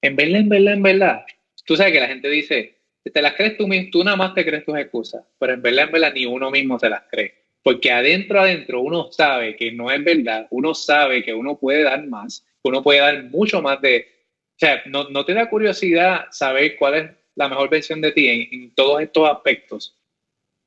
en 0.00 0.14
verdad, 0.14 0.40
en 0.40 0.48
verdad, 0.48 0.74
en 0.74 0.82
verdad, 0.82 1.26
tú 1.64 1.76
sabes 1.76 1.92
que 1.92 2.00
la 2.00 2.06
gente 2.06 2.28
dice, 2.28 2.78
te 3.02 3.22
las 3.22 3.34
crees 3.34 3.56
tú 3.56 3.66
mismo, 3.66 3.90
tú 3.90 4.04
nada 4.04 4.16
más 4.16 4.34
te 4.34 4.44
crees 4.44 4.64
tus 4.64 4.78
excusas, 4.78 5.24
pero 5.38 5.54
en 5.54 5.62
verdad, 5.62 5.86
en 5.86 5.92
verdad, 5.92 6.12
ni 6.14 6.26
uno 6.26 6.50
mismo 6.50 6.78
se 6.78 6.88
las 6.88 7.02
cree. 7.10 7.34
Porque 7.62 7.90
adentro, 7.90 8.40
adentro, 8.40 8.80
uno 8.80 9.10
sabe 9.10 9.56
que 9.56 9.72
no 9.72 9.90
es 9.90 10.02
verdad, 10.04 10.46
uno 10.50 10.74
sabe 10.74 11.24
que 11.24 11.34
uno 11.34 11.58
puede 11.58 11.82
dar 11.82 12.06
más, 12.06 12.46
uno 12.62 12.82
puede 12.82 13.00
dar 13.00 13.24
mucho 13.24 13.60
más 13.60 13.80
de... 13.80 14.06
O 14.54 14.58
sea, 14.58 14.82
no, 14.86 15.08
no 15.10 15.24
te 15.24 15.34
da 15.34 15.50
curiosidad 15.50 16.26
saber 16.30 16.76
cuál 16.76 16.94
es 16.94 17.10
la 17.36 17.48
mejor 17.48 17.70
versión 17.70 18.00
de 18.00 18.12
ti 18.12 18.28
en, 18.28 18.74
todos 18.74 19.00
estos 19.00 19.28
aspectos. 19.28 19.96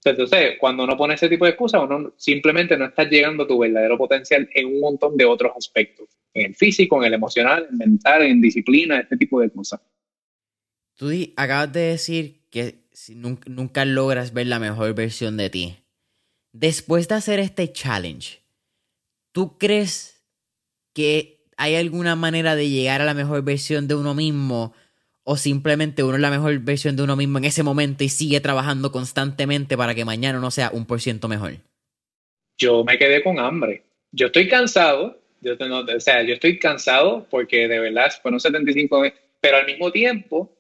Entonces, 0.06 0.56
cuando 0.60 0.86
uno 0.86 0.96
pone 0.96 1.16
ese 1.16 1.28
tipo 1.28 1.44
de 1.44 1.52
excusas, 1.52 1.82
uno 1.84 2.14
simplemente 2.16 2.78
no 2.78 2.86
está 2.86 3.04
llegando 3.04 3.44
a 3.44 3.48
tu 3.48 3.60
verdadero 3.60 3.98
potencial 3.98 4.50
en 4.54 4.68
un 4.68 4.80
montón 4.80 5.18
de 5.18 5.26
otros 5.26 5.52
aspectos. 5.58 6.08
En 6.34 6.48
el 6.48 6.56
físico, 6.56 6.98
en 6.98 7.08
el 7.08 7.14
emocional, 7.16 7.68
en 7.70 7.82
el 7.82 7.90
mental, 7.90 8.22
en 8.22 8.40
disciplina, 8.40 9.00
este 9.02 9.18
tipo 9.18 9.42
de 9.42 9.50
cosas. 9.50 9.82
Tú 10.96 11.12
acabas 11.36 11.74
de 11.74 11.82
decir 11.82 12.44
que 12.50 12.86
nunca 13.16 13.84
logras 13.84 14.34
ver 14.34 14.48
la 14.48 14.60
mejor 14.60 14.94
versión 14.94 15.36
de 15.38 15.50
ti. 15.50 15.78
Después 16.54 17.08
de 17.08 17.16
hacer 17.16 17.40
este 17.40 17.72
challenge, 17.72 18.42
¿tú 19.32 19.58
crees 19.58 20.24
que 20.94 21.46
hay 21.58 21.76
alguna 21.76 22.16
manera 22.16 22.56
de 22.56 22.70
llegar 22.70 23.02
a 23.02 23.06
la 23.06 23.14
mejor 23.14 23.44
versión 23.44 23.88
de 23.88 23.96
uno 23.96 24.16
mismo? 24.16 24.74
¿O 25.32 25.38
simplemente 25.38 26.04
uno 26.04 26.16
es 26.16 26.22
la 26.22 26.32
mejor 26.32 26.58
versión 26.58 26.96
de 26.96 27.04
uno 27.04 27.16
mismo 27.16 27.38
en 27.38 27.46
ese 27.46 27.62
momento 27.62 28.04
y 28.04 28.10
sigue 28.10 28.42
trabajando 28.42 28.92
constantemente 28.92 29.78
para 29.78 29.94
que 29.94 30.04
mañana 30.04 30.40
uno 30.40 30.50
sea 30.50 30.72
un 30.74 30.88
por 30.88 31.00
ciento 31.02 31.28
mejor? 31.28 31.52
Yo 32.58 32.84
me 32.84 32.98
quedé 32.98 33.22
con 33.22 33.38
hambre. 33.38 33.84
Yo 34.12 34.26
estoy 34.26 34.48
cansado, 34.48 35.22
yo, 35.42 35.56
no- 35.58 35.82
o 35.82 36.00
sea, 36.00 36.24
yo 36.24 36.34
estoy 36.34 36.58
cansado 36.58 37.28
porque 37.30 37.68
de 37.68 37.80
verdad 37.80 38.12
fueron 38.24 38.40
75 38.40 39.02
veces, 39.02 39.20
pero 39.40 39.58
al 39.58 39.68
mismo 39.68 39.92
tiempo 39.92 40.52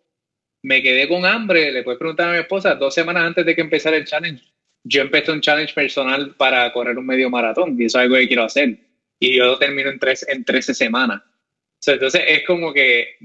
me 0.62 0.84
quedé 0.84 1.08
con 1.08 1.25
hambre. 1.25 1.71
Le 1.71 1.82
puedes 1.82 1.97
preguntar 1.97 2.29
a 2.29 2.34
mi 2.34 2.38
esposa, 2.38 2.75
dos 2.75 2.93
semanas 2.93 3.23
antes 3.23 3.47
de 3.47 3.55
que 3.55 3.62
empezara 3.62 3.97
el 3.97 4.05
challenge, 4.05 4.43
yo 4.84 5.01
empecé 5.01 5.32
un 5.32 5.41
challenge 5.41 5.73
personal 5.73 6.36
para 6.36 6.71
correr 6.71 6.95
un 6.95 7.08
medio 7.08 7.32
maratón 7.32 7.75
y 7.82 7.86
eso 7.86 7.97
es 7.97 8.03
algo 8.03 8.17
que 8.17 8.27
quiero 8.27 8.43
hacer. 8.43 8.77
Y 9.19 9.36
yo 9.36 9.45
lo 9.45 9.58
termino 9.58 9.89
en, 9.89 9.97
tres, 9.97 10.27
en 10.29 10.45
13 10.45 10.75
semanas. 10.75 11.23
Entonces 11.88 12.21
es 12.27 12.45
como 12.45 12.71
que, 12.71 13.15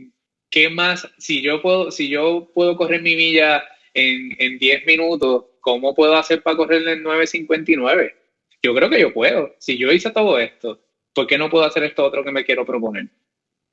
¿qué 0.54 0.70
más? 0.70 1.08
Si 1.18 1.42
yo 1.42 1.60
puedo, 1.60 1.90
si 1.90 2.08
yo 2.08 2.48
puedo 2.54 2.76
correr 2.76 3.02
mi 3.02 3.16
milla 3.16 3.64
en, 3.92 4.36
en 4.38 4.56
10 4.56 4.86
minutos, 4.86 5.46
¿cómo 5.60 5.96
puedo 5.96 6.14
hacer 6.14 6.44
para 6.44 6.56
correr 6.56 6.86
en 6.86 7.02
9.59? 7.02 8.14
Yo 8.62 8.72
creo 8.72 8.88
que 8.88 9.00
yo 9.00 9.12
puedo. 9.12 9.52
Si 9.58 9.76
yo 9.76 9.90
hice 9.90 10.12
todo 10.12 10.38
esto, 10.38 10.80
¿por 11.12 11.26
qué 11.26 11.38
no 11.38 11.50
puedo 11.50 11.64
hacer 11.64 11.82
esto 11.82 12.04
otro 12.04 12.22
que 12.22 12.30
me 12.30 12.44
quiero 12.44 12.64
proponer? 12.64 13.08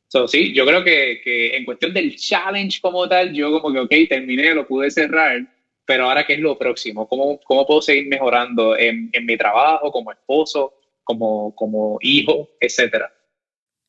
So, 0.08 0.28
sí, 0.28 0.54
yo 0.54 0.66
creo 0.66 0.84
que, 0.84 1.22
que 1.24 1.56
en 1.56 1.66
cuestión 1.66 1.94
del 1.94 2.16
challenge 2.16 2.82
como 2.82 3.08
tal, 3.08 3.32
yo 3.32 3.62
como 3.62 3.72
que, 3.72 3.80
ok, 3.80 4.10
terminé, 4.10 4.52
lo 4.56 4.66
pude 4.66 4.90
cerrar, 4.90 5.40
pero 5.86 6.06
ahora, 6.06 6.26
¿qué 6.26 6.34
es 6.34 6.40
lo 6.40 6.58
próximo? 6.58 7.08
¿Cómo, 7.08 7.40
cómo 7.42 7.68
puedo 7.68 7.84
seguir 7.84 8.08
mejorando 8.08 8.76
en, 8.76 9.12
en 9.14 9.26
mi 9.28 9.38
trabajo, 9.38 9.92
como 9.92 10.12
esposo, 10.12 10.74
como, 11.04 11.54
como 11.56 12.00
hijo, 12.02 12.50
etcétera? 12.60 13.14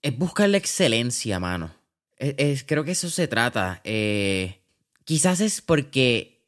Es 0.02 0.16
buscar 0.18 0.50
la 0.50 0.58
excelencia, 0.58 1.40
mano. 1.40 1.81
Es, 2.22 2.34
es- 2.38 2.64
creo 2.64 2.84
que 2.84 2.92
eso 2.92 3.10
se 3.10 3.26
trata. 3.28 3.80
Eh, 3.84 4.60
quizás 5.04 5.40
es 5.40 5.60
porque 5.60 6.46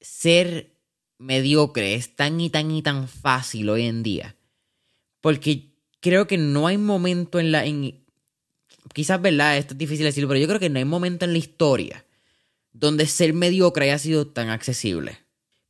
ser 0.00 0.76
mediocre 1.18 1.94
es 1.94 2.16
tan 2.16 2.40
y 2.40 2.50
tan 2.50 2.70
y 2.72 2.82
tan 2.82 3.06
fácil 3.08 3.70
hoy 3.70 3.86
en 3.86 4.02
día. 4.02 4.36
Porque 5.20 5.76
creo 6.00 6.26
que 6.26 6.36
no 6.38 6.66
hay 6.66 6.76
momento 6.76 7.38
en 7.38 7.52
la... 7.52 7.64
En, 7.64 8.04
quizás, 8.92 9.22
¿verdad? 9.22 9.56
Esto 9.56 9.74
es 9.74 9.78
difícil 9.78 10.04
decirlo, 10.04 10.28
pero 10.28 10.40
yo 10.40 10.48
creo 10.48 10.58
que 10.58 10.68
no 10.68 10.78
hay 10.80 10.84
momento 10.84 11.24
en 11.24 11.32
la 11.32 11.38
historia 11.38 12.04
donde 12.72 13.06
ser 13.06 13.32
mediocre 13.32 13.84
haya 13.84 13.98
sido 13.98 14.26
tan 14.26 14.48
accesible. 14.48 15.18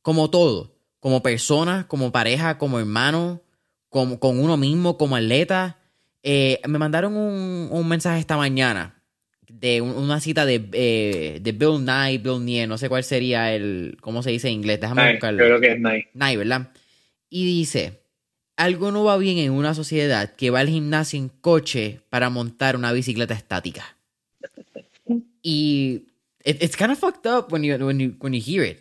Como 0.01 0.31
todo. 0.31 0.73
Como 0.99 1.21
persona, 1.21 1.87
como 1.87 2.11
pareja, 2.11 2.57
como 2.57 2.79
hermano, 2.79 3.43
como, 3.89 4.19
con 4.19 4.39
uno 4.39 4.57
mismo, 4.57 4.97
como 4.97 5.15
atleta. 5.15 5.77
Eh, 6.23 6.59
me 6.67 6.79
mandaron 6.79 7.15
un, 7.15 7.67
un 7.71 7.87
mensaje 7.87 8.19
esta 8.19 8.37
mañana 8.37 9.02
de 9.59 9.81
un- 9.81 9.95
una 9.95 10.19
cita 10.19 10.45
de, 10.45 10.67
eh, 10.73 11.39
de 11.41 11.51
Bill 11.51 11.85
Nye, 11.85 12.17
Bill 12.17 12.43
Nye, 12.43 12.67
no 12.67 12.77
sé 12.77 12.89
cuál 12.89 13.03
sería 13.03 13.53
el, 13.53 13.97
¿cómo 14.01 14.23
se 14.23 14.31
dice 14.31 14.47
en 14.49 14.55
inglés? 14.55 14.79
Déjame 14.81 15.05
yo 15.05 15.11
buscarlo. 15.13 15.37
creo 15.45 15.59
que 15.61 15.71
es 15.73 15.79
nice. 15.79 16.09
Nye, 16.13 16.37
¿verdad? 16.37 16.69
Y 17.29 17.45
dice, 17.45 18.01
algo 18.57 18.91
no 18.91 19.03
va 19.03 19.17
bien 19.17 19.37
en 19.37 19.51
una 19.51 19.73
sociedad 19.73 20.33
que 20.35 20.49
va 20.49 20.59
al 20.59 20.69
gimnasio 20.69 21.19
en 21.19 21.29
coche 21.29 22.01
para 22.09 22.29
montar 22.29 22.75
una 22.75 22.91
bicicleta 22.91 23.33
estática. 23.33 23.95
Y 25.41 26.05
it- 26.45 26.61
it's 26.63 26.75
kind 26.77 26.91
of 26.91 26.99
fucked 26.99 27.25
up 27.29 27.51
when 27.51 27.63
you, 27.63 27.75
when 27.75 27.99
you, 27.99 28.15
when 28.19 28.33
you 28.33 28.41
hear 28.41 28.63
it. 28.65 28.79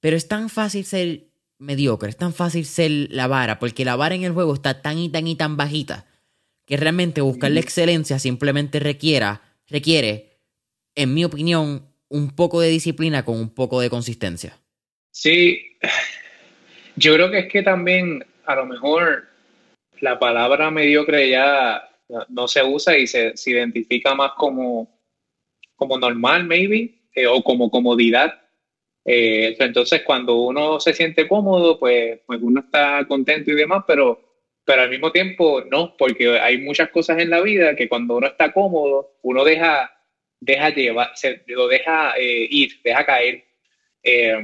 Pero 0.00 0.16
es 0.16 0.26
tan 0.28 0.48
fácil 0.50 0.84
ser 0.84 1.24
mediocre, 1.58 2.10
es 2.10 2.16
tan 2.16 2.34
fácil 2.34 2.64
ser 2.66 2.90
la 3.10 3.26
vara, 3.26 3.58
porque 3.58 3.84
la 3.84 3.96
vara 3.96 4.14
en 4.14 4.24
el 4.24 4.32
juego 4.32 4.54
está 4.54 4.82
tan 4.82 4.98
y 4.98 5.08
tan 5.08 5.26
y 5.26 5.36
tan 5.36 5.56
bajita 5.56 6.06
que 6.66 6.76
realmente 6.76 7.20
buscar 7.20 7.50
la 7.52 7.60
excelencia 7.60 8.18
simplemente 8.18 8.80
requiera, 8.80 9.40
requiere, 9.74 10.38
en 10.94 11.12
mi 11.12 11.24
opinión, 11.24 11.88
un 12.08 12.30
poco 12.36 12.60
de 12.60 12.68
disciplina 12.68 13.24
con 13.24 13.36
un 13.36 13.52
poco 13.52 13.80
de 13.80 13.90
consistencia. 13.90 14.56
Sí, 15.10 15.76
yo 16.94 17.14
creo 17.14 17.28
que 17.32 17.40
es 17.40 17.48
que 17.52 17.62
también 17.64 18.24
a 18.46 18.54
lo 18.54 18.66
mejor 18.66 19.24
la 20.00 20.16
palabra 20.20 20.70
mediocre 20.70 21.28
ya 21.28 21.88
no, 22.28 22.46
se 22.46 22.62
usa 22.62 22.96
y 22.96 23.08
se, 23.08 23.36
se 23.36 23.50
identifica 23.50 24.14
más 24.14 24.32
como, 24.36 24.88
como 25.74 25.98
normal, 25.98 26.44
maybe, 26.44 26.94
eh, 27.12 27.26
o 27.26 27.42
como 27.42 27.68
comodidad. 27.68 28.42
Eh, 29.04 29.56
entonces, 29.58 30.02
cuando 30.04 30.36
uno 30.36 30.78
se 30.78 30.92
siente 30.92 31.26
cómodo, 31.26 31.80
pues, 31.80 32.20
pues 32.26 32.40
uno 32.40 32.60
está 32.60 33.04
contento 33.08 33.50
y 33.50 33.54
demás, 33.54 33.82
pero, 33.88 34.33
pero 34.64 34.82
al 34.82 34.90
mismo 34.90 35.12
tiempo 35.12 35.62
no, 35.70 35.96
porque 35.96 36.38
hay 36.38 36.58
muchas 36.58 36.90
cosas 36.90 37.18
en 37.18 37.30
la 37.30 37.40
vida 37.40 37.76
que 37.76 37.88
cuando 37.88 38.16
uno 38.16 38.26
está 38.26 38.52
cómodo, 38.52 39.16
uno 39.22 39.44
deja, 39.44 39.90
deja 40.40 40.70
llevar, 40.70 41.12
se, 41.14 41.42
lo 41.46 41.68
deja 41.68 42.14
eh, 42.18 42.46
ir, 42.50 42.80
deja 42.82 43.04
caer. 43.04 43.44
Eh, 44.02 44.42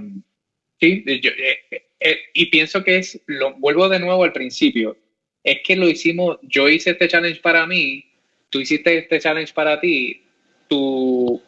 Sí, 0.81 1.05
eh, 1.07 2.17
y 2.33 2.47
pienso 2.47 2.83
que 2.83 2.97
es, 2.97 3.21
lo 3.27 3.53
vuelvo 3.59 3.89
de 3.91 4.01
nuevo 4.01 4.25
al 4.25 4.33
principio, 4.33 4.97
es 5.45 5.59
que 5.63 5.77
lo 5.77 5.89
hicimos, 5.89 6.39
yo 6.43 6.71
hice 6.71 6.93
este 6.93 7.07
challenge 7.07 7.41
para 7.43 7.67
mí, 7.67 8.07
tú 8.49 8.61
hiciste 8.61 8.97
este 8.97 9.21
challenge 9.21 9.53
para 9.53 9.79
ti, 9.79 10.23
tu, 10.69 11.43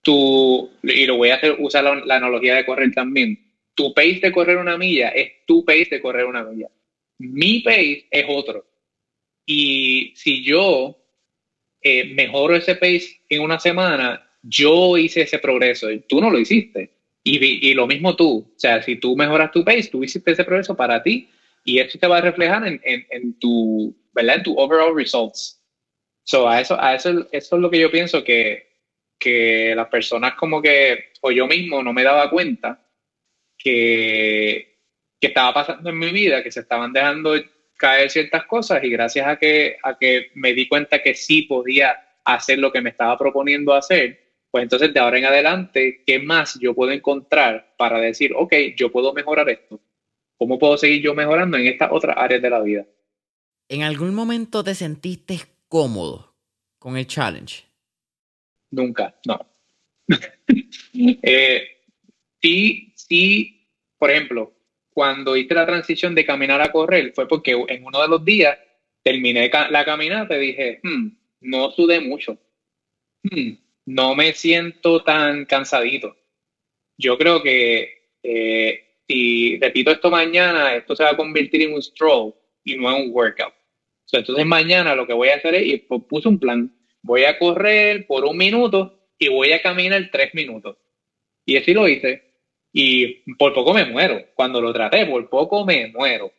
tu, 0.00 0.70
y 0.84 1.06
lo 1.06 1.16
voy 1.16 1.30
a 1.30 1.36
hacer, 1.36 1.56
usar 1.58 1.82
la, 1.82 1.96
la 2.04 2.16
analogía 2.16 2.54
de 2.54 2.64
correr 2.64 2.92
también, 2.92 3.36
tu 3.74 3.92
pace 3.92 4.20
de 4.22 4.32
correr 4.32 4.58
una 4.58 4.78
milla 4.78 5.08
es 5.08 5.44
tu 5.44 5.64
pace 5.64 5.88
de 5.90 6.00
correr 6.00 6.24
una 6.24 6.44
milla. 6.44 6.68
Mi 7.18 7.60
pace 7.60 8.06
es 8.10 8.24
otro. 8.28 8.66
Y 9.46 10.12
si 10.16 10.42
yo 10.44 10.98
eh, 11.80 12.04
mejoro 12.14 12.56
ese 12.56 12.74
pace 12.74 13.20
en 13.28 13.42
una 13.42 13.58
semana, 13.60 14.28
yo 14.42 14.96
hice 14.98 15.22
ese 15.22 15.38
progreso 15.38 15.90
y 15.90 16.00
tú 16.00 16.20
no 16.20 16.30
lo 16.30 16.38
hiciste. 16.38 16.90
Y, 17.22 17.68
y, 17.68 17.74
lo 17.74 17.86
mismo 17.86 18.14
tú. 18.14 18.52
O 18.54 18.58
sea, 18.58 18.82
si 18.82 18.96
tú 18.96 19.16
mejoras 19.16 19.50
tu 19.50 19.64
pace, 19.64 19.88
tú 19.90 20.04
hiciste 20.04 20.30
ese 20.30 20.44
progreso 20.44 20.76
para 20.76 21.02
ti 21.02 21.28
y 21.64 21.80
eso 21.80 21.98
te 21.98 22.06
va 22.06 22.18
a 22.18 22.20
reflejar 22.20 22.66
en, 22.66 22.80
en, 22.84 23.06
en 23.10 23.38
tu, 23.38 23.96
¿verdad? 24.12 24.36
En 24.36 24.42
tu 24.44 24.56
overall 24.56 24.94
results. 24.94 25.60
So, 26.22 26.48
a 26.48 26.60
eso, 26.60 26.80
a 26.80 26.94
eso, 26.94 27.28
eso 27.32 27.56
es 27.56 27.62
lo 27.62 27.70
que 27.70 27.80
yo 27.80 27.90
pienso 27.90 28.22
que, 28.22 28.66
que 29.18 29.74
las 29.74 29.88
personas 29.88 30.34
como 30.34 30.62
que, 30.62 31.12
o 31.20 31.30
yo 31.30 31.46
mismo 31.46 31.82
no 31.82 31.92
me 31.92 32.04
daba 32.04 32.30
cuenta 32.30 32.84
que, 33.56 34.75
que 35.26 35.30
estaba 35.30 35.52
pasando 35.52 35.90
en 35.90 35.98
mi 35.98 36.12
vida, 36.12 36.42
que 36.42 36.52
se 36.52 36.60
estaban 36.60 36.92
dejando 36.92 37.34
caer 37.76 38.10
ciertas 38.10 38.44
cosas 38.46 38.82
y 38.84 38.90
gracias 38.90 39.26
a 39.26 39.36
que, 39.36 39.76
a 39.82 39.98
que 39.98 40.30
me 40.34 40.54
di 40.54 40.68
cuenta 40.68 41.02
que 41.02 41.14
sí 41.14 41.42
podía 41.42 41.96
hacer 42.24 42.58
lo 42.58 42.70
que 42.72 42.80
me 42.80 42.90
estaba 42.90 43.18
proponiendo 43.18 43.74
hacer, 43.74 44.34
pues 44.50 44.62
entonces 44.62 44.94
de 44.94 45.00
ahora 45.00 45.18
en 45.18 45.24
adelante, 45.26 46.02
¿qué 46.06 46.18
más 46.18 46.58
yo 46.60 46.74
puedo 46.74 46.92
encontrar 46.92 47.74
para 47.76 47.98
decir, 47.98 48.32
ok, 48.36 48.54
yo 48.76 48.90
puedo 48.90 49.12
mejorar 49.12 49.48
esto? 49.50 49.80
¿Cómo 50.38 50.58
puedo 50.58 50.76
seguir 50.76 51.02
yo 51.02 51.14
mejorando 51.14 51.56
en 51.56 51.66
estas 51.66 51.90
otras 51.92 52.16
áreas 52.16 52.40
de 52.40 52.50
la 52.50 52.60
vida? 52.60 52.86
¿En 53.68 53.82
algún 53.82 54.14
momento 54.14 54.62
te 54.62 54.74
sentiste 54.74 55.40
cómodo 55.68 56.34
con 56.78 56.96
el 56.96 57.06
challenge? 57.06 57.64
Nunca, 58.70 59.14
no. 59.26 59.44
eh, 61.22 61.62
sí, 62.40 62.92
sí, 62.94 63.68
por 63.98 64.10
ejemplo, 64.10 64.55
cuando 64.96 65.36
hice 65.36 65.52
la 65.52 65.66
transición 65.66 66.14
de 66.14 66.24
caminar 66.24 66.62
a 66.62 66.72
correr, 66.72 67.12
fue 67.14 67.28
porque 67.28 67.52
en 67.68 67.84
uno 67.84 68.00
de 68.00 68.08
los 68.08 68.24
días 68.24 68.58
terminé 69.02 69.50
la 69.68 69.84
caminata 69.84 70.34
y 70.38 70.46
dije, 70.46 70.80
hmm, 70.82 71.08
no 71.42 71.70
sudé 71.70 72.00
mucho. 72.00 72.38
Hmm, 73.22 73.58
no 73.84 74.14
me 74.14 74.32
siento 74.32 75.04
tan 75.04 75.44
cansadito. 75.44 76.16
Yo 76.96 77.18
creo 77.18 77.42
que 77.42 78.06
eh, 78.22 79.02
si 79.06 79.58
repito 79.58 79.90
esto 79.90 80.10
mañana, 80.10 80.74
esto 80.74 80.96
se 80.96 81.04
va 81.04 81.10
a 81.10 81.16
convertir 81.18 81.60
en 81.60 81.74
un 81.74 81.82
stroll 81.82 82.32
y 82.64 82.76
no 82.78 82.88
en 82.96 83.02
un 83.02 83.10
workout. 83.14 83.52
entonces 84.10 84.46
mañana 84.46 84.94
lo 84.94 85.06
que 85.06 85.12
voy 85.12 85.28
a 85.28 85.34
hacer 85.34 85.56
es, 85.56 85.66
y 85.66 85.76
puse 85.76 86.26
un 86.26 86.38
plan, 86.38 86.74
voy 87.02 87.24
a 87.24 87.38
correr 87.38 88.06
por 88.06 88.24
un 88.24 88.38
minuto 88.38 89.10
y 89.18 89.28
voy 89.28 89.52
a 89.52 89.60
caminar 89.60 90.08
tres 90.10 90.34
minutos. 90.34 90.78
Y 91.44 91.58
así 91.58 91.74
lo 91.74 91.86
hice. 91.86 92.25
Y 92.78 93.22
por 93.36 93.54
poco 93.54 93.72
me 93.72 93.86
muero. 93.86 94.22
Cuando 94.34 94.60
lo 94.60 94.70
traté, 94.70 95.06
por 95.06 95.30
poco 95.30 95.64
me 95.64 95.86
muero. 95.86 96.30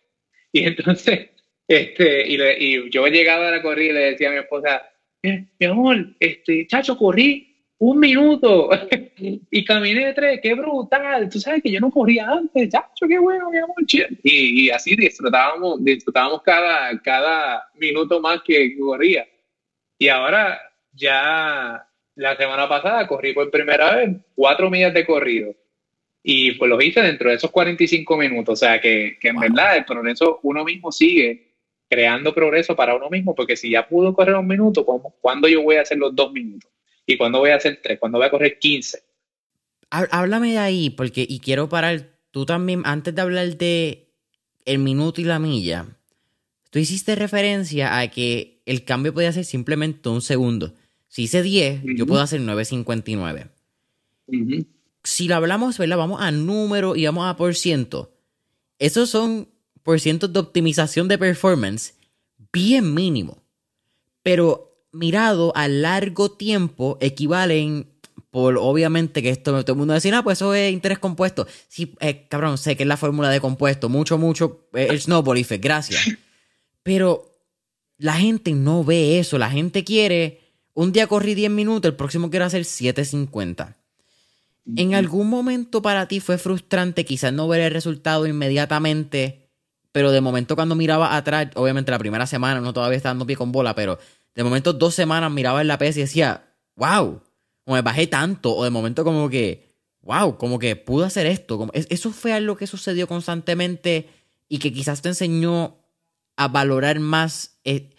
Y 0.51 0.65
entonces, 0.65 1.31
este, 1.67 2.27
y, 2.27 2.38
le, 2.38 2.55
y 2.59 2.89
yo 2.91 3.07
llegaba 3.07 3.47
a 3.47 3.51
la 3.51 3.61
corrida 3.63 3.89
y 3.89 3.93
le 3.93 3.99
decía 4.11 4.29
a 4.29 4.33
mi 4.33 4.38
esposa, 4.38 4.83
eh, 5.23 5.45
mi 5.59 5.65
amor, 5.65 5.97
este, 6.19 6.67
chacho, 6.67 6.95
corrí 6.95 7.55
un 7.79 7.99
minuto 7.99 8.69
y 9.17 9.65
caminé 9.65 10.13
tres, 10.13 10.39
qué 10.43 10.53
brutal. 10.53 11.27
Tú 11.27 11.39
sabes 11.39 11.63
que 11.63 11.71
yo 11.71 11.79
no 11.79 11.89
corría 11.89 12.29
antes, 12.29 12.69
chacho, 12.69 13.07
qué 13.07 13.17
bueno, 13.17 13.49
mi 13.49 13.57
amor. 13.57 13.77
Y, 14.21 14.65
y 14.65 14.69
así 14.69 14.95
disfrutábamos, 14.95 15.83
disfrutábamos 15.83 16.43
cada, 16.43 17.01
cada 17.01 17.67
minuto 17.79 18.21
más 18.21 18.43
que 18.43 18.77
corría. 18.77 19.27
Y 19.97 20.07
ahora 20.07 20.61
ya 20.93 21.83
la 22.13 22.35
semana 22.38 22.69
pasada 22.69 23.07
corrí 23.07 23.33
por 23.33 23.49
primera 23.49 23.95
vez 23.95 24.17
cuatro 24.35 24.69
millas 24.69 24.93
de 24.93 25.03
corrido. 25.03 25.55
Y 26.24 26.51
pues 26.53 26.70
lo 26.70 26.82
hice 26.82 27.01
dentro 27.01 27.30
de 27.30 27.36
esos 27.36 27.51
45 27.51 28.18
minutos. 28.18 28.53
O 28.53 28.55
sea 28.55 28.82
que, 28.82 29.18
que 29.20 29.30
en 29.30 29.38
verdad 29.38 29.78
el 29.78 29.86
progreso 29.86 30.39
uno 30.43 30.63
mismo 30.63 30.91
sigue 30.91 31.47
creando 31.89 32.34
progreso 32.34 32.76
para 32.76 32.95
uno 32.95 33.09
mismo, 33.09 33.34
porque 33.34 33.55
si 33.55 33.72
ya 33.72 33.88
pudo 33.88 34.13
correr 34.13 34.36
un 34.36 34.47
minuto, 34.47 34.86
¿cuándo 35.22 35.47
yo 35.47 35.61
voy 35.61 35.78
a 35.78 35.82
hacer 35.82 35.97
los 35.97 36.15
dos 36.15 36.32
minutos? 36.32 36.70
¿Y 37.05 37.18
cuándo 37.18 37.39
voy 37.39 37.51
a 37.51 37.55
hacer 37.55 37.80
tres? 37.82 37.99
¿Cuándo 37.99 38.18
voy 38.18 38.28
a 38.28 38.32
correr 38.32 38.59
15? 38.59 39.01
Háblame 39.89 40.51
de 40.51 40.57
ahí, 40.57 40.89
porque, 40.89 41.26
y 41.28 41.39
quiero 41.39 41.70
parar, 41.70 42.09
tú 42.32 42.45
también, 42.45 42.82
antes 42.84 43.15
de 43.15 43.22
hablar 43.22 43.57
de 43.57 44.09
el 44.65 44.80
minuto 44.80 45.22
y 45.22 45.24
la 45.24 45.39
milla, 45.39 45.86
tú 46.70 46.80
hiciste 46.80 47.15
referencia 47.15 47.97
a 47.99 48.07
que 48.09 48.61
el 48.65 48.84
cambio 48.84 49.13
podía 49.13 49.32
ser 49.32 49.45
simplemente 49.45 50.09
un 50.09 50.22
segundo. 50.22 50.74
Si 51.07 51.24
hice 51.24 51.41
10, 51.41 51.84
yo 51.95 52.05
puedo 52.05 52.22
hacer 52.22 52.41
9.59. 52.41 53.49
Si 55.08 55.30
lo 55.30 55.38
hablamos, 55.38 55.78
¿verdad? 55.78 55.95
Vamos 55.95 56.22
a 56.22 56.32
número 56.32 56.97
y 56.97 57.05
vamos 57.05 57.30
a 57.30 57.38
por 57.38 57.55
ciento. 57.55 58.14
Esos 58.78 59.10
son 59.10 59.47
por 59.82 60.01
cientos 60.01 60.34
de 60.34 60.39
optimización 60.39 61.08
de 61.08 61.18
performance 61.18 61.93
bien 62.51 62.93
mínimo. 62.93 63.41
Pero 64.22 64.84
mirado 64.91 65.55
a 65.55 65.70
largo 65.70 66.32
tiempo 66.32 66.97
equivalen 66.99 67.88
por 68.32 68.58
obviamente 68.58 69.24
que 69.24 69.30
esto 69.30 69.64
todo 69.64 69.72
el 69.72 69.78
mundo 69.78 69.93
dice, 69.93 70.12
ah, 70.12 70.24
pues 70.24 70.39
eso 70.39 70.53
es 70.53 70.74
interés 70.74 70.99
compuesto. 70.99 71.47
Sí, 71.70 71.95
eh, 72.01 72.28
cabrón, 72.28 72.58
sé 72.58 72.76
que 72.76 72.84
es 72.84 72.89
la 72.89 72.97
fórmula 72.97 73.30
de 73.30 73.39
compuesto, 73.39 73.88
mucho, 73.88 74.18
mucho, 74.18 74.68
eh, 74.74 74.88
el 74.89 74.99
snowball 74.99 75.38
effect, 75.38 75.64
gracias. 75.64 76.01
Pero 76.84 77.39
la 77.97 78.16
gente 78.16 78.51
no 78.51 78.84
ve 78.84 79.20
eso, 79.20 79.38
la 79.38 79.49
gente 79.49 79.86
quiere 79.86 80.41
un 80.74 80.91
día 80.91 81.08
corrí 81.08 81.34
10 81.34 81.49
minutos, 81.49 81.89
el 81.89 81.95
próximo 81.95 82.30
quiero 82.30 82.43
hacer 82.43 82.64
7.50. 82.64 83.76
¿En 84.76 84.95
algún 84.95 85.30
momento 85.30 85.82
para 85.82 86.07
ti 86.07 86.20
fue 86.20 86.38
frustrante 86.38 87.05
quizás 87.05 87.32
no 87.32 87.47
ver 87.47 87.61
el 87.61 87.72
resultado 87.72 88.28
inmediatamente, 88.28 89.49
pero 89.91 90.11
de 90.11 90.20
momento 90.20 90.55
cuando 90.55 90.76
miraba 90.76 91.15
atrás, 91.15 91.47
obviamente 91.55 91.91
la 91.91 91.99
primera 91.99 92.28
semana 92.28 92.59
no 92.59 92.74
todavía 92.74 92.97
estaba 92.97 93.11
dando 93.11 93.26
pie 93.26 93.38
con 93.38 93.51
bola, 93.51 93.76
pero 93.76 93.97
de 94.36 94.43
momento 94.43 94.74
dos 94.74 94.93
semanas 94.93 95.32
miraba 95.32 95.61
en 95.61 95.68
la 95.68 95.78
pesa 95.78 95.99
y 95.99 96.03
decía, 96.03 96.53
wow, 96.76 97.22
o 97.65 97.74
me 97.74 97.82
bajé 97.82 98.07
tanto, 98.07 98.55
o 98.55 98.63
de 98.63 98.70
momento 98.70 99.03
como 99.03 99.30
que, 99.30 99.74
wow, 100.01 100.38
como 100.38 100.59
que 100.59 100.76
pude 100.76 101.05
hacer 101.05 101.26
esto. 101.28 101.70
eso 101.74 102.11
fue 102.11 102.34
algo 102.34 102.57
que 102.57 102.68
sucedió 102.68 103.07
constantemente 103.07 104.09
y 104.49 104.59
que 104.59 104.74
quizás 104.74 105.01
te 105.01 105.09
enseñó 105.09 105.78
a 106.36 106.47
valorar 106.47 106.99
más 106.99 107.59
eh, 107.63 107.89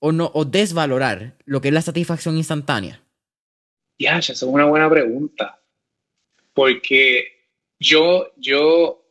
o 0.00 0.12
no 0.12 0.30
o 0.34 0.44
desvalorar 0.44 1.38
lo 1.46 1.60
que 1.60 1.68
es 1.68 1.74
la 1.74 1.80
satisfacción 1.80 2.36
instantánea? 2.36 3.00
Ya, 3.98 4.18
esa 4.18 4.32
es 4.32 4.42
una 4.42 4.66
buena 4.66 4.90
pregunta. 4.90 5.63
Porque 6.54 7.34
yo, 7.78 8.32
yo, 8.36 9.04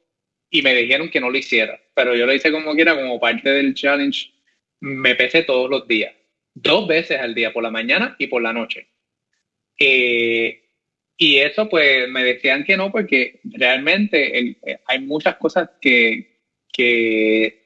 y 0.49 0.61
me 0.61 0.73
dijeron 0.73 1.09
que 1.09 1.19
no 1.19 1.29
lo 1.29 1.37
hiciera, 1.37 1.79
pero 1.93 2.15
yo 2.15 2.25
lo 2.25 2.33
hice 2.33 2.51
como 2.51 2.73
quiera, 2.73 2.95
como 2.95 3.19
parte 3.19 3.49
del 3.49 3.75
challenge. 3.75 4.31
Me 4.79 5.15
pesé 5.15 5.43
todos 5.43 5.69
los 5.69 5.87
días, 5.87 6.13
dos 6.53 6.87
veces 6.87 7.19
al 7.19 7.35
día, 7.35 7.53
por 7.53 7.63
la 7.63 7.71
mañana 7.71 8.15
y 8.17 8.27
por 8.27 8.41
la 8.41 8.53
noche. 8.53 8.87
Eh, 9.77 10.63
y 11.17 11.37
eso, 11.37 11.69
pues, 11.69 12.09
me 12.09 12.23
decían 12.23 12.63
que 12.63 12.75
no, 12.75 12.91
porque 12.91 13.39
realmente 13.43 14.39
eh, 14.39 14.79
hay 14.87 14.99
muchas 15.01 15.35
cosas 15.37 15.69
que, 15.79 16.39
que 16.71 17.63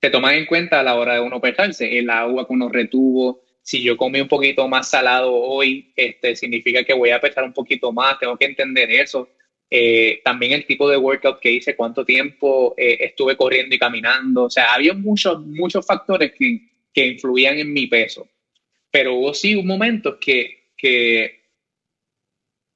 se 0.00 0.10
toman 0.10 0.34
en 0.34 0.46
cuenta 0.46 0.80
a 0.80 0.82
la 0.82 0.96
hora 0.96 1.14
de 1.14 1.20
uno 1.20 1.40
pesarse. 1.40 1.98
El 1.98 2.10
agua 2.10 2.46
que 2.46 2.52
uno 2.52 2.68
retuvo, 2.68 3.42
si 3.62 3.82
yo 3.82 3.96
comí 3.96 4.20
un 4.20 4.28
poquito 4.28 4.66
más 4.68 4.90
salado 4.90 5.32
hoy, 5.32 5.92
este, 5.96 6.34
significa 6.36 6.84
que 6.84 6.94
voy 6.94 7.10
a 7.10 7.20
pesar 7.20 7.44
un 7.44 7.52
poquito 7.52 7.92
más, 7.92 8.18
tengo 8.18 8.36
que 8.36 8.46
entender 8.46 8.90
eso. 8.90 9.28
Eh, 9.70 10.20
también 10.24 10.52
el 10.52 10.66
tipo 10.66 10.88
de 10.90 10.96
workout 10.96 11.38
que 11.38 11.52
hice, 11.52 11.76
cuánto 11.76 12.04
tiempo 12.04 12.74
eh, 12.76 12.98
estuve 13.00 13.36
corriendo 13.36 13.74
y 13.74 13.78
caminando. 13.78 14.44
O 14.44 14.50
sea, 14.50 14.74
había 14.74 14.94
muchos, 14.94 15.40
muchos 15.46 15.86
factores 15.86 16.32
que, 16.36 16.60
que 16.92 17.06
influían 17.06 17.58
en 17.58 17.72
mi 17.72 17.86
peso. 17.86 18.28
Pero 18.90 19.14
hubo 19.14 19.32
sí 19.32 19.54
un 19.54 19.66
momento 19.66 20.18
que, 20.18 20.70
que 20.76 21.40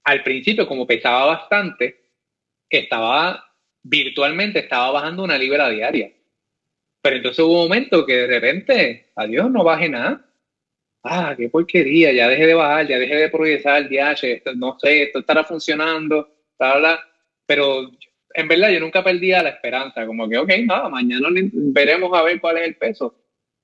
al 0.05 0.22
principio, 0.22 0.68
como 0.68 0.87
pesaba 0.87 1.26
bastante, 1.26 2.05
estaba 2.70 3.45
virtualmente, 3.82 4.61
estaba 4.61 4.93
bajando 4.93 5.24
una 5.24 5.39
libra 5.39 5.68
diaria. 5.70 6.12
Pero 7.03 7.16
entonces 7.16 7.45
hubo 7.45 7.62
un 7.62 7.68
momento 7.68 8.07
que 8.07 8.14
de 8.14 8.26
repente, 8.26 9.11
adiós, 9.16 9.51
no 9.51 9.64
baje 9.64 9.89
nada. 9.89 10.24
Ah, 11.07 11.35
qué 11.37 11.51
porquería, 11.51 12.13
ya 12.13 12.29
dejé 12.29 12.47
de 12.47 12.55
bajar, 12.55 12.89
ya 12.89 12.99
dejé 12.99 13.17
de 13.17 13.29
progresar, 13.29 13.91
ya, 13.91 14.15
no 14.57 14.79
sé, 14.81 15.03
esto 15.03 15.19
estará 15.19 15.45
funcionando, 15.45 16.35
bla, 16.59 16.99
Pero 17.45 17.91
en 18.33 18.49
verdad 18.49 18.71
yo 18.71 18.81
nunca 18.81 19.05
perdía 19.05 19.43
la 19.43 19.51
esperanza, 19.51 20.07
como 20.07 20.27
que, 20.27 20.39
ok, 20.39 20.51
nada, 20.65 20.89
mañana 20.89 21.29
veremos 21.53 22.11
a 22.19 22.23
ver 22.23 22.41
cuál 22.41 22.57
es 22.57 22.69
el 22.69 22.77
peso. 22.77 23.15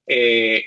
Eh, 0.06 0.62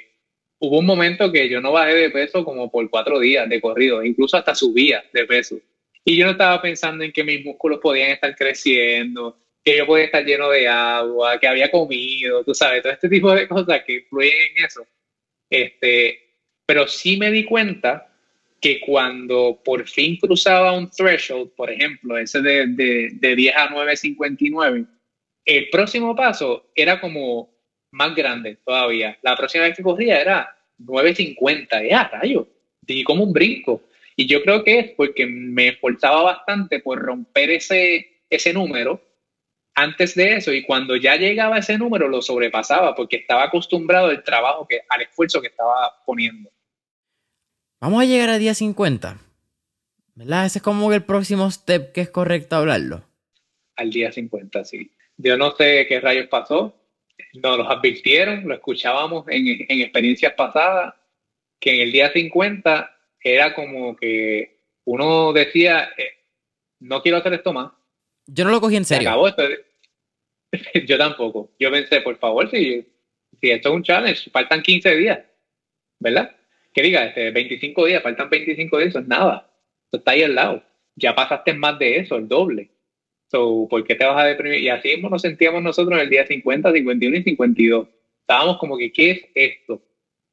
hubo 0.57 0.79
un 0.79 0.85
momento 0.87 1.31
que 1.31 1.47
yo 1.47 1.61
no 1.61 1.73
bajé 1.73 1.93
de 1.93 2.09
peso 2.09 2.43
como 2.43 2.71
por 2.71 2.89
cuatro 2.89 3.19
días 3.19 3.47
de 3.47 3.61
corrido, 3.61 4.03
incluso 4.03 4.35
hasta 4.37 4.55
subía 4.55 5.03
de 5.13 5.25
peso. 5.25 5.59
Y 6.03 6.17
yo 6.17 6.25
no 6.25 6.31
estaba 6.31 6.59
pensando 6.59 7.03
en 7.03 7.11
que 7.11 7.23
mis 7.23 7.45
músculos 7.45 7.79
podían 7.79 8.09
estar 8.09 8.35
creciendo, 8.35 9.37
que 9.63 9.77
yo 9.77 9.85
podía 9.85 10.05
estar 10.05 10.25
lleno 10.25 10.49
de 10.49 10.67
agua, 10.67 11.39
que 11.39 11.47
había 11.47 11.69
comido, 11.69 12.43
tú 12.43 12.55
sabes, 12.55 12.81
todo 12.81 12.93
este 12.93 13.09
tipo 13.09 13.31
de 13.31 13.47
cosas 13.47 13.83
que 13.85 13.93
influyen 13.93 14.33
en 14.55 14.65
eso. 14.65 14.87
Este, 15.49 16.22
pero 16.65 16.87
sí 16.87 17.17
me 17.17 17.31
di 17.31 17.43
cuenta 17.43 18.09
que 18.59 18.79
cuando 18.79 19.61
por 19.63 19.87
fin 19.87 20.17
cruzaba 20.17 20.71
un 20.71 20.89
threshold, 20.89 21.51
por 21.55 21.69
ejemplo, 21.69 22.17
ese 22.17 22.41
de, 22.41 22.67
de, 22.67 23.09
de 23.13 23.35
10 23.35 23.55
a 23.55 23.69
9.59, 23.69 24.87
el 25.45 25.69
próximo 25.69 26.15
paso 26.15 26.71
era 26.73 27.01
como 27.01 27.53
más 27.91 28.15
grande 28.15 28.57
todavía. 28.65 29.17
La 29.21 29.35
próxima 29.35 29.65
vez 29.65 29.75
que 29.75 29.83
corría 29.83 30.21
era 30.21 30.55
9.50, 30.79 31.89
ya, 31.89 32.09
rayo, 32.11 32.47
di 32.81 33.03
como 33.03 33.23
un 33.23 33.33
brinco. 33.33 33.83
Y 34.15 34.27
yo 34.27 34.41
creo 34.43 34.63
que 34.63 34.79
es 34.79 34.91
porque 34.91 35.25
me 35.25 35.69
esforzaba 35.69 36.23
bastante 36.23 36.79
por 36.79 36.99
romper 36.99 37.51
ese, 37.51 38.21
ese 38.29 38.53
número 38.53 39.01
antes 39.75 40.13
de 40.15 40.35
eso 40.35 40.53
y 40.53 40.63
cuando 40.63 40.95
ya 40.95 41.15
llegaba 41.15 41.55
a 41.55 41.59
ese 41.59 41.77
número 41.77 42.07
lo 42.07 42.21
sobrepasaba 42.21 42.93
porque 42.93 43.17
estaba 43.17 43.43
acostumbrado 43.43 44.07
al 44.07 44.23
trabajo, 44.23 44.67
que, 44.67 44.81
al 44.87 45.01
esfuerzo 45.01 45.41
que 45.41 45.47
estaba 45.47 45.91
poniendo. 46.05 46.51
Vamos 47.83 48.01
a 48.01 48.05
llegar 48.05 48.29
a 48.29 48.37
día 48.37 48.53
50. 48.53 49.17
¿Verdad? 50.15 50.45
Ese 50.45 50.59
es 50.59 50.63
como 50.63 50.93
el 50.93 51.03
próximo 51.03 51.51
step 51.51 51.91
que 51.91 51.99
es 51.99 52.09
correcto 52.09 52.55
hablarlo. 52.55 53.03
Al 53.75 53.89
día 53.89 54.09
50, 54.09 54.63
sí. 54.63 54.89
Yo 55.17 55.35
no 55.35 55.51
sé 55.51 55.85
qué 55.89 55.99
rayos 55.99 56.27
pasó. 56.27 56.73
Nos 57.33 57.57
los 57.57 57.67
advirtieron, 57.69 58.47
lo 58.47 58.53
escuchábamos 58.53 59.25
en, 59.27 59.65
en 59.67 59.81
experiencias 59.81 60.31
pasadas, 60.31 60.93
que 61.59 61.75
en 61.75 61.81
el 61.81 61.91
día 61.91 62.09
50 62.13 62.97
era 63.21 63.53
como 63.53 63.97
que 63.97 64.59
uno 64.85 65.33
decía, 65.33 65.89
eh, 65.97 66.13
no 66.79 67.01
quiero 67.01 67.17
hacer 67.17 67.33
esto 67.33 67.51
más 67.51 67.73
yo 68.25 68.45
no 68.45 68.51
lo 68.51 68.61
cogí 68.61 68.77
en 68.77 68.85
serio. 68.85 69.09
acabó 69.09 69.27
esto. 69.27 69.43
Yo 70.87 70.97
tampoco. 70.97 71.51
Yo 71.59 71.69
pensé, 71.71 71.99
por 71.99 72.17
favor, 72.17 72.49
si, 72.49 72.87
si 73.41 73.51
esto 73.51 73.67
es 73.69 73.75
un 73.75 73.83
challenge, 73.83 74.29
faltan 74.29 74.61
15 74.61 74.95
días, 74.95 75.19
¿verdad? 75.99 76.33
Que 76.73 76.81
diga, 76.81 77.05
este, 77.05 77.31
25 77.31 77.85
días, 77.85 78.03
faltan 78.03 78.29
25 78.29 78.77
días, 78.77 78.89
eso 78.89 78.99
es 78.99 79.07
nada. 79.07 79.49
Eso 79.87 79.97
está 79.99 80.11
ahí 80.11 80.23
al 80.23 80.35
lado. 80.35 80.63
Ya 80.95 81.15
pasaste 81.15 81.53
más 81.53 81.77
de 81.79 81.97
eso, 81.97 82.15
el 82.15 82.27
doble. 82.27 82.71
So, 83.31 83.67
¿Por 83.69 83.83
qué 83.83 83.95
te 83.95 84.05
vas 84.05 84.21
a 84.21 84.27
deprimir? 84.27 84.59
Y 84.59 84.69
así 84.69 84.89
mismo 84.89 85.09
nos 85.09 85.21
sentíamos 85.21 85.61
nosotros 85.61 85.93
en 85.93 86.03
el 86.03 86.09
día 86.09 86.25
50, 86.25 86.71
51 86.71 87.17
y 87.17 87.23
52. 87.23 87.87
Estábamos 88.21 88.57
como 88.57 88.77
que, 88.77 88.91
¿qué 88.91 89.11
es 89.11 89.25
esto? 89.33 89.81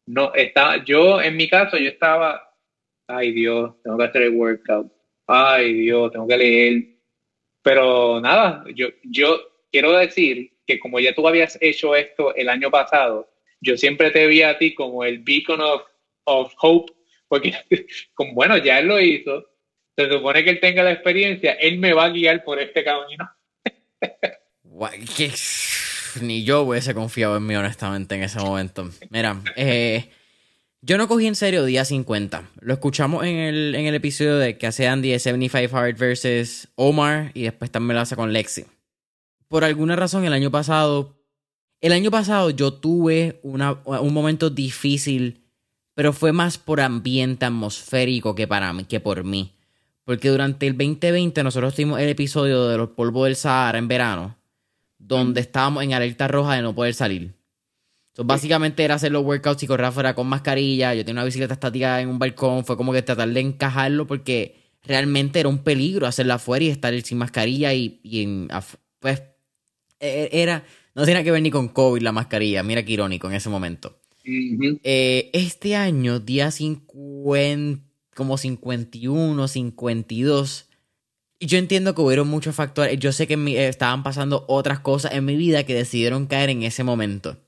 No, 0.06 0.32
estaba, 0.34 0.84
yo, 0.84 1.20
en 1.20 1.36
mi 1.36 1.48
caso, 1.48 1.76
yo 1.76 1.88
estaba, 1.88 2.54
ay 3.06 3.32
Dios, 3.32 3.74
tengo 3.82 3.98
que 3.98 4.04
hacer 4.04 4.22
el 4.22 4.34
workout. 4.34 4.92
Ay 5.26 5.72
Dios, 5.74 6.12
tengo 6.12 6.26
que 6.26 6.36
leer 6.36 7.00
pero 7.62 8.20
nada, 8.20 8.64
yo, 8.74 8.88
yo 9.04 9.38
quiero 9.70 9.92
decir 9.92 10.52
que 10.66 10.78
como 10.78 10.98
ya 11.00 11.14
tú 11.14 11.26
habías 11.26 11.58
hecho 11.60 11.94
esto 11.94 12.34
el 12.34 12.48
año 12.48 12.70
pasado, 12.70 13.28
yo 13.60 13.76
siempre 13.76 14.10
te 14.10 14.26
vi 14.26 14.42
a 14.42 14.56
ti 14.56 14.74
como 14.74 15.04
el 15.04 15.18
beacon 15.18 15.60
of, 15.60 15.82
of 16.30 16.52
hope, 16.60 16.92
porque 17.28 17.54
como, 18.14 18.34
bueno, 18.34 18.56
ya 18.58 18.78
él 18.78 18.86
lo 18.86 19.00
hizo, 19.00 19.46
se 19.96 20.10
supone 20.10 20.44
que 20.44 20.50
él 20.50 20.60
tenga 20.60 20.82
la 20.82 20.92
experiencia, 20.92 21.52
él 21.52 21.78
me 21.78 21.92
va 21.92 22.06
a 22.06 22.10
guiar 22.10 22.44
por 22.44 22.60
este 22.60 22.84
camino. 22.84 23.28
Ni 26.22 26.44
yo 26.44 26.62
hubiese 26.62 26.94
confiado 26.94 27.36
en 27.36 27.46
mí, 27.46 27.54
honestamente, 27.54 28.14
en 28.14 28.22
ese 28.22 28.38
momento. 28.40 28.90
Mira, 29.10 29.40
eh, 29.56 30.10
yo 30.82 30.96
no 30.96 31.06
cogí 31.06 31.26
en 31.26 31.34
serio 31.34 31.64
día 31.64 31.84
50. 31.84 32.50
Lo 32.60 32.72
escuchamos 32.72 33.24
en 33.24 33.36
el, 33.36 33.74
en 33.74 33.86
el 33.86 33.94
episodio 33.94 34.38
de 34.38 34.56
que 34.56 34.66
hace 34.66 34.88
Andy 34.88 35.10
de 35.10 35.18
75 35.18 35.76
Hard 35.76 35.98
versus 35.98 36.68
Omar 36.74 37.32
y 37.34 37.42
después 37.42 37.70
también 37.70 37.96
lo 37.96 38.00
hace 38.00 38.16
con 38.16 38.32
Lexi. 38.32 38.64
Por 39.48 39.64
alguna 39.64 39.96
razón, 39.96 40.24
el 40.24 40.32
año 40.32 40.50
pasado. 40.50 41.16
El 41.82 41.92
año 41.92 42.10
pasado 42.10 42.50
yo 42.50 42.74
tuve 42.74 43.40
una, 43.42 43.80
un 43.84 44.12
momento 44.12 44.50
difícil, 44.50 45.46
pero 45.94 46.12
fue 46.12 46.32
más 46.32 46.58
por 46.58 46.80
ambiente 46.80 47.46
atmosférico 47.46 48.34
que 48.34 48.46
para 48.46 48.72
mí, 48.72 48.84
que 48.84 49.00
por 49.00 49.24
mí. 49.24 49.54
Porque 50.04 50.28
durante 50.28 50.66
el 50.66 50.76
2020 50.76 51.42
nosotros 51.42 51.74
tuvimos 51.74 52.00
el 52.00 52.08
episodio 52.08 52.68
de 52.68 52.76
los 52.76 52.90
polvos 52.90 53.26
del 53.26 53.36
Sahara 53.36 53.78
en 53.78 53.88
verano, 53.88 54.36
donde 54.98 55.40
estábamos 55.40 55.82
en 55.82 55.94
alerta 55.94 56.28
roja 56.28 56.54
de 56.54 56.62
no 56.62 56.74
poder 56.74 56.94
salir 56.94 57.40
básicamente 58.24 58.84
era 58.84 58.94
hacer 58.94 59.12
los 59.12 59.24
workouts 59.24 59.62
y 59.62 59.66
correr 59.66 59.86
afuera 59.86 60.14
con 60.14 60.26
mascarilla. 60.26 60.94
Yo 60.94 61.04
tenía 61.04 61.20
una 61.20 61.24
bicicleta 61.24 61.54
estática 61.54 62.00
en 62.00 62.08
un 62.08 62.18
balcón. 62.18 62.64
Fue 62.64 62.76
como 62.76 62.92
que 62.92 63.02
tratar 63.02 63.28
de 63.28 63.40
encajarlo 63.40 64.06
porque 64.06 64.56
realmente 64.82 65.40
era 65.40 65.48
un 65.48 65.58
peligro 65.58 66.06
hacerlo 66.06 66.34
afuera 66.34 66.64
y 66.64 66.68
estar 66.68 66.98
sin 67.02 67.18
mascarilla. 67.18 67.72
Y, 67.72 68.00
en, 68.04 68.48
pues 68.98 69.22
e, 70.00 70.28
e, 70.32 70.42
era. 70.42 70.64
No 70.94 71.04
tenía 71.04 71.22
que 71.22 71.30
ver 71.30 71.42
ni 71.42 71.50
con 71.50 71.68
COVID 71.68 72.02
la 72.02 72.12
mascarilla. 72.12 72.62
Mira 72.62 72.84
qué 72.84 72.92
irónico 72.92 73.28
en 73.28 73.34
ese 73.34 73.48
momento. 73.48 73.99
Eh, 74.24 75.30
este 75.32 75.76
año, 75.76 76.20
día 76.20 76.50
50, 76.50 77.82
como 78.14 78.38
51, 78.38 79.48
52. 79.48 80.68
Yo 81.40 81.58
entiendo 81.58 81.94
que 81.94 82.02
hubieron 82.02 82.28
muchos 82.28 82.54
factores. 82.54 82.98
Yo 82.98 83.12
sé 83.12 83.26
que 83.26 83.68
estaban 83.68 84.02
pasando 84.02 84.44
otras 84.48 84.80
cosas 84.80 85.12
en 85.12 85.24
mi 85.24 85.36
vida 85.36 85.64
que 85.64 85.74
decidieron 85.74 86.26
caer 86.26 86.50
en 86.50 86.62
ese 86.62 86.84
momento 86.84 87.38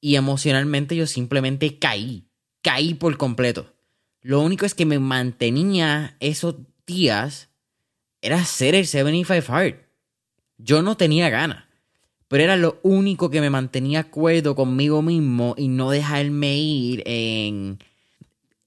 y 0.00 0.16
emocionalmente 0.16 0.96
yo 0.96 1.06
simplemente 1.06 1.78
caí, 1.78 2.26
caí 2.62 2.94
por 2.94 3.16
completo. 3.16 3.74
Lo 4.22 4.40
único 4.40 4.66
es 4.66 4.74
que 4.74 4.86
me 4.86 4.98
mantenía 4.98 6.16
esos 6.20 6.56
días 6.86 7.50
era 8.22 8.36
hacer 8.36 8.74
el 8.74 8.86
75 8.86 9.52
Hard. 9.52 9.76
Yo 10.58 10.82
no 10.82 10.96
tenía 10.96 11.30
ganas, 11.30 11.64
pero 12.30 12.44
era 12.44 12.56
lo 12.56 12.78
único 12.84 13.28
que 13.28 13.40
me 13.40 13.50
mantenía 13.50 13.98
acuerdo 13.98 14.54
conmigo 14.54 15.02
mismo 15.02 15.56
y 15.58 15.66
no 15.66 15.90
dejarme 15.90 16.56
ir 16.56 17.02
en, 17.04 17.80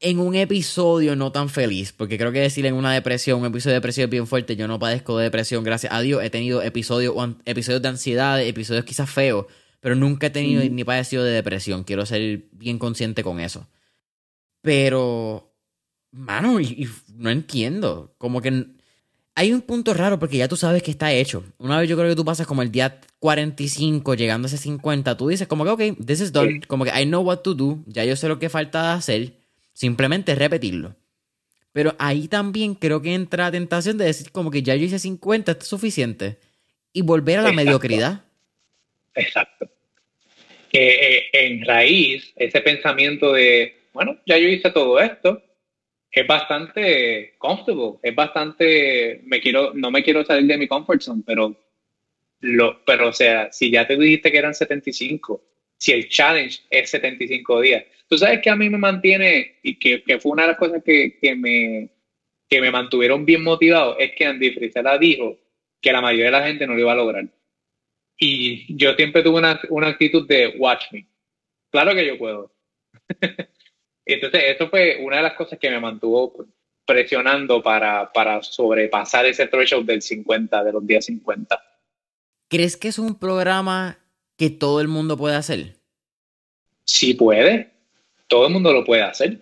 en 0.01 0.19
un 0.19 0.35
episodio 0.35 1.15
no 1.15 1.31
tan 1.31 1.47
feliz, 1.47 1.93
porque 1.93 2.17
creo 2.17 2.33
que 2.33 2.41
decir 2.41 2.65
en 2.65 2.73
una 2.73 2.91
depresión, 2.91 3.39
un 3.39 3.45
episodio 3.45 3.71
de 3.71 3.77
depresión 3.77 4.09
bien 4.09 4.27
fuerte, 4.27 4.57
yo 4.57 4.67
no 4.67 4.79
padezco 4.79 5.17
de 5.17 5.23
depresión, 5.23 5.63
gracias 5.63 5.93
a 5.93 6.01
Dios, 6.01 6.21
he 6.21 6.29
tenido 6.29 6.61
episodios, 6.61 7.15
episodios 7.45 7.81
de 7.81 7.87
ansiedad, 7.87 8.41
episodios 8.41 8.83
quizás 8.83 9.09
feos, 9.09 9.45
pero 9.79 9.95
nunca 9.95 10.27
he 10.27 10.29
tenido 10.29 10.61
ni 10.69 10.83
padecido 10.83 11.23
de 11.23 11.31
depresión. 11.31 11.85
Quiero 11.85 12.05
ser 12.05 12.43
bien 12.51 12.79
consciente 12.79 13.23
con 13.23 13.39
eso. 13.39 13.69
Pero, 14.61 15.55
mano, 16.11 16.59
y, 16.59 16.89
no 17.15 17.29
entiendo. 17.29 18.13
Como 18.17 18.41
que 18.41 18.65
hay 19.35 19.51
un 19.51 19.61
punto 19.61 19.93
raro 19.93 20.19
porque 20.19 20.37
ya 20.37 20.47
tú 20.47 20.55
sabes 20.55 20.83
que 20.83 20.91
está 20.91 21.11
hecho. 21.11 21.43
Una 21.57 21.79
vez 21.79 21.89
yo 21.89 21.97
creo 21.97 22.09
que 22.09 22.15
tú 22.15 22.23
pasas 22.23 22.45
como 22.45 22.61
el 22.61 22.71
día 22.71 22.99
45, 23.19 24.13
llegando 24.15 24.45
a 24.45 24.49
ese 24.49 24.57
50, 24.57 25.17
tú 25.17 25.27
dices 25.27 25.47
como 25.47 25.63
que, 25.63 25.71
ok, 25.71 26.05
this 26.05 26.21
is 26.21 26.31
done. 26.31 26.61
Como 26.67 26.85
que 26.85 26.91
I 26.91 27.05
know 27.05 27.23
what 27.23 27.39
to 27.39 27.55
do. 27.55 27.83
Ya 27.87 28.05
yo 28.05 28.15
sé 28.15 28.27
lo 28.27 28.37
que 28.37 28.49
falta 28.49 28.93
hacer. 28.93 29.33
Simplemente 29.73 30.35
repetirlo. 30.35 30.95
Pero 31.71 31.95
ahí 31.97 32.27
también 32.27 32.75
creo 32.75 33.01
que 33.01 33.15
entra 33.15 33.45
la 33.45 33.51
tentación 33.51 33.97
de 33.97 34.05
decir 34.05 34.31
como 34.31 34.51
que 34.51 34.61
ya 34.61 34.75
yo 34.75 34.85
hice 34.85 34.99
50, 34.99 35.51
esto 35.51 35.63
es 35.63 35.69
suficiente. 35.69 36.37
Y 36.93 37.01
volver 37.01 37.39
a 37.39 37.41
la 37.41 37.51
mediocridad. 37.51 38.23
Exacto. 39.15 39.67
Que 40.71 40.89
eh, 40.89 41.23
en 41.33 41.65
raíz, 41.65 42.31
ese 42.35 42.61
pensamiento 42.61 43.33
de, 43.33 43.75
bueno, 43.93 44.19
ya 44.27 44.37
yo 44.37 44.47
hice 44.47 44.69
todo 44.69 44.99
esto, 44.99 45.41
es 46.13 46.27
bastante 46.27 47.33
comfortable, 47.39 47.99
es 48.03 48.13
bastante, 48.13 49.21
me 49.25 49.41
quiero, 49.41 49.73
no 49.73 49.89
me 49.89 50.03
quiero 50.03 50.23
salir 50.23 50.45
de 50.45 50.59
mi 50.59 50.67
comfort 50.67 51.01
zone, 51.01 51.23
pero, 51.25 51.55
lo, 52.41 52.85
pero 52.85 53.09
o 53.09 53.13
sea, 53.13 53.51
si 53.51 53.71
ya 53.71 53.87
te 53.87 53.97
dijiste 53.97 54.31
que 54.31 54.37
eran 54.37 54.53
75, 54.53 55.43
si 55.75 55.91
el 55.91 56.07
challenge 56.09 56.61
es 56.69 56.91
75 56.91 57.61
días, 57.61 57.83
tú 58.07 58.17
sabes 58.19 58.41
que 58.41 58.51
a 58.51 58.55
mí 58.55 58.69
me 58.69 58.77
mantiene, 58.77 59.57
y 59.63 59.79
que, 59.79 60.03
que 60.03 60.19
fue 60.19 60.33
una 60.33 60.43
de 60.43 60.49
las 60.49 60.57
cosas 60.57 60.83
que, 60.83 61.17
que, 61.19 61.35
me, 61.35 61.89
que 62.47 62.61
me 62.61 62.69
mantuvieron 62.69 63.25
bien 63.25 63.43
motivado, 63.43 63.97
es 63.97 64.11
que 64.15 64.25
Andy 64.25 64.51
Frisella 64.51 64.99
dijo 64.99 65.39
que 65.81 65.91
la 65.91 66.01
mayoría 66.01 66.25
de 66.25 66.31
la 66.31 66.47
gente 66.47 66.67
no 66.67 66.75
lo 66.75 66.79
iba 66.79 66.91
a 66.91 66.95
lograr. 66.95 67.25
Y 68.19 68.77
yo 68.77 68.93
siempre 68.93 69.23
tuve 69.23 69.39
una, 69.39 69.59
una 69.69 69.87
actitud 69.87 70.27
de 70.27 70.53
watch 70.59 70.91
me. 70.91 71.07
Claro 71.71 71.95
que 71.95 72.05
yo 72.05 72.19
puedo. 72.19 72.53
Entonces, 74.05 74.43
eso 74.47 74.69
fue 74.69 74.97
una 75.01 75.17
de 75.17 75.23
las 75.23 75.33
cosas 75.33 75.59
que 75.59 75.69
me 75.69 75.79
mantuvo 75.79 76.45
presionando 76.85 77.63
para, 77.63 78.11
para 78.11 78.43
sobrepasar 78.43 79.25
ese 79.25 79.47
threshold 79.47 79.87
del 79.87 80.01
50, 80.01 80.63
de 80.63 80.71
los 80.71 80.85
días 80.85 81.05
50. 81.05 81.61
¿Crees 82.49 82.77
que 82.77 82.89
es 82.89 82.99
un 82.99 83.17
programa 83.17 83.99
que 84.37 84.49
todo 84.49 84.81
el 84.81 84.87
mundo 84.87 85.17
puede 85.17 85.35
hacer? 85.35 85.77
Sí 86.85 87.13
puede, 87.13 87.71
todo 88.27 88.47
el 88.47 88.53
mundo 88.53 88.73
lo 88.73 88.83
puede 88.83 89.03
hacer, 89.03 89.39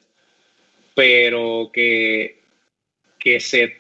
pero 0.94 1.72
que, 1.74 2.44
que, 3.18 3.40
se, 3.40 3.78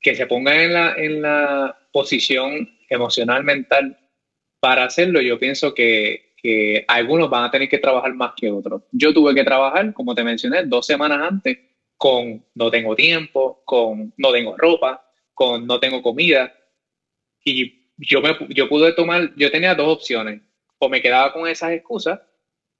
que 0.00 0.16
se 0.16 0.26
ponga 0.26 0.62
en 0.62 0.72
la, 0.72 0.94
en 0.94 1.22
la 1.22 1.78
posición 1.92 2.76
emocional, 2.88 3.44
mental 3.44 3.98
para 4.62 4.84
hacerlo 4.84 5.20
yo 5.20 5.40
pienso 5.40 5.74
que, 5.74 6.31
algunos 6.88 7.30
van 7.30 7.44
a 7.44 7.50
tener 7.50 7.68
que 7.68 7.78
trabajar 7.78 8.14
más 8.14 8.32
que 8.36 8.50
otros. 8.50 8.82
Yo 8.90 9.12
tuve 9.14 9.34
que 9.34 9.44
trabajar, 9.44 9.92
como 9.92 10.14
te 10.14 10.24
mencioné, 10.24 10.64
dos 10.64 10.86
semanas 10.86 11.20
antes 11.30 11.58
con 11.96 12.44
no 12.54 12.70
tengo 12.70 12.96
tiempo, 12.96 13.62
con 13.64 14.12
no 14.16 14.32
tengo 14.32 14.56
ropa, 14.56 15.08
con 15.34 15.66
no 15.66 15.78
tengo 15.78 16.02
comida. 16.02 16.52
Y 17.44 17.90
yo, 17.96 18.20
me, 18.20 18.36
yo 18.48 18.68
pude 18.68 18.92
tomar, 18.92 19.32
yo 19.36 19.50
tenía 19.50 19.74
dos 19.74 19.98
opciones. 19.98 20.42
O 20.78 20.88
me 20.88 21.00
quedaba 21.00 21.32
con 21.32 21.46
esas 21.46 21.70
excusas 21.70 22.18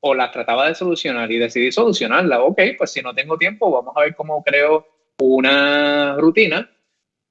o 0.01 0.15
las 0.15 0.33
trataba 0.33 0.67
de 0.67 0.75
solucionar 0.75 1.31
y 1.31 1.39
decidí 1.39 1.71
solucionarla. 1.71 2.43
Ok, 2.43 2.61
pues 2.77 2.91
si 2.91 3.01
no 3.01 3.15
tengo 3.15 3.39
tiempo, 3.39 3.71
vamos 3.71 3.97
a 3.97 4.01
ver 4.01 4.17
cómo 4.17 4.43
creo 4.43 4.89
una 5.19 6.17
rutina. 6.17 6.69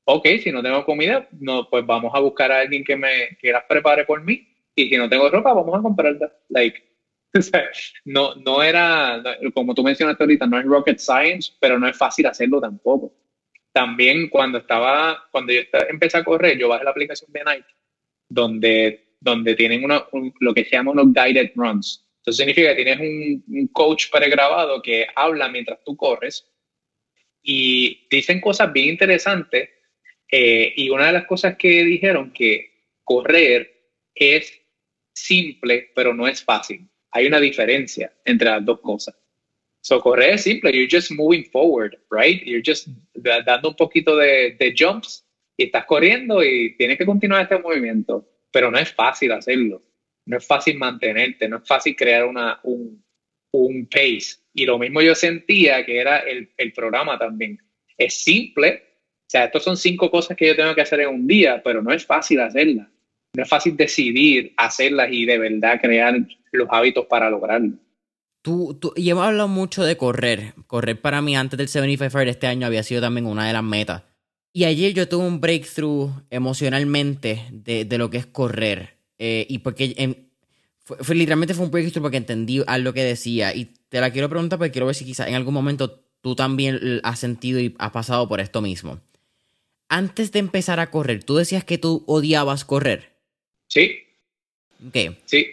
Ok, 0.05 0.27
si 0.41 0.51
no 0.51 0.63
tengo 0.63 0.86
comida, 0.86 1.27
no, 1.39 1.69
pues 1.69 1.86
vamos 1.86 2.11
a 2.15 2.19
buscar 2.19 2.51
a 2.53 2.61
alguien 2.61 2.86
que 2.86 2.95
me 2.95 3.38
que 3.39 3.51
las 3.51 3.65
prepare 3.65 4.05
por 4.05 4.23
mí. 4.23 4.47
Y 4.76 4.89
si 4.89 4.97
no 4.97 5.09
tengo 5.09 5.30
ropa, 5.30 5.53
vamos 5.53 5.78
a 5.78 5.82
comprarla. 5.82 6.32
Like, 6.49 6.82
no, 8.05 8.36
no 8.36 8.63
era, 8.63 9.22
como 9.53 9.74
tú 9.74 9.84
mencionaste 9.84 10.24
ahorita, 10.24 10.47
no 10.47 10.59
es 10.59 10.65
rocket 10.65 10.97
science, 10.97 11.53
pero 11.59 11.80
no 11.80 11.88
es 11.88 11.97
fácil 11.97 12.26
hacerlo 12.26 12.59
tampoco. 12.59 13.13
También 13.72 14.30
cuando 14.30 14.57
estaba, 14.57 15.28
cuando 15.32 15.53
yo 15.53 15.61
empecé 15.89 16.17
a 16.17 16.24
correr, 16.24 16.57
yo 16.57 16.67
bajé 16.67 16.84
la 16.84 16.91
aplicación 16.91 17.32
de 17.32 17.43
Nike, 17.43 17.76
donde, 18.28 19.15
donde 19.19 19.55
tienen 19.55 19.84
uno, 19.84 20.07
lo 20.39 20.53
que 20.53 20.65
se 20.65 20.72
llama 20.72 20.91
unos 20.91 21.13
guided 21.13 21.51
runs. 21.55 22.05
Eso 22.26 22.34
significa 22.34 22.76
que 22.76 22.84
tienes 22.84 22.99
un, 22.99 23.43
un 23.47 23.67
coach 23.67 24.11
pregrabado 24.11 24.82
que 24.82 25.07
habla 25.15 25.49
mientras 25.49 25.84
tú 25.84 25.95
corres 25.95 26.51
y 27.41 28.07
dicen 28.09 28.41
cosas 28.41 28.72
bien 28.72 28.89
interesantes. 28.89 29.69
Eh, 30.30 30.74
y 30.78 30.89
una 30.89 31.07
de 31.07 31.13
las 31.13 31.26
cosas 31.26 31.57
que 31.57 31.84
dijeron 31.84 32.32
que 32.32 32.72
correr 33.03 33.82
es 34.15 34.61
simple, 35.14 35.91
pero 35.95 36.14
no 36.14 36.28
es 36.28 36.43
fácil. 36.43 36.88
Hay 37.12 37.28
una 37.28 37.39
diferencia 37.39 38.14
entre 38.26 38.49
las 38.49 38.66
dos 38.66 38.80
cosas. 38.82 39.16
So, 39.82 39.99
correr 39.99 40.36
es 40.36 40.43
simple, 40.43 40.72
you're 40.72 40.88
just 40.89 41.12
moving 41.12 41.43
forward, 41.51 41.97
right? 42.12 42.43
You're 42.43 42.64
just 42.64 42.88
dando 43.14 43.70
un 43.70 43.76
poquito 43.76 44.16
de, 44.16 44.55
de 44.59 44.76
jumps 44.78 45.26
y 45.57 45.66
estás 45.66 45.86
corriendo 45.86 46.43
y 46.43 46.76
tienes 46.78 46.97
que 46.97 47.05
continuar 47.05 47.43
este 47.43 47.57
movimiento, 47.57 48.28
pero 48.51 48.70
no 48.70 48.78
es 48.78 48.93
fácil 48.93 49.32
hacerlo 49.32 49.82
no 50.26 50.38
es 50.38 50.45
fácil 50.45 50.78
mantenerte, 50.78 51.47
no 51.47 51.57
es 51.57 51.68
fácil 51.68 51.95
crear 51.95 52.26
una, 52.26 52.59
un, 52.64 53.03
un 53.51 53.88
pace. 53.88 54.41
Y 54.53 54.66
lo 54.66 54.78
mismo 54.78 55.01
yo 55.01 55.16
sentía 55.16 55.86
que 55.86 55.99
era 55.99 56.20
el, 56.20 56.51
el, 56.57 56.74
programa 56.74 57.18
también. 57.18 57.59
Es 57.97 58.24
simple, 58.24 58.84
o 59.20 59.30
sea, 59.30 59.45
estos 59.45 59.64
son 59.64 59.78
cinco 59.78 60.12
cosas 60.12 60.38
que 60.38 60.47
yo 60.47 60.55
tengo 60.55 60.76
que 60.76 60.82
hacer 60.82 61.01
en 61.01 61.09
un 61.09 61.28
día, 61.28 61.62
pero 61.64 61.82
no 61.82 61.91
es 61.91 62.05
fácil 62.05 62.39
hacerlas. 62.39 62.88
No 63.34 63.43
es 63.43 63.49
fácil 63.49 63.77
decidir 63.77 64.53
hacerlas 64.57 65.09
y 65.11 65.25
de 65.25 65.38
verdad 65.38 65.79
crear 65.82 66.15
los 66.51 66.67
hábitos 66.69 67.05
para 67.05 67.29
lograrlo. 67.29 67.77
Tú, 68.41 68.77
tú, 68.79 68.91
y 68.95 69.09
hemos 69.09 69.23
hablado 69.23 69.47
mucho 69.47 69.84
de 69.84 69.95
correr. 69.95 70.53
Correr 70.67 70.99
para 70.99 71.21
mí 71.21 71.36
antes 71.36 71.57
del 71.57 71.67
75 71.67 72.09
Fire 72.09 72.27
este 72.27 72.47
año 72.47 72.67
había 72.67 72.84
sido 72.84 73.01
también 73.01 73.27
una 73.27 73.47
de 73.47 73.53
las 73.53 73.63
metas. 73.63 74.03
Y 74.53 74.65
ayer 74.65 74.93
yo 74.93 75.07
tuve 75.07 75.25
un 75.25 75.39
breakthrough 75.39 76.09
emocionalmente 76.29 77.45
de, 77.51 77.97
lo 77.97 78.09
que 78.09 78.17
es 78.17 78.25
correr. 78.25 78.97
Eh, 79.17 79.45
y 79.47 79.59
porque 79.59 80.27
fue, 80.84 81.15
literalmente 81.15 81.53
fue 81.53 81.65
un 81.65 81.71
breakthrough 81.71 82.01
porque 82.01 82.17
entendí 82.17 82.61
algo 82.67 82.91
que 82.91 83.03
decía. 83.03 83.55
Y 83.55 83.71
te 83.88 84.01
la 84.01 84.11
quiero 84.11 84.27
preguntar 84.27 84.59
porque 84.59 84.71
quiero 84.71 84.88
ver 84.88 84.95
si 84.95 85.05
quizás 85.05 85.27
en 85.27 85.36
algún 85.36 85.53
momento 85.53 86.03
tú 86.21 86.36
también 86.36 86.99
has 87.03 87.19
sentido 87.19 87.59
y 87.59 87.75
has 87.79 87.91
pasado 87.91 88.27
por 88.27 88.41
esto 88.41 88.61
mismo. 88.61 88.99
Antes 89.88 90.32
de 90.32 90.39
empezar 90.39 90.79
a 90.79 90.91
correr, 90.91 91.23
¿tú 91.23 91.36
decías 91.36 91.63
que 91.63 91.77
tú 91.77 92.03
odiabas 92.07 92.65
correr? 92.65 93.11
Sí. 93.72 94.03
Ok. 94.86 95.15
Sí. 95.26 95.47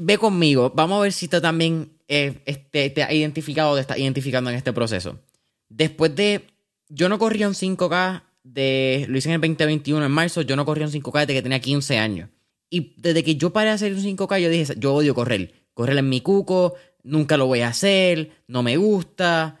Ve 0.00 0.16
conmigo, 0.16 0.72
vamos 0.74 0.98
a 0.98 1.02
ver 1.02 1.12
si 1.12 1.28
tú 1.28 1.38
también 1.40 1.90
eh, 2.08 2.40
este, 2.46 2.88
te 2.88 3.02
has 3.02 3.12
identificado 3.12 3.72
o 3.72 3.74
te 3.74 3.82
estás 3.82 3.98
identificando 3.98 4.48
en 4.48 4.56
este 4.56 4.72
proceso. 4.72 5.20
Después 5.68 6.14
de. 6.16 6.46
Yo 6.88 7.08
no 7.08 7.18
corría 7.18 7.46
un 7.46 7.54
5K 7.54 8.22
de, 8.42 9.06
lo 9.08 9.16
hice 9.16 9.28
en 9.28 9.34
el 9.34 9.40
2021, 9.40 10.04
en 10.04 10.10
marzo, 10.10 10.42
yo 10.42 10.56
no 10.56 10.64
corría 10.64 10.86
un 10.86 10.92
5K 10.92 11.20
desde 11.20 11.34
que 11.34 11.42
tenía 11.42 11.60
15 11.60 11.98
años. 11.98 12.30
Y 12.68 12.94
desde 12.96 13.22
que 13.22 13.36
yo 13.36 13.52
paré 13.52 13.68
de 13.68 13.74
hacer 13.74 13.92
un 13.92 14.00
5K, 14.00 14.40
yo 14.40 14.48
dije, 14.48 14.74
yo 14.76 14.94
odio 14.94 15.14
correr. 15.14 15.52
Correr 15.72 15.98
en 15.98 16.08
mi 16.08 16.20
cuco, 16.20 16.74
nunca 17.04 17.36
lo 17.36 17.46
voy 17.46 17.60
a 17.60 17.68
hacer, 17.68 18.32
no 18.48 18.64
me 18.64 18.76
gusta. 18.76 19.60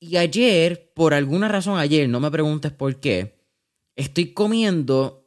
Y 0.00 0.16
ayer, 0.16 0.92
por 0.94 1.12
alguna 1.12 1.48
razón 1.48 1.78
ayer, 1.78 2.08
no 2.08 2.20
me 2.20 2.30
preguntes 2.30 2.72
por 2.72 2.96
qué, 3.00 3.34
estoy 3.96 4.32
comiendo 4.32 5.21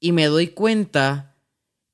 y 0.00 0.12
me 0.12 0.26
doy 0.26 0.48
cuenta 0.48 1.36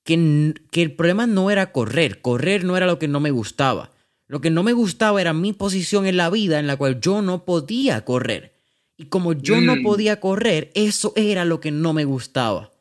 que, 0.05 0.55
que 0.70 0.82
el 0.82 0.94
problema 0.94 1.26
no 1.26 1.50
era 1.50 1.72
correr. 1.72 2.20
Correr 2.20 2.64
no 2.64 2.76
era 2.76 2.86
lo 2.86 2.98
que 2.98 3.09
no 3.09 3.20
me 3.20 3.30
gustaba. 3.30 3.92
Lo 4.26 4.40
que 4.40 4.50
no 4.50 4.62
me 4.62 4.72
gustaba 4.72 5.20
era 5.20 5.32
mi 5.32 5.52
posición 5.52 6.07
en 6.07 6.16
la 6.16 6.30
vida 6.30 6.59
en 6.59 6.66
la 6.66 6.76
cual 6.76 7.00
yo 7.00 7.22
no 7.22 7.44
podía 7.44 8.05
correr. 8.05 8.55
Y 8.96 9.07
como 9.07 9.32
yo 9.32 9.61
no 9.61 9.76
mm. 9.76 9.82
podía 9.82 10.20
correr, 10.20 10.70
eso 10.74 11.12
era 11.16 11.44
lo 11.44 11.61
que 11.61 11.70
no 11.70 11.92
me 11.92 12.05
gustaba. 12.05 12.72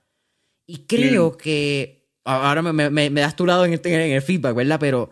Y 0.66 0.86
creo 0.86 1.32
mm. 1.32 1.38
que. 1.38 2.04
Ahora 2.26 2.62
me, 2.62 2.90
me, 2.90 3.10
das 3.10 3.36
tu 3.36 3.46
lado 3.46 3.66
en, 3.66 3.74
este, 3.74 3.94
en 3.94 4.14
el 4.14 4.22
feedback, 4.22 4.56
¿verdad? 4.56 4.80
Pero 4.80 5.10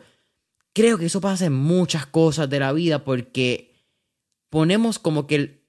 creo 0.74 0.98
que 0.98 1.08
eso 1.08 1.20
pasa 1.20 1.46
en 1.46 1.54
muchas 1.54 2.06
cosas 2.06 2.50
de 2.50 2.60
la 2.60 2.72
vida 2.72 3.04
porque 3.04 3.74
ponemos 4.50 4.98
como 4.98 5.28
que 5.28 5.66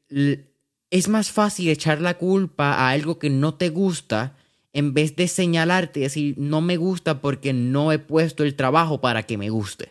es 0.93 1.09
más 1.09 1.32
fácil 1.32 1.70
echar 1.70 2.01
la 2.01 2.18
culpa 2.18 2.74
a 2.74 2.90
algo 2.90 3.18
que 3.18 3.30
no 3.30 3.55
te 3.55 3.70
gusta 3.70 4.36
en 4.72 4.95
vez 4.95 5.16
de 5.16 5.26
señalarte 5.26 5.99
y 5.99 6.03
decir, 6.05 6.34
no 6.36 6.61
me 6.61 6.76
gusta 6.76 7.20
porque 7.20 7.53
no 7.53 7.90
he 7.90 7.99
puesto 7.99 8.45
el 8.45 8.55
trabajo 8.55 9.01
para 9.01 9.24
que 9.24 9.36
me 9.36 9.51
guste. 9.51 9.90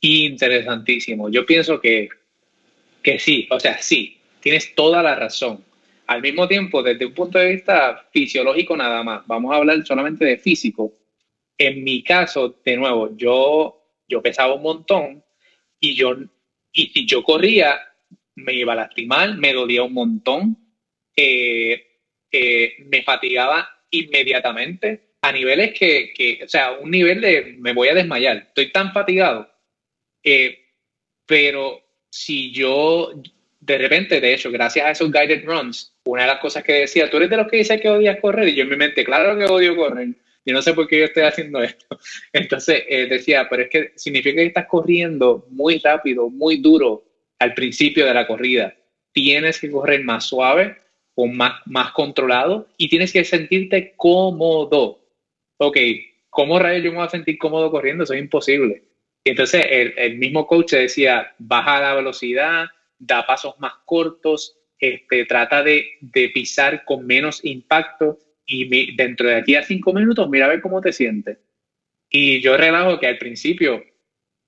Interesantísimo. 0.00 1.28
Yo 1.30 1.44
pienso 1.44 1.80
que 1.80 2.08
que 3.02 3.18
sí, 3.18 3.48
o 3.50 3.58
sea, 3.58 3.80
sí, 3.80 4.18
tienes 4.40 4.74
toda 4.74 5.02
la 5.02 5.14
razón. 5.14 5.64
Al 6.06 6.22
mismo 6.22 6.48
tiempo, 6.48 6.82
desde 6.82 7.06
un 7.06 7.14
punto 7.14 7.38
de 7.38 7.52
vista 7.52 8.06
fisiológico 8.12 8.76
nada 8.76 9.02
más, 9.02 9.26
vamos 9.26 9.52
a 9.52 9.56
hablar 9.56 9.84
solamente 9.86 10.24
de 10.24 10.36
físico. 10.36 10.92
En 11.56 11.84
mi 11.84 12.02
caso, 12.02 12.60
de 12.64 12.76
nuevo, 12.76 13.16
yo, 13.16 13.82
yo 14.08 14.22
pesaba 14.22 14.54
un 14.54 14.62
montón 14.62 15.24
y 15.78 15.94
yo, 15.94 16.16
y 16.72 16.88
si 16.88 17.06
yo 17.06 17.22
corría, 17.22 17.80
me 18.44 18.54
iba 18.54 18.72
a 18.72 18.76
lastimar, 18.76 19.36
me 19.36 19.52
dolía 19.52 19.82
un 19.82 19.92
montón, 19.92 20.56
eh, 21.16 21.86
eh, 22.30 22.74
me 22.86 23.02
fatigaba 23.02 23.68
inmediatamente 23.90 25.14
a 25.22 25.32
niveles 25.32 25.78
que, 25.78 26.12
que, 26.14 26.44
o 26.44 26.48
sea, 26.48 26.72
un 26.72 26.90
nivel 26.90 27.20
de 27.20 27.56
me 27.58 27.72
voy 27.72 27.88
a 27.88 27.94
desmayar, 27.94 28.36
estoy 28.48 28.72
tan 28.72 28.92
fatigado, 28.92 29.50
eh, 30.22 30.58
pero 31.26 31.80
si 32.10 32.52
yo 32.52 33.12
de 33.60 33.78
repente, 33.78 34.20
de 34.20 34.34
hecho, 34.34 34.50
gracias 34.50 34.86
a 34.86 34.90
esos 34.90 35.12
guided 35.12 35.44
runs, 35.44 35.94
una 36.04 36.22
de 36.22 36.28
las 36.28 36.40
cosas 36.40 36.64
que 36.64 36.72
decía, 36.72 37.10
tú 37.10 37.18
eres 37.18 37.30
de 37.30 37.36
los 37.36 37.48
que 37.48 37.58
dice 37.58 37.78
que 37.78 37.90
odias 37.90 38.18
correr, 38.20 38.48
y 38.48 38.54
yo 38.54 38.62
en 38.62 38.70
mi 38.70 38.76
mente, 38.76 39.04
claro 39.04 39.38
que 39.38 39.44
odio 39.44 39.76
correr, 39.76 40.08
yo 40.44 40.54
no 40.54 40.62
sé 40.62 40.72
por 40.72 40.88
qué 40.88 40.98
yo 41.00 41.04
estoy 41.04 41.24
haciendo 41.24 41.62
esto. 41.62 41.86
Entonces 42.32 42.84
eh, 42.88 43.06
decía, 43.06 43.46
pero 43.48 43.62
es 43.62 43.68
que 43.68 43.92
significa 43.96 44.36
que 44.36 44.46
estás 44.46 44.66
corriendo 44.66 45.46
muy 45.50 45.78
rápido, 45.78 46.30
muy 46.30 46.56
duro 46.56 47.04
al 47.40 47.54
principio 47.54 48.06
de 48.06 48.14
la 48.14 48.26
corrida. 48.26 48.76
Tienes 49.12 49.60
que 49.60 49.70
correr 49.70 50.04
más 50.04 50.26
suave 50.26 50.76
o 51.16 51.26
más, 51.26 51.60
más 51.66 51.90
controlado 51.92 52.68
y 52.76 52.88
tienes 52.88 53.12
que 53.12 53.24
sentirte 53.24 53.94
cómodo. 53.96 55.00
Ok, 55.56 55.76
¿cómo 56.28 56.58
rayos 56.58 56.84
yo 56.84 56.90
me 56.92 56.98
voy 56.98 57.06
a 57.06 57.10
sentir 57.10 57.38
cómodo 57.38 57.70
corriendo? 57.70 58.04
Eso 58.04 58.14
es 58.14 58.20
imposible. 58.20 58.84
Y 59.24 59.30
entonces 59.30 59.66
el, 59.68 60.16
mismo 60.18 60.46
coach 60.46 60.72
decía, 60.72 61.34
baja 61.38 61.80
la 61.80 61.94
velocidad, 61.94 62.66
da 62.98 63.26
pasos 63.26 63.54
más 63.58 63.72
cortos, 63.84 64.56
este, 64.78 65.24
trata 65.24 65.62
de, 65.62 65.98
pisar 66.32 66.84
con 66.84 67.06
menos 67.06 67.44
impacto 67.44 68.18
y 68.46 68.94
dentro 68.96 69.28
de 69.28 69.36
aquí 69.36 69.54
a 69.54 69.62
cinco 69.62 69.92
minutos 69.92 70.28
mira 70.28 70.46
a 70.46 70.50
ver 70.50 70.60
cómo 70.60 70.80
te 70.80 70.92
sientes. 70.92 71.38
Y 72.08 72.40
yo 72.40 72.56
relajo 72.56 72.98
que 72.98 73.06
al 73.06 73.18
principio 73.18 73.84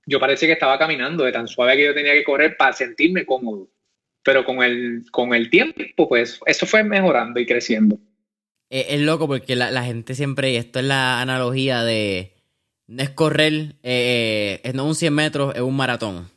yo 0.06 0.20
parece 0.20 0.46
que 0.46 0.52
estaba 0.52 0.78
caminando 0.78 1.24
de 1.24 1.32
tan 1.32 1.48
suave 1.48 1.76
que 1.76 1.84
yo 1.86 1.94
tenía 1.94 2.12
que 2.12 2.24
correr 2.24 2.56
para 2.56 2.72
sentirme 2.72 3.26
cómodo. 3.26 3.68
Pero 4.24 4.44
con 4.44 4.62
el, 4.62 5.04
con 5.10 5.34
el 5.34 5.50
tiempo, 5.50 6.08
pues 6.08 6.40
eso 6.46 6.66
fue 6.66 6.84
mejorando 6.84 7.40
y 7.40 7.46
creciendo. 7.46 7.98
Es, 8.70 9.00
loco 9.00 9.26
porque 9.26 9.56
la, 9.56 9.70
la 9.70 9.84
gente 9.84 10.14
siempre, 10.14 10.52
y 10.52 10.56
esto 10.56 10.78
es 10.78 10.84
la 10.84 11.20
analogía 11.20 11.82
de 11.82 12.32
no 12.86 13.02
es 13.02 13.10
correr, 13.10 13.76
eh, 13.82 14.60
es 14.64 14.74
no 14.74 14.86
un 14.86 14.94
100 14.94 15.14
metros, 15.14 15.54
es 15.54 15.62
un 15.62 15.76
maratón. 15.76 16.30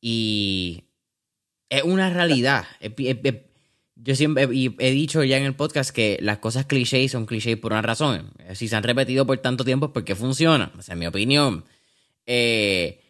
Y 0.00 0.84
es 1.68 1.84
una 1.84 2.10
realidad. 2.10 2.64
yo 3.94 4.14
siempre 4.16 4.44
he, 4.44 4.90
dicho 4.90 5.22
ya 5.22 5.36
en 5.36 5.44
el 5.44 5.54
podcast 5.54 5.90
que 5.90 6.18
las 6.20 6.38
cosas 6.38 6.66
clichés 6.66 7.12
son 7.12 7.26
clichés 7.26 7.56
por 7.56 7.72
una 7.72 7.82
razón. 7.82 8.32
Si 8.54 8.68
se 8.68 8.76
han 8.76 8.82
repetido 8.82 9.26
por 9.26 9.38
tanto 9.38 9.64
tiempo 9.64 9.86
es 9.86 9.92
porque 9.92 10.16
funcionan. 10.16 10.72
Esa 10.78 10.92
es 10.92 10.98
mi 10.98 11.06
opinión. 11.06 11.64
Eh, 12.32 13.00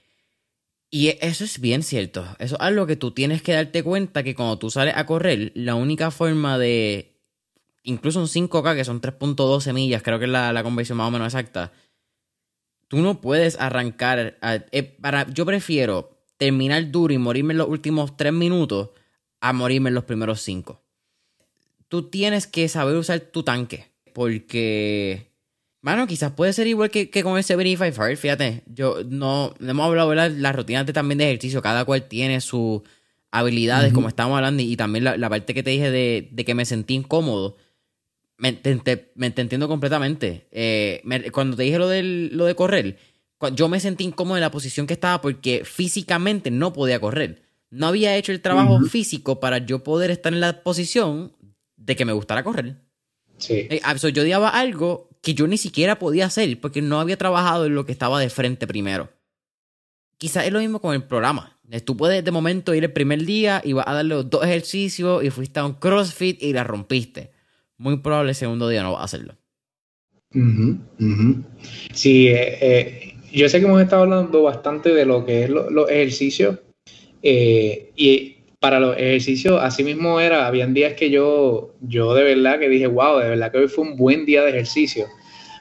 y 0.91 1.09
eso 1.21 1.45
es 1.45 1.61
bien 1.61 1.83
cierto. 1.83 2.25
Eso 2.39 2.55
es 2.57 2.61
algo 2.61 2.87
que 2.87 2.97
tú 2.97 3.11
tienes 3.11 3.43
que 3.43 3.53
darte 3.53 3.83
cuenta 3.83 4.23
que 4.23 4.35
cuando 4.35 4.59
tú 4.59 4.71
sales 4.71 4.95
a 4.97 5.05
correr, 5.05 5.53
la 5.55 5.75
única 5.75 6.11
forma 6.11 6.59
de. 6.59 7.19
Incluso 7.83 8.21
un 8.21 8.27
5K, 8.27 8.75
que 8.75 8.85
son 8.85 9.01
3.12 9.01 9.73
millas, 9.73 10.03
creo 10.03 10.19
que 10.19 10.25
es 10.25 10.31
la, 10.31 10.53
la 10.53 10.63
conversión 10.63 10.99
más 10.99 11.09
o 11.09 11.11
menos 11.11 11.27
exacta 11.27 11.73
tú 12.91 12.99
no 12.99 13.21
puedes 13.21 13.59
arrancar. 13.61 14.37
Eh, 14.73 14.83
para, 14.83 15.31
yo 15.31 15.47
prefiero 15.47 16.19
terminar 16.37 16.91
duro 16.91 17.15
y 17.15 17.19
morirme 17.19 17.55
en 17.55 17.59
los 17.59 17.69
últimos 17.69 18.17
tres 18.17 18.33
minutos 18.33 18.91
a 19.41 19.53
morirme 19.53 19.91
en 19.91 19.95
los 19.95 20.05
primeros 20.05 20.43
cinco. 20.43 20.83
Tú 21.87 22.11
tienes 22.11 22.49
que 22.49 22.69
saber 22.69 22.97
usar 22.97 23.21
tu 23.21 23.45
tanque. 23.45 23.93
Porque 24.13 25.30
Bueno, 25.83 26.07
quizás 26.07 26.33
puede 26.33 26.53
ser 26.53 26.67
igual 26.67 26.91
que, 26.91 27.09
con 27.23 27.39
el 27.39 27.45
75 27.45 28.03
Hard, 28.03 28.17
fíjate. 28.17 28.63
Yo 28.67 28.99
no, 29.09 29.55
hemos 29.61 29.87
hablado 29.87 30.11
de 30.11 30.31
las 30.31 30.57
rutinas 30.57 30.85
de, 30.85 30.93
también 30.93 31.19
de 31.19 31.25
ejercicio, 31.25 31.63
cada 31.63 31.85
cual 31.85 32.07
tiene 32.07 32.41
sus 32.41 32.83
habilidades, 33.31 33.93
como 33.93 34.09
estamos 34.09 34.37
hablando, 34.37 34.63
y, 34.63 34.77
también 34.77 35.05
la, 35.05 35.31
parte 35.31 35.55
que 35.55 35.63
te 35.63 35.71
dije 35.71 35.91
de, 35.91 36.45
que 36.45 36.55
me 36.55 36.67
sentí 36.67 36.95
incómodo. 36.95 37.57
Me, 38.37 38.53
te, 38.53 38.71
entiendo 39.17 39.69
completamente. 39.69 40.49
Eh, 40.51 41.03
cuando 41.33 41.57
te 41.57 41.63
dije 41.63 41.79
lo, 41.79 41.89
del, 41.89 42.37
lo 42.37 42.45
de 42.45 42.55
correr, 42.55 42.99
yo 43.55 43.69
me 43.69 43.81
sentí 43.81 44.05
incómodo 44.05 44.37
en 44.37 44.43
la 44.43 44.51
posición 44.51 44.87
que 44.87 44.95
estaba 44.95 45.23
porque 45.23 45.65
físicamente 45.65 46.51
no 46.51 46.73
podía 46.75 47.01
correr. 47.01 47.43
No 47.71 47.87
había 47.87 48.17
hecho 48.17 48.33
el 48.33 48.43
trabajo 48.43 48.81
físico 48.83 49.41
para 49.41 49.59
yo 49.59 49.83
poder 49.83 50.11
estar 50.11 50.33
en 50.33 50.41
la 50.41 50.63
posición 50.63 51.33
de 51.77 51.97
que 51.97 52.05
me 52.05 52.13
gustara 52.13 52.43
correr. 52.43 52.77
Sí. 53.39 53.67
Eh, 53.71 53.81
ah, 53.85 53.95
yo 53.97 54.23
odiaba 54.23 54.49
algo 54.49 55.10
que 55.23 55.35
yo 55.35 55.47
ni 55.47 55.59
siquiera 55.59 55.99
podía 55.99 56.27
hacer 56.27 56.61
porque 56.61 56.83
no 56.83 57.01
había 57.01 57.17
trabajado 57.17 57.67
en 57.67 57.75
lo 57.75 57.85
que 57.85 57.93
estaba 57.93 58.21
de 58.21 58.31
frente 58.31 58.67
primero. 58.67 59.11
Quizás 60.19 60.47
es 60.47 60.53
lo 60.53 60.61
mismo 60.61 60.81
con 60.81 60.95
el 60.95 61.03
programa. 61.03 61.59
Tú 61.85 61.97
puedes 61.97 62.25
de 62.25 62.31
momento 62.33 62.75
ir 62.75 62.83
el 62.83 62.93
primer 62.93 63.25
día 63.25 63.63
y 63.65 63.73
vas 63.75 63.87
a 63.87 63.95
darle 63.95 64.17
dos 64.25 64.45
ejercicios 64.45 65.23
y 65.23 65.31
fuiste 65.31 65.61
a 65.61 65.65
un 65.65 65.75
CrossFit 65.75 66.43
y 66.43 66.53
la 66.53 66.65
rompiste. 66.65 67.31
Muy 67.77 67.99
probable 67.99 68.31
el 68.31 68.35
segundo 68.35 68.69
día 68.69 68.83
no 68.83 68.93
vas 68.93 69.03
a 69.03 69.05
hacerlo. 69.05 69.37
Sí, 71.93 72.29
eh, 72.29 72.59
eh, 72.61 73.15
yo 73.33 73.49
sé 73.49 73.61
que 73.61 73.67
hemos 73.67 73.81
estado 73.81 74.03
hablando 74.03 74.43
bastante 74.43 74.93
de 74.93 75.07
lo 75.07 75.25
que 75.25 75.45
es 75.45 75.51
los 75.51 75.89
ejercicios 75.89 76.59
eh, 77.23 77.93
y 77.97 78.37
para 78.61 78.79
los 78.79 78.97
ejercicios, 78.97 79.59
así 79.63 79.83
mismo 79.83 80.21
era, 80.21 80.47
habían 80.47 80.75
días 80.75 80.93
que 80.93 81.11
yo, 81.11 81.75
yo 81.81 82.15
de 82.15 82.23
verdad 82.23 82.59
que 82.59 82.69
dije, 82.69 82.87
wow, 82.87 83.19
de 83.19 83.31
verdad 83.31 83.51
que 83.51 83.59
hoy 83.59 83.69
fue 83.69 83.85
un 83.85 83.97
buen 83.97 84.27
día 84.27 84.43
de 84.43 84.51
ejercicio. 84.51 85.07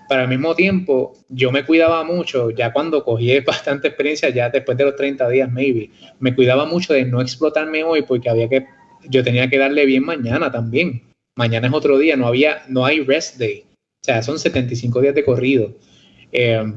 Pero 0.09 0.21
al 0.21 0.27
mismo 0.27 0.53
tiempo, 0.53 1.13
yo 1.29 1.51
me 1.51 1.65
cuidaba 1.65 2.03
mucho, 2.03 2.49
ya 2.51 2.73
cuando 2.73 3.05
cogí 3.05 3.39
bastante 3.47 3.87
experiencia, 3.87 4.29
ya 4.29 4.49
después 4.49 4.77
de 4.77 4.83
los 4.83 4.95
30 4.97 5.29
días, 5.29 5.49
maybe, 5.49 5.89
me 6.19 6.35
cuidaba 6.35 6.65
mucho 6.65 6.93
de 6.93 7.05
no 7.05 7.21
explotarme 7.21 7.83
hoy 7.85 8.01
porque 8.01 8.29
había 8.29 8.49
que, 8.49 8.65
yo 9.07 9.23
tenía 9.23 9.49
que 9.49 9.57
darle 9.57 9.85
bien 9.85 10.03
mañana 10.03 10.51
también. 10.51 11.03
Mañana 11.35 11.67
es 11.67 11.73
otro 11.73 11.97
día, 11.97 12.17
no 12.17 12.27
había, 12.27 12.63
no 12.67 12.85
hay 12.85 12.99
rest 12.99 13.37
day. 13.37 13.63
O 14.01 14.03
sea, 14.03 14.21
son 14.21 14.39
75 14.39 14.99
días 14.99 15.15
de 15.15 15.23
corrido. 15.23 15.73
Eh, 16.33 16.73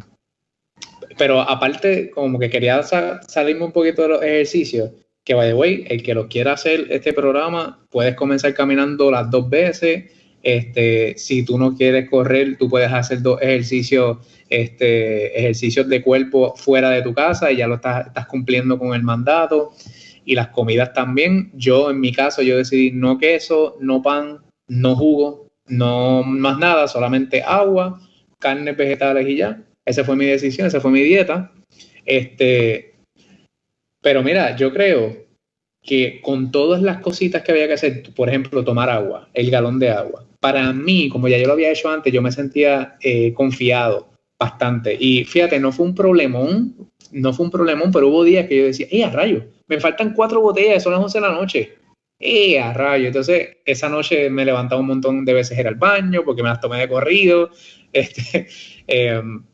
pero 1.18 1.40
aparte, 1.40 2.10
como 2.10 2.38
que 2.38 2.48
quería 2.48 2.80
salirme 2.82 3.64
un 3.64 3.72
poquito 3.72 4.02
de 4.02 4.08
los 4.08 4.22
ejercicios, 4.22 4.92
que 5.24 5.34
by 5.34 5.48
the 5.48 5.54
way, 5.54 5.84
el 5.88 6.02
que 6.02 6.14
lo 6.14 6.28
quiera 6.28 6.52
hacer 6.52 6.86
este 6.90 7.12
programa, 7.12 7.78
puedes 7.90 8.14
comenzar 8.16 8.54
caminando 8.54 9.10
las 9.10 9.30
dos 9.30 9.48
veces. 9.48 10.10
Este, 10.42 11.14
si 11.16 11.44
tú 11.44 11.56
no 11.56 11.76
quieres 11.76 12.10
correr, 12.10 12.56
tú 12.58 12.68
puedes 12.68 12.92
hacer 12.92 13.22
dos 13.22 13.40
ejercicios, 13.40 14.18
este, 14.48 15.38
ejercicios 15.38 15.88
de 15.88 16.02
cuerpo 16.02 16.54
fuera 16.56 16.90
de 16.90 17.02
tu 17.02 17.14
casa 17.14 17.52
y 17.52 17.58
ya 17.58 17.68
lo 17.68 17.76
estás, 17.76 18.26
cumpliendo 18.26 18.78
con 18.78 18.94
el 18.94 19.02
mandato. 19.02 19.72
Y 20.24 20.34
las 20.34 20.48
comidas 20.48 20.92
también. 20.92 21.50
Yo, 21.54 21.90
en 21.90 22.00
mi 22.00 22.12
caso, 22.12 22.42
yo 22.42 22.56
decidí 22.56 22.90
no 22.92 23.18
queso, 23.18 23.76
no 23.80 24.02
pan, 24.02 24.38
no 24.68 24.96
jugo, 24.96 25.48
no 25.66 26.22
más 26.22 26.58
nada, 26.58 26.86
solamente 26.88 27.42
agua, 27.42 28.00
carnes 28.38 28.76
vegetales 28.76 29.28
y 29.28 29.36
ya. 29.36 29.62
Esa 29.84 30.04
fue 30.04 30.16
mi 30.16 30.26
decisión, 30.26 30.66
esa 30.66 30.80
fue 30.80 30.92
mi 30.92 31.00
dieta. 31.00 31.52
Este, 32.04 32.91
pero 34.02 34.22
mira, 34.22 34.56
yo 34.56 34.72
creo 34.72 35.16
que 35.82 36.20
con 36.20 36.50
todas 36.50 36.82
las 36.82 36.98
cositas 36.98 37.42
que 37.42 37.52
había 37.52 37.66
que 37.66 37.74
hacer, 37.74 38.02
por 38.14 38.28
ejemplo, 38.28 38.64
tomar 38.64 38.90
agua, 38.90 39.28
el 39.32 39.50
galón 39.50 39.78
de 39.78 39.90
agua, 39.90 40.24
para 40.40 40.72
mí, 40.72 41.08
como 41.08 41.28
ya 41.28 41.38
yo 41.38 41.46
lo 41.46 41.54
había 41.54 41.70
hecho 41.70 41.88
antes, 41.88 42.12
yo 42.12 42.20
me 42.20 42.32
sentía 42.32 42.96
eh, 43.00 43.32
confiado 43.32 44.08
bastante. 44.38 44.96
Y 44.98 45.24
fíjate, 45.24 45.58
no 45.60 45.72
fue 45.72 45.86
un 45.86 45.94
problemón, 45.94 46.74
no 47.12 47.32
fue 47.32 47.46
un 47.46 47.52
problemón, 47.52 47.90
pero 47.92 48.08
hubo 48.08 48.24
días 48.24 48.46
que 48.46 48.58
yo 48.58 48.64
decía, 48.64 48.86
¡eh, 48.90 49.04
a 49.04 49.10
rayo! 49.10 49.44
Me 49.68 49.80
faltan 49.80 50.12
cuatro 50.14 50.40
botellas, 50.40 50.82
son 50.82 50.92
las 50.92 51.02
11 51.02 51.18
de 51.18 51.26
la 51.26 51.32
noche. 51.32 51.72
¡eh, 52.22 52.60
a 52.60 52.72
rayo! 52.72 53.08
Entonces, 53.08 53.58
esa 53.64 53.88
noche 53.88 54.30
me 54.30 54.44
levantaba 54.44 54.80
un 54.80 54.86
montón 54.86 55.24
de 55.24 55.34
veces 55.34 55.58
ir 55.58 55.66
al 55.66 55.74
baño 55.74 56.22
porque 56.24 56.42
me 56.42 56.48
las 56.48 56.60
tomé 56.60 56.78
de 56.78 56.88
corrido. 56.88 57.50
Este, 57.94 58.48
em, 58.86 59.44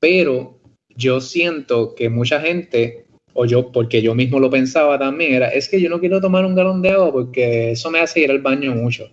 pero 0.00 0.58
yo 0.88 1.20
siento 1.20 1.94
que 1.94 2.08
mucha 2.08 2.40
gente, 2.40 3.06
o 3.34 3.44
yo, 3.44 3.70
porque 3.72 4.02
yo 4.02 4.14
mismo 4.14 4.38
lo 4.38 4.50
pensaba 4.50 4.98
también, 4.98 5.34
era, 5.34 5.48
es 5.48 5.68
que 5.68 5.80
yo 5.80 5.88
no 5.88 6.00
quiero 6.00 6.20
tomar 6.20 6.44
un 6.44 6.54
galón 6.54 6.82
de 6.82 6.90
agua 6.90 7.12
porque 7.12 7.72
eso 7.72 7.90
me 7.90 8.00
hace 8.00 8.20
ir 8.20 8.30
al 8.30 8.40
baño 8.40 8.74
mucho. 8.74 9.10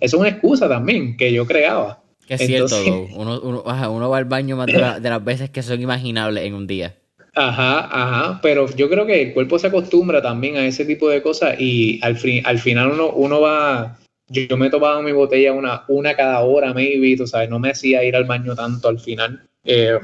Eso 0.00 0.16
es 0.16 0.20
una 0.20 0.28
excusa 0.28 0.68
también 0.68 1.16
que 1.16 1.32
yo 1.32 1.46
creaba. 1.46 2.02
Que 2.26 2.34
es 2.34 2.46
cierto, 2.46 2.76
uno, 3.16 3.40
uno, 3.40 3.62
uno, 3.64 4.10
va 4.10 4.18
al 4.18 4.24
baño 4.24 4.56
más 4.56 4.66
de, 4.66 4.78
las 4.78 5.24
veces 5.24 5.50
que 5.50 5.62
son 5.62 5.80
imaginables 5.80 6.44
en 6.44 6.54
un 6.54 6.66
día. 6.66 6.96
Ajá, 7.34 7.88
ajá, 7.90 8.40
pero 8.42 8.68
yo 8.76 8.90
creo 8.90 9.06
que 9.06 9.22
el 9.22 9.32
cuerpo 9.32 9.58
se 9.58 9.68
acostumbra 9.68 10.20
también 10.20 10.56
a 10.56 10.66
ese 10.66 10.84
tipo 10.84 11.08
de 11.08 11.22
cosas 11.22 11.58
y 11.58 11.98
al, 12.02 12.18
al 12.44 12.58
final 12.58 12.92
uno, 12.92 13.10
uno 13.10 13.40
va, 13.40 13.98
yo, 14.28 14.56
me 14.56 14.70
tomaba 14.70 15.00
mi 15.02 15.12
botella 15.12 15.52
una, 15.52 15.84
una 15.88 16.14
cada 16.14 16.40
hora, 16.40 16.74
maybe, 16.74 17.16
tú 17.16 17.26
sabes, 17.26 17.48
no 17.48 17.58
me 17.58 17.70
hacía 17.70 18.04
ir 18.04 18.16
al 18.16 18.24
baño 18.24 18.54
tanto 18.54 18.88
al 18.88 18.98
final. 18.98 19.42
Eh, 19.64 19.98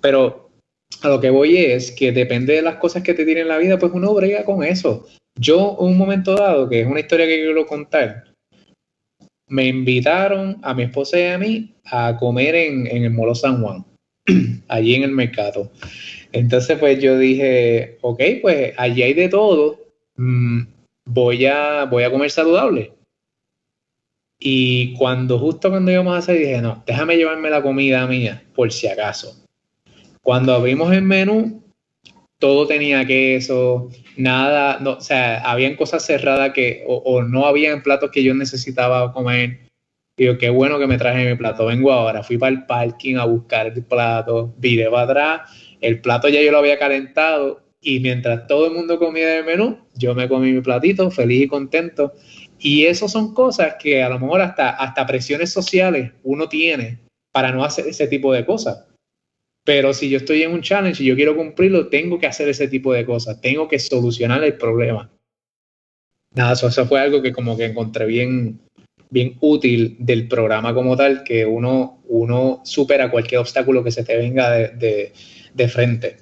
pero 0.00 0.47
a 1.02 1.08
lo 1.08 1.20
que 1.20 1.30
voy 1.30 1.56
es 1.56 1.92
que 1.92 2.12
depende 2.12 2.54
de 2.54 2.62
las 2.62 2.76
cosas 2.76 3.02
que 3.02 3.14
te 3.14 3.24
tienen 3.24 3.42
en 3.42 3.48
la 3.48 3.58
vida, 3.58 3.78
pues 3.78 3.92
uno 3.94 4.12
brega 4.14 4.44
con 4.44 4.64
eso. 4.64 5.06
Yo, 5.38 5.72
un 5.76 5.96
momento 5.96 6.34
dado, 6.34 6.68
que 6.68 6.80
es 6.80 6.86
una 6.86 7.00
historia 7.00 7.26
que 7.26 7.36
quiero 7.36 7.66
contar, 7.66 8.24
me 9.48 9.66
invitaron 9.66 10.58
a 10.62 10.74
mi 10.74 10.82
esposa 10.82 11.18
y 11.18 11.24
a 11.24 11.38
mí 11.38 11.74
a 11.84 12.16
comer 12.18 12.54
en, 12.54 12.86
el 12.86 13.10
Molo 13.10 13.34
San 13.34 13.62
Juan, 13.62 13.84
allí 14.68 14.94
en 14.94 15.04
el 15.04 15.12
mercado. 15.12 15.70
Entonces, 16.32 16.76
pues 16.78 17.00
yo 17.00 17.16
dije, 17.18 17.98
ok, 18.02 18.20
pues 18.42 18.74
allí 18.76 19.02
hay 19.02 19.14
de 19.14 19.28
todo, 19.28 19.78
mm, 20.16 20.62
voy, 21.06 21.46
a, 21.46 21.84
voy 21.84 22.02
a 22.02 22.10
comer 22.10 22.30
saludable. 22.30 22.92
Y 24.40 24.94
cuando 24.94 25.38
justo 25.38 25.70
cuando 25.70 25.90
íbamos 25.90 26.14
a 26.14 26.18
hacer, 26.18 26.38
dije, 26.38 26.60
no, 26.60 26.82
déjame 26.86 27.16
llevarme 27.16 27.50
la 27.50 27.62
comida 27.62 28.06
mía, 28.06 28.42
por 28.54 28.70
si 28.70 28.86
acaso. 28.86 29.44
Cuando 30.22 30.54
abrimos 30.54 30.92
el 30.92 31.02
menú, 31.02 31.62
todo 32.38 32.66
tenía 32.66 33.04
queso, 33.04 33.90
nada, 34.16 34.78
no, 34.80 34.92
o 34.92 35.00
sea, 35.00 35.40
habían 35.40 35.76
cosas 35.76 36.04
cerradas 36.06 36.52
que, 36.52 36.84
o, 36.86 37.22
no 37.22 37.46
habían 37.46 37.82
platos 37.82 38.10
que 38.10 38.22
yo 38.22 38.34
necesitaba 38.34 39.12
comer. 39.12 39.66
Digo, 40.16 40.36
qué 40.38 40.50
bueno 40.50 40.78
que 40.78 40.86
me 40.86 40.98
traje 40.98 41.28
mi 41.28 41.36
plato. 41.36 41.66
Vengo 41.66 41.92
ahora, 41.92 42.22
fui 42.22 42.38
para 42.38 42.52
el 42.52 42.66
parking 42.66 43.16
a 43.16 43.24
buscar 43.24 43.66
el 43.66 43.84
plato, 43.84 44.54
viré 44.58 44.90
para 44.90 45.02
atrás, 45.02 45.76
el 45.80 46.00
plato 46.00 46.28
ya 46.28 46.42
yo 46.42 46.52
lo 46.52 46.58
había 46.58 46.78
calentado 46.78 47.62
y 47.80 48.00
mientras 48.00 48.46
todo 48.46 48.66
el 48.66 48.72
mundo 48.72 48.98
comía 48.98 49.28
del 49.28 49.44
menú, 49.44 49.78
yo 49.94 50.14
me 50.14 50.28
comí 50.28 50.52
mi 50.52 50.60
platito, 50.60 51.10
feliz 51.10 51.42
y 51.42 51.48
contento. 51.48 52.14
Y 52.58 52.86
eso 52.86 53.08
son 53.08 53.34
cosas 53.34 53.76
que 53.80 54.02
a 54.02 54.08
lo 54.08 54.18
mejor 54.18 54.40
hasta, 54.40 54.70
hasta 54.70 55.06
presiones 55.06 55.52
sociales 55.52 56.12
uno 56.24 56.48
tiene 56.48 56.98
para 57.32 57.52
no 57.52 57.64
hacer 57.64 57.86
ese 57.86 58.08
tipo 58.08 58.32
de 58.32 58.44
cosas. 58.44 58.84
Pero 59.68 59.92
si 59.92 60.08
yo 60.08 60.16
estoy 60.16 60.42
en 60.44 60.52
un 60.52 60.62
challenge 60.62 61.02
y 61.02 61.06
yo 61.08 61.14
quiero 61.14 61.36
cumplirlo, 61.36 61.88
tengo 61.88 62.18
que 62.18 62.26
hacer 62.26 62.48
ese 62.48 62.68
tipo 62.68 62.94
de 62.94 63.04
cosas, 63.04 63.38
tengo 63.42 63.68
que 63.68 63.78
solucionar 63.78 64.42
el 64.42 64.54
problema. 64.54 65.10
Nada, 66.34 66.54
eso, 66.54 66.86
fue 66.86 66.98
algo 66.98 67.20
que 67.20 67.34
como 67.34 67.54
que 67.54 67.66
encontré 67.66 68.06
bien, 68.06 68.60
bien 69.10 69.36
útil 69.40 69.94
del 69.98 70.26
programa 70.26 70.72
como 70.72 70.96
tal, 70.96 71.22
que 71.22 71.44
uno, 71.44 72.00
uno 72.06 72.62
supera 72.64 73.10
cualquier 73.10 73.42
obstáculo 73.42 73.84
que 73.84 73.90
se 73.90 74.04
te 74.04 74.16
venga 74.16 74.50
de, 74.50 75.12
de 75.52 75.68
frente. 75.68 76.16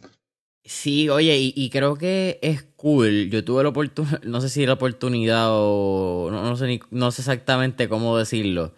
Sí, 0.65 1.09
oye, 1.09 1.37
y, 1.39 1.71
creo 1.71 1.95
que 1.95 2.41
es 2.43 2.65
cool. 2.75 3.31
Yo 3.31 3.45
tuve 3.45 3.63
la 3.63 3.69
oportunidad, 3.69 4.23
no 4.25 4.41
sé 4.41 4.49
si 4.49 4.67
la 4.67 4.73
oportunidad 4.73 5.51
o 5.51 6.31
no, 6.33 6.57
sé 6.57 6.81
no 6.91 7.13
sé 7.13 7.23
exactamente 7.23 7.89
cómo 7.89 8.19
decirlo. 8.19 8.75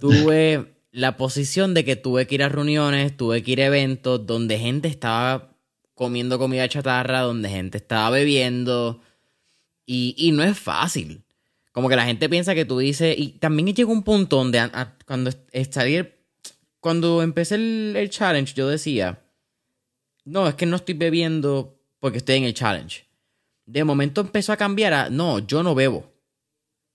Tuve 0.00 0.64
la 0.92 1.16
posición 1.16 1.74
de 1.74 1.84
que 1.84 1.96
tuve 1.96 2.26
que 2.26 2.36
ir 2.36 2.42
a 2.44 2.48
reuniones, 2.48 3.16
tuve 3.16 3.42
que 3.42 3.52
ir 3.52 3.62
a 3.62 3.66
eventos 3.66 4.24
donde 4.26 4.58
gente 4.58 4.88
estaba 4.88 5.56
comiendo 5.94 6.38
comida 6.38 6.68
chatarra, 6.68 7.20
donde 7.20 7.48
gente 7.48 7.78
estaba 7.78 8.10
bebiendo. 8.10 9.00
Y, 9.84 10.14
y 10.16 10.32
no 10.32 10.44
es 10.44 10.58
fácil. 10.58 11.22
Como 11.72 11.88
que 11.88 11.96
la 11.96 12.04
gente 12.04 12.28
piensa 12.28 12.54
que 12.54 12.64
tú 12.64 12.78
dices. 12.78 13.18
Y 13.18 13.30
también 13.30 13.74
llegó 13.74 13.92
un 13.92 14.04
punto 14.04 14.36
donde 14.36 14.70
cuando 15.06 15.30
cuando 16.80 17.22
empecé 17.22 17.54
el 17.54 18.10
challenge, 18.10 18.54
yo 18.54 18.68
decía 18.68 19.22
no, 20.24 20.48
es 20.48 20.54
que 20.54 20.66
no 20.66 20.76
estoy 20.76 20.94
bebiendo 20.94 21.78
porque 21.98 22.18
estoy 22.18 22.36
en 22.36 22.44
el 22.44 22.54
challenge. 22.54 23.04
De 23.66 23.84
momento 23.84 24.20
empezó 24.20 24.52
a 24.52 24.56
cambiar 24.56 24.92
a, 24.94 25.10
no, 25.10 25.38
yo 25.40 25.62
no 25.62 25.74
bebo. 25.74 26.11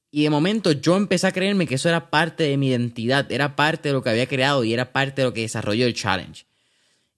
Y 0.09 0.23
de 0.23 0.29
momento 0.29 0.71
yo 0.71 0.95
empecé 0.95 1.27
a 1.27 1.31
creerme 1.31 1.67
que 1.67 1.75
eso 1.75 1.89
era 1.89 2.09
parte 2.09 2.43
de 2.43 2.57
mi 2.57 2.69
identidad, 2.69 3.31
era 3.31 3.55
parte 3.55 3.89
de 3.89 3.93
lo 3.93 4.01
que 4.01 4.09
había 4.09 4.27
creado 4.27 4.63
y 4.63 4.73
era 4.73 4.93
parte 4.93 5.21
de 5.21 5.27
lo 5.27 5.33
que 5.33 5.41
desarrolló 5.41 5.85
el 5.85 5.93
challenge. 5.93 6.45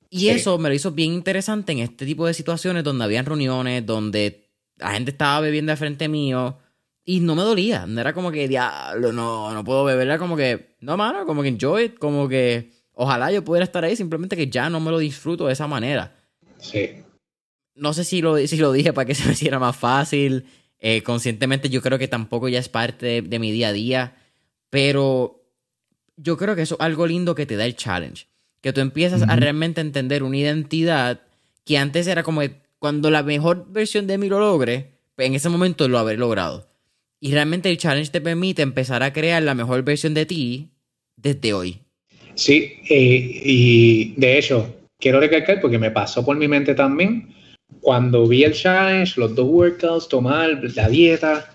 Y 0.09 0.29
eso 0.29 0.57
me 0.57 0.69
lo 0.69 0.75
hizo 0.75 0.91
bien 0.91 1.13
interesante 1.13 1.71
en 1.71 1.79
este 1.79 2.05
tipo 2.05 2.25
de 2.25 2.33
situaciones 2.33 2.83
donde 2.83 3.05
habían 3.05 3.25
reuniones, 3.25 3.85
donde 3.85 4.49
la 4.77 4.91
gente 4.91 5.11
estaba 5.11 5.39
bebiendo 5.41 5.71
de 5.71 5.77
frente 5.77 6.07
mío 6.07 6.57
Y 7.05 7.19
no 7.19 7.35
me 7.35 7.43
dolía, 7.43 7.85
no 7.85 8.01
era 8.01 8.13
como 8.13 8.31
que, 8.31 8.47
diablo, 8.47 9.11
no, 9.11 9.53
no 9.53 9.63
puedo 9.63 9.83
beber, 9.83 10.07
era 10.07 10.17
como 10.17 10.35
que, 10.35 10.75
no, 10.81 10.97
mano, 10.97 11.25
como 11.25 11.43
que 11.43 11.49
enjoy 11.49 11.85
it, 11.85 11.99
como 11.99 12.27
que 12.27 12.71
ojalá 12.93 13.31
yo 13.31 13.43
pudiera 13.43 13.63
estar 13.63 13.83
ahí, 13.83 13.95
simplemente 13.95 14.35
que 14.35 14.49
ya 14.49 14.69
no 14.69 14.79
me 14.79 14.91
lo 14.91 14.97
disfruto 14.97 15.47
de 15.47 15.53
esa 15.53 15.67
manera. 15.67 16.15
Sí. 16.59 17.03
No 17.75 17.93
sé 17.93 18.03
si 18.03 18.21
lo, 18.21 18.37
si 18.37 18.57
lo 18.57 18.71
dije 18.71 18.93
para 18.93 19.05
que 19.05 19.15
se 19.15 19.25
me 19.25 19.33
hiciera 19.33 19.59
más 19.59 19.75
fácil, 19.75 20.45
eh, 20.79 21.03
conscientemente 21.03 21.69
yo 21.69 21.81
creo 21.81 21.99
que 21.99 22.07
tampoco 22.07 22.47
ya 22.47 22.59
es 22.59 22.69
parte 22.69 23.21
de, 23.21 23.39
mi 23.39 23.51
día 23.51 23.69
a 23.69 23.73
día, 23.73 24.15
pero 24.69 25.43
yo 26.15 26.37
creo 26.37 26.55
que 26.55 26.61
eso 26.61 26.75
es 26.75 26.81
algo 26.81 27.05
lindo 27.07 27.35
que 27.35 27.45
te 27.45 27.57
da 27.57 27.65
el 27.65 27.75
challenge, 27.75 28.27
que 28.61 28.73
tú 28.73 28.81
empiezas 28.81 29.23
a 29.23 29.35
realmente 29.35 29.81
entender 29.81 30.23
una 30.23 30.37
identidad 30.37 31.21
que 31.65 31.77
antes 31.77 32.07
era 32.07 32.23
como 32.23 32.41
cuando 32.79 33.11
la 33.11 33.23
mejor 33.23 33.67
versión 33.69 34.07
de 34.07 34.17
mí 34.17 34.29
lo 34.29 34.39
logre, 34.39 34.91
pues 35.15 35.27
en 35.27 35.35
ese 35.35 35.49
momento 35.49 35.87
lo 35.87 35.99
habré 35.99 36.17
logrado. 36.17 36.67
Y 37.19 37.33
realmente 37.33 37.69
el 37.69 37.77
challenge 37.77 38.11
te 38.11 38.21
permite 38.21 38.61
empezar 38.61 39.03
a 39.03 39.11
crear 39.11 39.43
la 39.43 39.53
mejor 39.53 39.83
versión 39.83 40.13
de 40.13 40.25
ti 40.25 40.69
desde 41.17 41.53
hoy. 41.53 41.79
Sí, 42.35 42.73
eh, 42.89 43.41
y 43.43 44.13
de 44.15 44.37
hecho, 44.37 44.73
quiero 44.97 45.19
recalcar 45.19 45.59
porque 45.59 45.77
me 45.77 45.91
pasó 45.91 46.23
por 46.23 46.37
mi 46.37 46.47
mente 46.47 46.73
también, 46.73 47.33
cuando 47.81 48.27
vi 48.27 48.43
el 48.43 48.53
challenge, 48.53 49.19
los 49.19 49.35
dos 49.35 49.47
workouts, 49.47 50.09
tomar 50.09 50.61
la 50.75 50.89
dieta, 50.89 51.49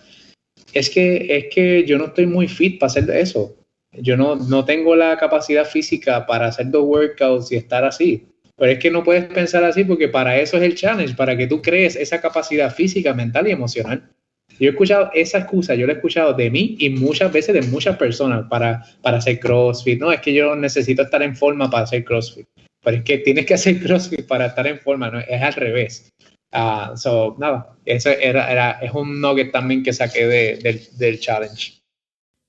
es 0.72 0.90
que, 0.90 1.26
es 1.28 1.46
que 1.54 1.84
yo 1.84 1.98
no 1.98 2.06
estoy 2.06 2.26
muy 2.26 2.48
fit 2.48 2.78
para 2.78 2.90
hacer 2.90 3.10
eso. 3.10 3.56
Yo 3.92 4.16
no, 4.16 4.34
no 4.36 4.64
tengo 4.64 4.96
la 4.96 5.16
capacidad 5.16 5.64
física 5.64 6.26
para 6.26 6.46
hacer 6.46 6.70
dos 6.70 6.84
workouts 6.84 7.52
y 7.52 7.56
estar 7.56 7.84
así. 7.84 8.26
Pero 8.56 8.72
es 8.72 8.78
que 8.78 8.90
no 8.90 9.02
puedes 9.02 9.24
pensar 9.26 9.64
así 9.64 9.84
porque 9.84 10.08
para 10.08 10.38
eso 10.38 10.56
es 10.56 10.62
el 10.62 10.74
challenge, 10.74 11.14
para 11.14 11.36
que 11.36 11.46
tú 11.46 11.60
crees 11.60 11.96
esa 11.96 12.20
capacidad 12.20 12.72
física, 12.72 13.12
mental 13.12 13.48
y 13.48 13.52
emocional. 13.52 14.10
Yo 14.58 14.68
he 14.68 14.70
escuchado 14.70 15.10
esa 15.14 15.38
excusa, 15.38 15.74
yo 15.74 15.86
la 15.86 15.94
he 15.94 15.96
escuchado 15.96 16.32
de 16.32 16.50
mí 16.50 16.76
y 16.78 16.90
muchas 16.90 17.32
veces 17.32 17.54
de 17.54 17.62
muchas 17.62 17.96
personas 17.96 18.46
para, 18.48 18.84
para 19.02 19.18
hacer 19.18 19.40
CrossFit. 19.40 20.00
No, 20.00 20.12
es 20.12 20.20
que 20.20 20.32
yo 20.32 20.54
necesito 20.54 21.02
estar 21.02 21.22
en 21.22 21.34
forma 21.34 21.68
para 21.68 21.84
hacer 21.84 22.04
CrossFit. 22.04 22.46
Pero 22.84 22.98
es 22.98 23.04
que 23.04 23.18
tienes 23.18 23.46
que 23.46 23.54
hacer 23.54 23.82
CrossFit 23.82 24.26
para 24.26 24.46
estar 24.46 24.66
en 24.66 24.78
forma, 24.78 25.10
¿no? 25.10 25.18
Es 25.20 25.42
al 25.42 25.54
revés. 25.54 26.12
Uh, 26.52 26.96
so, 26.96 27.34
nada, 27.38 27.76
eso 27.84 28.10
era, 28.10 28.50
era, 28.50 28.72
es 28.80 28.92
un 28.92 29.20
nugget 29.20 29.50
también 29.50 29.82
que 29.82 29.92
saqué 29.92 30.26
de, 30.26 30.88
del 30.92 31.18
challenge. 31.18 31.80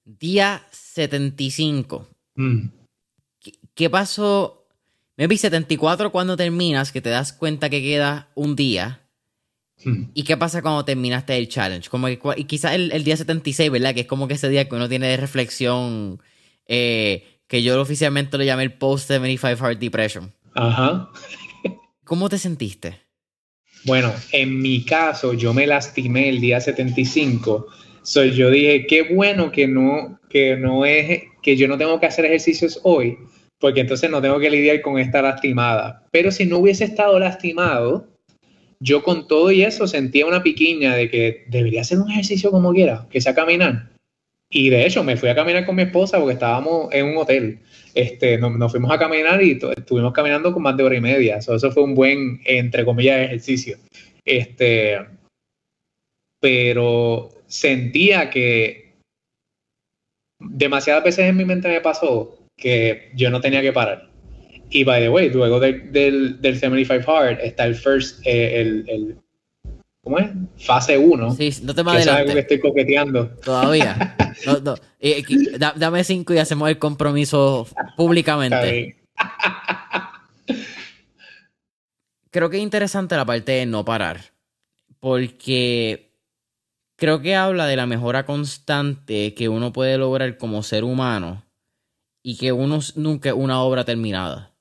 Día 0.04 0.64
75. 0.72 2.08
Mm. 2.36 2.68
¿Qué, 3.40 3.54
¿Qué, 3.74 3.90
pasó? 3.90 4.68
vi 5.18 5.38
74 5.38 6.12
cuando 6.12 6.38
terminas, 6.38 6.92
que 6.92 7.02
te 7.02 7.10
das 7.10 7.34
cuenta 7.34 7.70
que 7.70 7.82
queda 7.82 8.30
un 8.36 8.56
día. 8.56 9.02
Hmm. 9.84 10.06
¿Y 10.14 10.24
qué 10.24 10.38
pasa 10.38 10.62
cuando 10.62 10.86
terminaste 10.86 11.38
el 11.38 11.48
challenge? 11.50 11.90
Como 11.90 12.08
que, 12.08 12.20
y 12.38 12.46
quizás 12.46 12.74
el, 12.74 13.04
día 13.04 13.18
76, 13.18 13.72
¿verdad? 13.72 13.94
Que 13.94 14.02
es 14.02 14.08
como 14.08 14.28
que 14.28 14.36
ese 14.36 14.50
día 14.50 14.68
que 14.68 14.76
uno 14.76 14.90
tiene 14.90 15.08
de 15.08 15.18
reflexión, 15.18 16.22
eh, 16.68 17.35
que 17.56 17.64
yo 17.64 17.80
oficialmente 17.80 18.38
lo 18.38 18.44
llamé 18.44 18.64
el 18.64 18.74
Post-75 18.74 19.58
Heart 19.58 19.80
Depression. 19.80 20.34
Ajá. 20.56 21.10
¿Cómo 22.04 22.28
te 22.28 22.38
sentiste? 22.38 23.00
Bueno, 23.86 24.12
en 24.34 24.62
mi 24.62 24.84
caso, 24.84 25.32
yo 25.32 25.54
me 25.54 25.66
lastimé 25.66 26.28
el 26.28 26.42
día 26.42 26.60
75. 26.60 27.68
So, 28.04 28.26
yo 28.26 28.52
dije, 28.52 28.86
qué 28.88 29.04
bueno 29.04 29.54
que 29.54 29.70
no, 29.70 30.20
que 30.30 30.58
no 30.58 30.86
es, 30.86 31.24
que 31.42 31.56
yo 31.56 31.70
no 31.70 31.78
tengo 31.78 31.98
que 31.98 32.08
hacer 32.08 32.26
ejercicios 32.26 32.82
hoy, 32.84 33.18
porque 33.58 33.80
entonces 33.80 34.10
no 34.10 34.22
tengo 34.22 34.38
que 34.38 34.50
lidiar 34.50 34.82
con 34.82 35.00
esta 35.00 35.22
lastimada. 35.22 36.04
Pero 36.12 36.32
si 36.32 36.46
no 36.46 36.58
hubiese 36.58 36.84
estado 36.84 37.18
lastimado, 37.20 38.10
yo 38.82 39.02
con 39.02 39.30
todo 39.30 39.50
y 39.54 39.64
eso 39.64 39.88
sentía 39.88 40.26
una 40.26 40.44
piquiña 40.44 40.94
de 40.94 41.10
que 41.10 41.46
debería 41.48 41.82
hacer 41.82 42.00
un 42.00 42.12
ejercicio 42.12 42.52
como 42.52 42.74
quiera, 42.74 43.08
que 43.10 43.22
sea 43.22 43.34
caminar. 43.34 43.95
Y 44.58 44.70
de 44.70 44.86
hecho 44.86 45.04
me 45.04 45.18
fui 45.18 45.28
a 45.28 45.36
caminar 45.36 45.66
con 45.66 45.76
mi 45.76 45.82
esposa 45.82 46.18
porque 46.18 46.36
estábamos 46.36 46.88
en 46.94 47.08
un 47.08 47.18
hotel. 47.18 47.60
Este, 47.94 48.38
nos, 48.38 48.72
fuimos 48.72 48.90
a 48.90 48.98
caminar 48.98 49.44
y 49.44 49.60
estuvimos 49.76 50.14
caminando 50.14 50.54
con 50.54 50.64
más 50.64 50.78
de 50.78 50.84
hora 50.84 50.96
y 50.96 51.02
media. 51.02 51.40
eso 51.40 51.72
fue 51.72 51.84
un 51.84 51.94
buen, 51.94 52.40
entre 52.46 52.86
comillas, 52.86 53.20
ejercicio. 53.20 53.78
Este, 54.24 54.98
pero 56.40 57.32
sentía 57.48 58.30
que 58.30 58.94
demasiadas 60.40 61.04
veces 61.04 61.26
en 61.26 61.36
mi 61.36 61.44
mente 61.44 61.68
me 61.68 61.82
pasó 61.82 62.40
que 62.56 63.12
yo 63.14 63.30
no 63.30 63.42
tenía 63.42 63.62
que 63.62 63.74
parar. 63.74 64.10
Y 64.70 64.86
by 64.86 65.02
the 65.02 65.10
way, 65.10 65.30
luego 65.32 65.60
del, 65.60 65.92
del 65.92 66.58
75 66.58 67.12
Hard 67.12 67.42
está 67.42 67.66
el 67.66 67.76
first, 67.76 68.26
eh, 68.26 68.62
el, 68.62 68.86
el, 68.88 69.18
¿cómo 70.06 70.20
es? 70.20 70.30
Fase 70.60 70.98
1. 70.98 71.32
Sí, 71.32 71.50
no 71.64 71.74
te 71.74 71.84
me 71.84 71.92
adelantes. 71.92 72.14
Es 72.14 72.22
algo 72.22 72.34
que 72.34 72.40
estoy 72.40 72.60
coqueteando. 72.60 73.28
Todavía. 73.44 74.16
no, 74.46 74.60
no. 74.60 74.76
dame 75.76 76.04
5 76.04 76.34
y 76.34 76.38
hacemos 76.38 76.70
el 76.70 76.78
compromiso 76.78 77.68
públicamente. 77.98 79.04
Creo 82.30 82.50
que 82.50 82.58
es 82.58 82.64
interesante 82.64 83.16
la 83.16 83.26
parte 83.26 83.54
de 83.54 83.66
no 83.66 83.84
parar. 83.84 84.22
Porque 85.00 86.12
creo 86.98 87.22
que 87.22 87.36
habla 87.36 87.66
de 87.66 87.76
la 87.76 87.86
mejora 87.86 88.26
constante 88.26 89.34
que 89.34 89.50
uno 89.50 89.72
puede 89.72 89.98
lograr 89.98 90.38
como 90.38 90.64
ser 90.64 90.84
humano 90.84 91.44
y 92.24 92.38
que 92.38 92.52
uno 92.52 92.80
nunca 92.96 93.30
es 93.30 93.36
una 93.36 93.62
obra 93.62 93.86
terminada. 93.86 94.55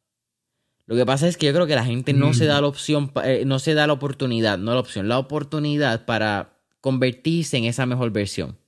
Lo 0.87 0.97
que 0.97 1.07
pasa 1.07 1.27
es 1.27 1.37
que 1.37 1.47
yo 1.47 1.53
creo 1.53 1.67
que 1.67 1.75
la 1.75 1.85
gente 1.85 2.13
no 2.13 2.35
se 2.35 2.45
da 2.45 2.59
mm. 2.59 2.63
la 2.63 2.69
opción, 2.69 3.13
eh, 3.25 3.45
no 3.47 3.59
se 3.59 3.75
da 3.75 3.87
la 3.87 3.95
oportunidad, 3.95 4.59
no 4.59 4.75
la 4.75 4.81
opción, 4.81 5.09
la 5.09 5.19
oportunidad 5.19 6.05
para 6.05 6.59
convertirse 6.81 7.57
en 7.57 7.65
esa 7.65 7.87
mejor 7.87 8.11
versión. 8.11 8.59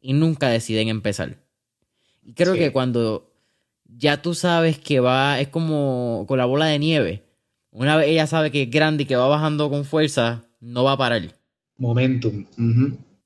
Y 0.00 0.12
nunca 0.12 0.48
deciden 0.48 0.88
empezar. 0.88 1.38
Y 2.22 2.34
creo 2.34 2.54
que 2.54 2.72
cuando 2.72 3.32
ya 3.86 4.20
tú 4.20 4.34
sabes 4.34 4.78
que 4.78 5.00
va, 5.00 5.40
es 5.40 5.48
como 5.48 6.24
con 6.28 6.38
la 6.38 6.44
bola 6.44 6.66
de 6.66 6.78
nieve. 6.78 7.22
Una 7.70 7.96
vez 7.96 8.08
ella 8.08 8.26
sabe 8.26 8.50
que 8.50 8.62
es 8.62 8.70
grande 8.70 9.04
y 9.04 9.06
que 9.06 9.16
va 9.16 9.28
bajando 9.28 9.70
con 9.70 9.84
fuerza, 9.84 10.44
no 10.60 10.84
va 10.84 10.92
a 10.92 10.98
parar. 10.98 11.34
Momentum. 11.78 12.46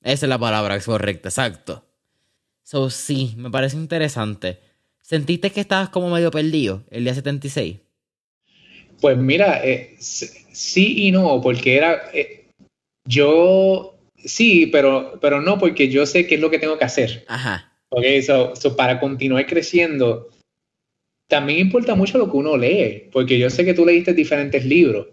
Esa 0.01 0.25
es 0.25 0.29
la 0.29 0.39
palabra 0.39 0.79
correcta, 0.79 1.29
exacto. 1.29 1.83
So, 2.63 2.89
sí, 2.89 3.33
me 3.37 3.51
parece 3.51 3.75
interesante. 3.75 4.59
¿Sentiste 5.01 5.51
que 5.51 5.61
estabas 5.61 5.89
como 5.89 6.09
medio 6.09 6.31
perdido 6.31 6.83
el 6.89 7.03
día 7.03 7.13
76? 7.13 7.77
Pues 9.01 9.17
mira, 9.17 9.61
eh, 9.63 9.95
sí 9.99 11.07
y 11.07 11.11
no, 11.11 11.39
porque 11.41 11.77
era, 11.77 12.09
eh, 12.13 12.45
yo 13.05 13.97
sí, 14.15 14.67
pero, 14.67 15.19
pero 15.21 15.41
no, 15.41 15.57
porque 15.57 15.89
yo 15.89 16.05
sé 16.05 16.27
qué 16.27 16.35
es 16.35 16.41
lo 16.41 16.49
que 16.49 16.59
tengo 16.59 16.77
que 16.77 16.85
hacer. 16.85 17.25
Ajá. 17.27 17.71
Ok, 17.89 18.03
so, 18.25 18.75
para 18.75 18.99
continuar 18.99 19.45
creciendo, 19.45 20.29
también 21.27 21.59
importa 21.59 21.95
mucho 21.95 22.17
lo 22.17 22.29
que 22.29 22.37
uno 22.37 22.57
lee, 22.57 23.09
porque 23.11 23.39
yo 23.39 23.49
sé 23.49 23.63
que 23.63 23.73
tú 23.73 23.85
leíste 23.85 24.13
diferentes 24.13 24.65
libros. 24.65 25.07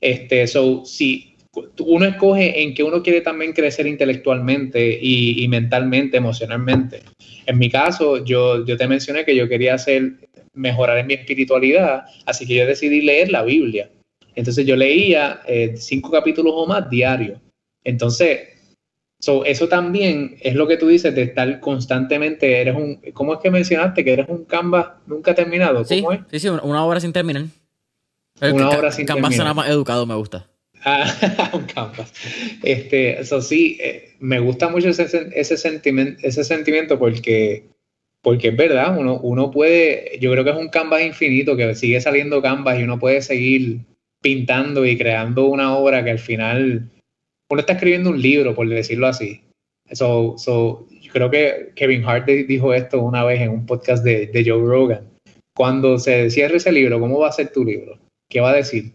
Este, 0.00 0.46
so, 0.46 0.84
si 0.84 1.36
uno 1.80 2.04
escoge 2.04 2.62
en 2.62 2.74
que 2.74 2.82
uno 2.82 3.02
quiere 3.02 3.20
también 3.22 3.52
crecer 3.52 3.86
intelectualmente 3.86 4.98
y, 5.00 5.42
y 5.42 5.48
mentalmente, 5.48 6.18
emocionalmente. 6.18 7.02
En 7.46 7.58
mi 7.58 7.70
caso, 7.70 8.24
yo, 8.24 8.64
yo 8.64 8.76
te 8.76 8.88
mencioné 8.88 9.24
que 9.24 9.36
yo 9.36 9.48
quería 9.48 9.74
hacer 9.74 10.25
mejorar 10.56 10.98
en 10.98 11.06
mi 11.06 11.14
espiritualidad, 11.14 12.04
así 12.24 12.46
que 12.46 12.56
yo 12.56 12.66
decidí 12.66 13.02
leer 13.02 13.30
la 13.30 13.42
Biblia. 13.42 13.90
Entonces 14.34 14.66
yo 14.66 14.76
leía 14.76 15.40
eh, 15.46 15.74
cinco 15.76 16.10
capítulos 16.10 16.52
o 16.56 16.66
más 16.66 16.90
diarios. 16.90 17.38
Entonces, 17.84 18.40
eso 19.44 19.68
también 19.68 20.36
es 20.40 20.54
lo 20.54 20.66
que 20.66 20.76
tú 20.76 20.88
dices 20.88 21.14
de 21.14 21.22
estar 21.22 21.60
constantemente, 21.60 22.60
eres 22.60 22.76
un, 22.76 23.00
¿cómo 23.12 23.34
es 23.34 23.40
que 23.40 23.50
mencionaste? 23.50 24.04
Que 24.04 24.12
eres 24.12 24.28
un 24.28 24.44
canvas 24.44 24.88
nunca 25.06 25.34
terminado. 25.34 25.84
¿Cómo 25.84 26.12
sí, 26.12 26.18
sí, 26.30 26.38
sí, 26.40 26.48
una 26.48 26.84
obra 26.84 27.00
sin 27.00 27.12
terminar. 27.12 27.44
una 28.40 28.70
obra 28.70 28.92
sin 28.92 29.06
terminar. 29.06 29.32
Canvas 29.32 29.56
más 29.56 29.68
educado, 29.68 30.06
me 30.06 30.14
gusta. 30.14 30.46
Ah, 30.84 31.50
un 31.52 31.64
canvas. 31.64 32.12
Este, 32.62 33.20
eso 33.20 33.40
sí, 33.40 33.78
eh, 33.80 34.14
me 34.20 34.38
gusta 34.38 34.68
mucho 34.68 34.90
ese, 34.90 35.30
ese, 35.34 35.56
sentimiento, 35.56 36.20
ese 36.22 36.44
sentimiento 36.44 36.98
porque 36.98 37.64
porque 38.26 38.48
es 38.48 38.56
verdad, 38.56 38.98
uno, 38.98 39.20
uno 39.20 39.52
puede, 39.52 40.18
yo 40.18 40.32
creo 40.32 40.42
que 40.42 40.50
es 40.50 40.56
un 40.56 40.68
canvas 40.68 41.00
infinito, 41.00 41.56
que 41.56 41.76
sigue 41.76 42.00
saliendo 42.00 42.42
canvas 42.42 42.76
y 42.76 42.82
uno 42.82 42.98
puede 42.98 43.22
seguir 43.22 43.82
pintando 44.20 44.84
y 44.84 44.98
creando 44.98 45.46
una 45.46 45.76
obra 45.76 46.02
que 46.02 46.10
al 46.10 46.18
final 46.18 46.90
uno 47.48 47.60
está 47.60 47.74
escribiendo 47.74 48.10
un 48.10 48.20
libro, 48.20 48.52
por 48.52 48.68
decirlo 48.68 49.06
así. 49.06 49.42
So, 49.92 50.34
so, 50.38 50.88
yo 51.00 51.12
creo 51.12 51.30
que 51.30 51.70
Kevin 51.76 52.04
Hart 52.04 52.26
dijo 52.26 52.74
esto 52.74 53.00
una 53.00 53.22
vez 53.22 53.42
en 53.42 53.50
un 53.50 53.64
podcast 53.64 54.02
de, 54.02 54.26
de 54.26 54.44
Joe 54.44 54.60
Rogan. 54.60 55.08
Cuando 55.54 55.96
se 55.96 56.28
cierre 56.28 56.56
ese 56.56 56.72
libro, 56.72 56.98
¿cómo 56.98 57.20
va 57.20 57.28
a 57.28 57.32
ser 57.32 57.52
tu 57.52 57.64
libro? 57.64 57.96
¿Qué 58.28 58.40
va 58.40 58.50
a 58.50 58.56
decir? 58.56 58.90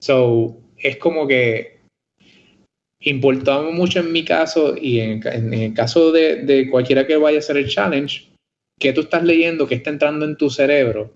So, 0.00 0.56
es 0.78 0.98
como 0.98 1.26
que 1.26 1.80
importaba 3.00 3.72
mucho 3.72 3.98
en 3.98 4.12
mi 4.12 4.24
caso 4.24 4.76
y 4.80 5.00
en, 5.00 5.20
en 5.26 5.52
el 5.52 5.74
caso 5.74 6.12
de, 6.12 6.68
cualquiera 6.70 7.08
que 7.08 7.16
vaya 7.16 7.38
a 7.38 7.40
hacer 7.40 7.56
el 7.56 7.68
challenge, 7.68 8.35
qué 8.78 8.92
tú 8.92 9.02
estás 9.02 9.24
leyendo, 9.24 9.66
qué 9.66 9.76
está 9.76 9.90
entrando 9.90 10.24
en 10.24 10.36
tu 10.36 10.50
cerebro 10.50 11.14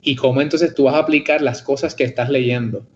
y 0.00 0.16
cómo 0.16 0.40
entonces 0.40 0.74
tú 0.74 0.84
vas 0.84 0.94
a 0.94 0.98
aplicar 0.98 1.42
las 1.42 1.62
cosas 1.62 1.94
que 1.94 2.04
estás 2.04 2.28
leyendo. 2.28 2.86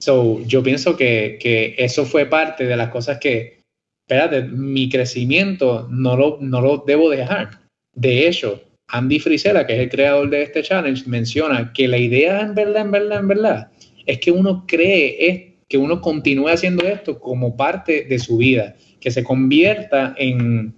So, 0.00 0.40
yo 0.42 0.62
pienso 0.62 0.96
que, 0.96 1.38
que 1.40 1.74
eso 1.78 2.04
fue 2.04 2.26
parte 2.26 2.66
de 2.66 2.76
las 2.76 2.90
cosas 2.90 3.18
que, 3.18 3.60
espérate, 4.06 4.42
mi 4.42 4.88
crecimiento 4.88 5.88
no 5.90 6.16
lo, 6.16 6.38
no 6.40 6.60
lo 6.60 6.84
debo 6.86 7.08
dejar. 7.08 7.60
De 7.94 8.26
hecho, 8.26 8.62
Andy 8.88 9.18
Frisella, 9.20 9.66
que 9.66 9.74
es 9.74 9.80
el 9.80 9.88
creador 9.88 10.28
de 10.28 10.42
este 10.42 10.62
challenge, 10.62 11.04
menciona 11.06 11.72
que 11.72 11.88
la 11.88 11.98
idea 11.98 12.40
en 12.40 12.54
verdad, 12.54 12.82
en 12.82 12.90
verdad, 12.90 13.20
en 13.20 13.28
verdad, 13.28 13.70
es 14.04 14.18
que 14.18 14.30
uno 14.30 14.64
cree, 14.66 15.28
es 15.28 15.54
que 15.68 15.78
uno 15.78 16.00
continúe 16.00 16.48
haciendo 16.48 16.86
esto 16.86 17.18
como 17.18 17.56
parte 17.56 18.04
de 18.04 18.18
su 18.18 18.36
vida, 18.36 18.76
que 19.00 19.10
se 19.10 19.24
convierta 19.24 20.14
en, 20.18 20.74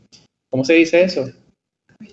¿cómo 0.50 0.64
se 0.64 0.74
dice 0.74 1.02
eso? 1.02 1.28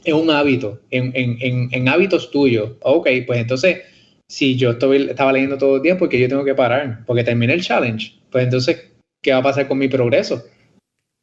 En 0.05 0.15
un 0.15 0.29
hábito, 0.29 0.81
en, 0.91 1.11
en, 1.15 1.69
en, 1.71 1.89
hábitos 1.89 2.31
tuyos. 2.31 2.71
Ok, 2.81 3.09
pues 3.25 3.39
entonces, 3.39 3.81
si 4.27 4.55
yo 4.55 4.71
estoy, 4.71 5.09
estaba 5.09 5.33
leyendo 5.33 5.57
todo 5.57 5.77
el 5.77 5.81
día, 5.81 5.97
porque 5.97 6.19
yo 6.19 6.27
tengo 6.27 6.45
que 6.45 6.55
parar? 6.55 7.03
Porque 7.05 7.23
terminé 7.23 7.53
el 7.53 7.63
challenge. 7.63 8.13
Pues 8.31 8.45
entonces, 8.45 8.91
¿qué 9.21 9.31
va 9.31 9.39
a 9.39 9.43
pasar 9.43 9.67
con 9.67 9.77
mi 9.77 9.87
progreso? 9.87 10.43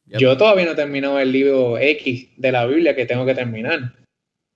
Yo 0.05 0.35
todavía 0.35 0.65
no 0.65 0.71
he 0.71 0.75
terminado 0.75 1.19
el 1.19 1.31
libro 1.31 1.77
X 1.77 2.29
de 2.35 2.51
la 2.51 2.65
Biblia 2.65 2.95
que 2.95 3.05
tengo 3.05 3.25
que 3.25 3.35
terminar. 3.35 3.93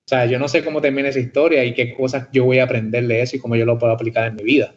O 0.05 0.07
sea, 0.07 0.25
yo 0.25 0.37
no 0.37 0.47
sé 0.47 0.63
cómo 0.63 0.81
termina 0.81 1.09
esa 1.09 1.19
historia 1.19 1.63
y 1.63 1.73
qué 1.73 1.95
cosas 1.95 2.27
yo 2.31 2.45
voy 2.45 2.59
a 2.59 2.65
aprender 2.65 3.07
de 3.07 3.21
eso 3.21 3.35
y 3.35 3.39
cómo 3.39 3.55
yo 3.55 3.65
lo 3.65 3.79
puedo 3.79 3.93
aplicar 3.93 4.27
en 4.27 4.35
mi 4.35 4.43
vida. 4.43 4.75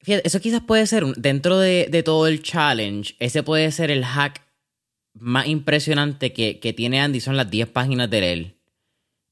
Fíjate, 0.00 0.28
eso 0.28 0.40
quizás 0.40 0.62
puede 0.62 0.86
ser, 0.86 1.04
dentro 1.16 1.58
de, 1.58 2.02
todo 2.04 2.28
el 2.28 2.42
challenge, 2.42 3.16
ese 3.18 3.42
puede 3.42 3.72
ser 3.72 3.90
el 3.90 4.04
hack 4.04 4.47
más 5.14 5.46
impresionante 5.46 6.32
que, 6.32 6.72
tiene 6.76 7.00
Andy, 7.00 7.20
son 7.20 7.36
las 7.36 7.50
10 7.50 7.68
páginas 7.68 8.10
de 8.10 8.32
él. 8.32 8.54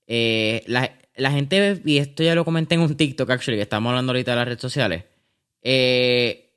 Eh, 0.07 0.65
la, 0.67 1.31
gente, 1.31 1.81
y 1.85 1.99
esto 1.99 2.23
ya 2.23 2.35
lo 2.35 2.45
comenté 2.45 2.75
en 2.75 2.83
un 2.83 2.97
TikTok, 2.97 3.31
actually, 3.31 3.59
que 3.59 3.63
estamos 3.63 3.91
hablando 3.91 4.13
ahorita 4.13 4.33
de 4.33 4.37
las 4.37 4.47
redes 4.47 4.61
sociales. 4.61 5.05
Eh, 5.63 6.53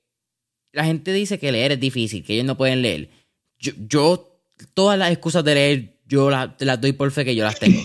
la 0.72 0.86
gente 0.86 1.14
dice 1.14 1.40
que 1.40 1.52
leer 1.52 1.74
es 1.74 1.80
difícil, 1.80 2.24
que 2.24 2.34
ellos 2.34 2.46
no 2.46 2.58
pueden 2.58 2.82
leer. 2.82 3.10
Yo, 3.58 4.40
todas 4.74 4.98
las 4.98 5.12
excusas 5.12 5.44
de 5.44 5.56
leer, 5.56 6.00
yo 6.06 6.30
las, 6.30 6.50
las 6.60 6.80
doy 6.80 6.94
por 6.94 7.12
fe 7.12 7.26
que 7.26 7.36
yo 7.36 7.44
las 7.44 7.60
tengo. 7.60 7.82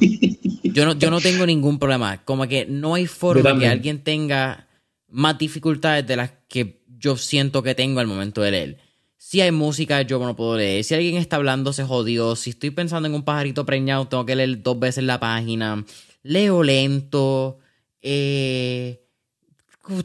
Yo 0.75 0.85
no, 0.85 0.99
yo 0.99 1.09
no 1.11 1.21
tengo 1.21 1.47
ningún 1.47 1.79
problema. 1.79 2.25
Como 2.25 2.49
que 2.49 2.67
no 2.67 2.95
hay 2.95 3.07
forma 3.07 3.57
que 3.59 3.69
alguien 3.69 4.03
tenga 4.03 4.67
más 5.09 5.39
dificultades 5.39 6.05
de 6.05 6.17
las 6.17 6.33
que 6.49 6.83
yo 6.99 7.17
siento 7.17 7.63
que 7.63 7.77
tengo 7.77 8.01
al 8.01 8.09
momento 8.09 8.43
de 8.43 8.51
leer. 8.51 8.79
Si 9.27 9.41
hay 9.41 9.53
música, 9.53 10.03
yo 10.03 10.19
no 10.19 10.37
puedo 10.37 10.59
leer. 10.59 10.85
Si 10.85 10.93
alguien 10.93 11.17
está 11.17 11.37
hablando, 11.37 11.73
se 11.73 11.83
jodió. 11.83 12.37
Si 12.37 12.51
estoy 12.51 12.69
pensando 12.69 13.09
en 13.09 13.15
un 13.15 13.23
pajarito 13.25 13.65
preñado, 13.65 14.07
tengo 14.07 14.27
que 14.27 14.37
leer 14.37 14.63
dos 14.63 14.79
veces 14.79 15.03
la 15.03 15.19
página. 15.19 15.83
Leo 16.23 16.63
lento. 16.63 17.59
Eh, 18.03 19.03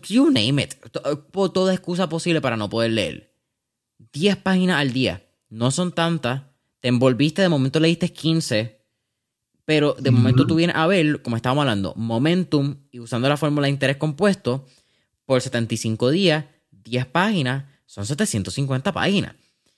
you 0.08 0.32
name 0.32 0.64
it. 0.64 0.76
Toda 1.34 1.74
excusa 1.74 2.08
posible 2.08 2.40
para 2.40 2.56
no 2.56 2.70
poder 2.70 2.92
leer. 2.92 3.36
10 4.14 4.38
páginas 4.38 4.78
al 4.78 4.94
día. 4.94 5.22
No 5.50 5.70
son 5.70 5.92
tantas. 5.92 6.44
Te 6.80 6.88
envolviste, 6.88 7.42
de 7.42 7.50
momento 7.50 7.82
leíste 7.82 8.14
15 8.14 8.80
pero 9.66 9.96
de 10.00 10.10
momento 10.10 10.48
tú 10.48 10.56
vienes 10.56 10.76
a 10.76 10.88
ver, 10.88 11.22
como 11.22 11.36
estábamos 11.36 11.62
hablando, 11.62 11.94
momentum 11.96 12.78
y 12.90 13.00
usando 13.00 13.30
la 13.30 13.38
fórmula 13.38 13.68
de 13.68 13.72
interés 13.72 13.98
compuesto, 13.98 14.66
por 15.26 15.42
75 15.42 16.10
días, 16.10 16.46
10 16.72 17.06
páginas, 17.06 17.66
son 17.90 18.06
750 18.06 18.94
páginas. 18.94 19.36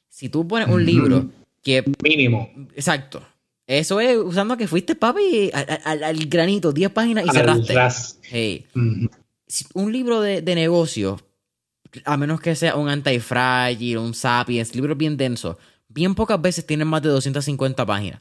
Si 0.09 0.27
tú 0.27 0.45
pones 0.45 0.67
un 0.67 0.85
libro 0.85 1.29
que... 1.63 1.81
Mínimo. 2.03 2.51
Exacto. 2.75 3.25
Eso 3.65 4.01
es 4.01 4.17
usando 4.17 4.57
que 4.57 4.67
fuiste, 4.67 4.95
papi, 4.95 5.49
al, 5.53 6.25
granito, 6.25 6.73
10 6.73 6.91
páginas 6.91 7.25
y 7.25 7.29
cerraste. 7.29 7.73
Hey. 8.23 8.67
Un 9.73 9.93
libro 9.93 10.19
de, 10.19 10.41
de 10.41 10.55
negocio, 10.55 11.21
a 12.03 12.17
menos 12.17 12.41
que 12.41 12.53
sea 12.53 12.75
un 12.75 12.89
antifragile, 12.89 13.97
un 13.97 14.13
sapiens, 14.13 14.75
libros 14.75 14.97
bien 14.97 15.15
densos, 15.15 15.55
bien 15.87 16.13
pocas 16.13 16.41
veces 16.41 16.67
tienen 16.67 16.89
más 16.89 17.01
de 17.01 17.07
250 17.07 17.85
páginas. 17.85 18.19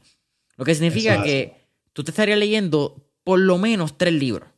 Lo 0.57 0.65
que 0.65 0.77
significa 0.77 1.21
que 1.25 1.67
tú 1.93 2.05
te 2.05 2.13
estarías 2.13 2.39
leyendo 2.39 3.11
por 3.25 3.41
lo 3.41 3.59
menos 3.59 3.99
tres 3.99 4.15
libros. 4.15 4.49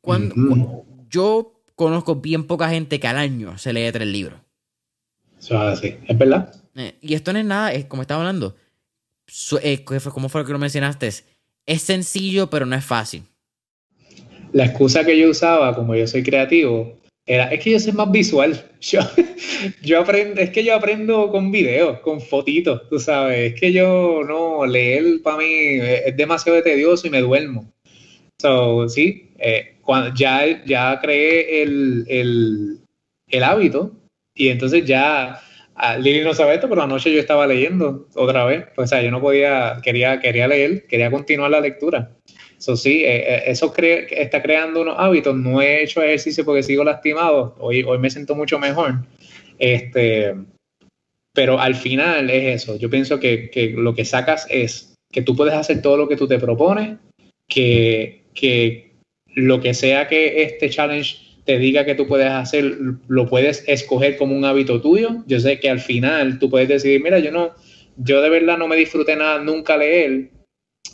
Cuando, 0.00 0.86
Yo 1.10 1.57
conozco 1.78 2.16
bien 2.16 2.44
poca 2.44 2.68
gente 2.68 2.98
que 2.98 3.06
al 3.06 3.16
año 3.16 3.56
se 3.56 3.72
lee 3.72 3.92
tres 3.92 4.08
libros. 4.08 4.40
Eso 5.38 5.54
es 5.54 5.78
así, 5.78 5.96
es 6.08 6.18
verdad. 6.18 6.52
Eh, 6.74 6.96
y 7.00 7.14
esto 7.14 7.32
no 7.32 7.38
es 7.38 7.44
nada, 7.44 7.72
es 7.72 7.84
como 7.84 8.02
estaba 8.02 8.20
hablando. 8.20 8.56
Eh, 9.62 9.84
¿Cómo 9.84 10.28
fue 10.28 10.40
lo 10.40 10.46
que 10.46 10.52
lo 10.52 10.58
mencionaste? 10.58 11.08
Es 11.66 11.82
sencillo, 11.82 12.50
pero 12.50 12.66
no 12.66 12.74
es 12.74 12.84
fácil. 12.84 13.22
La 14.52 14.64
excusa 14.64 15.04
que 15.04 15.16
yo 15.16 15.30
usaba, 15.30 15.72
como 15.76 15.94
yo 15.94 16.08
soy 16.08 16.24
creativo, 16.24 16.98
era, 17.26 17.44
es 17.52 17.62
que 17.62 17.70
yo 17.70 17.78
soy 17.78 17.92
más 17.92 18.10
visual. 18.10 18.60
Yo, 18.80 19.00
yo 19.82 20.00
aprendo, 20.00 20.40
es 20.40 20.50
que 20.50 20.62
yo 20.62 20.74
aprendo 20.74 21.30
con 21.30 21.50
videos, 21.50 21.98
con 21.98 22.20
fotitos, 22.20 22.88
tú 22.88 22.98
sabes. 23.00 23.52
Es 23.52 23.60
que 23.60 23.72
yo 23.72 24.22
no, 24.24 24.64
leer 24.64 25.20
para 25.22 25.38
mí 25.38 25.44
es 25.44 26.16
demasiado 26.16 26.62
tedioso 26.62 27.06
y 27.06 27.10
me 27.10 27.20
duermo. 27.20 27.72
So, 28.40 28.88
sí, 28.88 29.30
eh, 29.38 29.77
cuando 29.88 30.14
ya, 30.14 30.44
ya 30.66 31.00
creé 31.00 31.62
el, 31.62 32.04
el, 32.08 32.78
el 33.26 33.42
hábito 33.42 33.92
y 34.34 34.48
entonces 34.50 34.84
ya 34.84 35.40
ah, 35.76 35.96
Lili 35.96 36.20
no 36.20 36.34
sabe 36.34 36.56
esto, 36.56 36.68
pero 36.68 36.82
anoche 36.82 37.10
yo 37.10 37.18
estaba 37.18 37.46
leyendo 37.46 38.06
otra 38.14 38.44
vez. 38.44 38.66
O 38.76 38.86
sea, 38.86 39.00
yo 39.00 39.10
no 39.10 39.22
podía, 39.22 39.80
quería, 39.82 40.20
quería 40.20 40.46
leer, 40.46 40.86
quería 40.86 41.10
continuar 41.10 41.52
la 41.52 41.62
lectura. 41.62 42.10
Eso 42.58 42.76
sí, 42.76 43.02
eh, 43.02 43.36
eh, 43.36 43.42
eso 43.46 43.72
está 43.74 44.42
creando 44.42 44.82
unos 44.82 44.96
hábitos. 44.98 45.34
No 45.34 45.62
he 45.62 45.84
hecho 45.84 46.02
ejercicio 46.02 46.44
porque 46.44 46.62
sigo 46.62 46.84
lastimado. 46.84 47.56
Hoy, 47.58 47.82
hoy 47.82 47.96
me 47.96 48.10
siento 48.10 48.34
mucho 48.34 48.58
mejor. 48.58 49.06
Este, 49.58 50.34
pero 51.32 51.58
al 51.58 51.74
final 51.74 52.28
es 52.28 52.62
eso. 52.62 52.76
Yo 52.76 52.90
pienso 52.90 53.18
que, 53.18 53.48
que, 53.48 53.70
lo 53.70 53.94
que 53.94 54.04
sacas 54.04 54.46
es 54.50 54.92
que 55.10 55.22
tú 55.22 55.34
puedes 55.34 55.54
hacer 55.54 55.80
todo 55.80 55.96
lo 55.96 56.08
que 56.10 56.16
tú 56.16 56.28
te 56.28 56.38
propones, 56.38 56.98
que, 57.48 58.24
que 58.34 58.87
lo 59.34 59.60
que 59.60 59.74
sea 59.74 60.08
que 60.08 60.42
este 60.42 60.70
challenge 60.70 61.16
te 61.44 61.58
diga 61.58 61.86
que 61.86 61.94
tú 61.94 62.06
puedes 62.06 62.30
hacer, 62.30 62.76
lo 63.08 63.26
puedes 63.26 63.64
escoger 63.66 64.16
como 64.16 64.36
un 64.36 64.44
hábito 64.44 64.80
tuyo. 64.82 65.24
Yo 65.26 65.40
sé 65.40 65.58
que 65.60 65.70
al 65.70 65.80
final 65.80 66.38
tú 66.38 66.50
puedes 66.50 66.68
decidir, 66.68 67.02
mira, 67.02 67.18
yo 67.20 67.32
no, 67.32 67.54
yo 67.96 68.20
de 68.20 68.28
verdad 68.28 68.58
no 68.58 68.68
me 68.68 68.76
disfruté 68.76 69.16
nada 69.16 69.42
nunca 69.42 69.76
leer, 69.76 70.30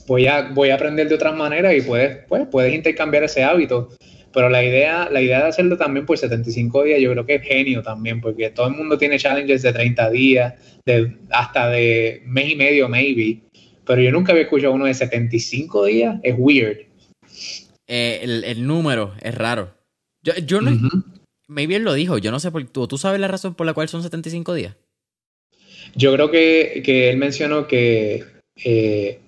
voy 0.07 0.27
a, 0.27 0.51
voy 0.53 0.71
a 0.71 0.77
aprender 0.77 1.09
de 1.09 1.15
otras 1.17 1.35
maneras 1.35 1.75
y 1.75 1.81
puedes, 1.81 2.19
pues, 2.29 2.47
puedes 2.51 2.75
intercambiar 2.75 3.25
ese 3.25 3.43
hábito. 3.43 3.91
Pero 4.33 4.49
la 4.49 4.65
idea, 4.65 5.09
la 5.11 5.21
idea 5.21 5.43
de 5.43 5.49
hacerlo 5.49 5.77
también 5.77 6.07
por 6.07 6.19
75 6.19 6.83
días, 6.83 7.01
yo 7.01 7.13
creo 7.13 7.25
que 7.25 7.37
es 7.37 7.43
genio 7.43 7.83
también, 7.83 8.21
porque 8.21 8.51
todo 8.51 8.67
el 8.67 8.75
mundo 8.75 8.99
tiene 8.99 9.19
challenges 9.19 9.63
de 9.63 9.73
30 9.73 10.11
días, 10.11 10.55
de, 10.85 11.17
hasta 11.31 11.69
de 11.69 12.23
mes 12.27 12.51
y 12.51 12.57
medio, 12.57 12.89
maybe. 12.89 13.43
Pero 13.87 14.03
yo 14.03 14.11
nunca 14.11 14.33
había 14.33 14.45
escuchado 14.45 14.73
uno 14.73 14.87
de 14.87 14.95
75 14.95 15.85
días, 15.85 16.17
es 16.23 16.35
weird. 16.37 16.79
Eh, 17.87 18.21
el, 18.23 18.67
número 18.67 19.15
es 19.21 19.35
raro. 19.35 19.75
Yo, 20.23 20.35
yo 20.37 20.61
no. 20.61 20.73
Maybe 21.47 21.77
él 21.77 21.83
lo 21.83 21.93
dijo, 21.93 22.19
yo 22.19 22.31
no 22.31 22.41
sé 22.41 22.51
por 22.51 22.65
tú. 22.65 22.89
¿Tú 22.89 22.97
sabes 22.97 23.21
la 23.21 23.29
razón 23.29 23.55
por 23.55 23.67
la 23.67 23.75
cual 23.75 23.89
son 23.89 24.03
75 24.03 24.55
días? 24.55 24.77
Yo 25.95 26.13
creo 26.15 26.31
que, 26.31 26.83
que 26.85 27.11
él 27.11 27.19
mencionó 27.19 27.67
que 27.67 28.25
eh, 28.65 29.21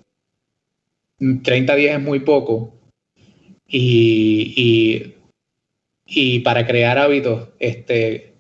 30 1.19 1.77
días 1.77 1.99
es 1.99 2.03
muy 2.03 2.21
poco 2.21 2.73
y, 3.69 5.15
y, 6.07 6.41
para 6.41 6.67
crear 6.67 6.99
hábitos, 6.99 7.49
este, 7.59 8.35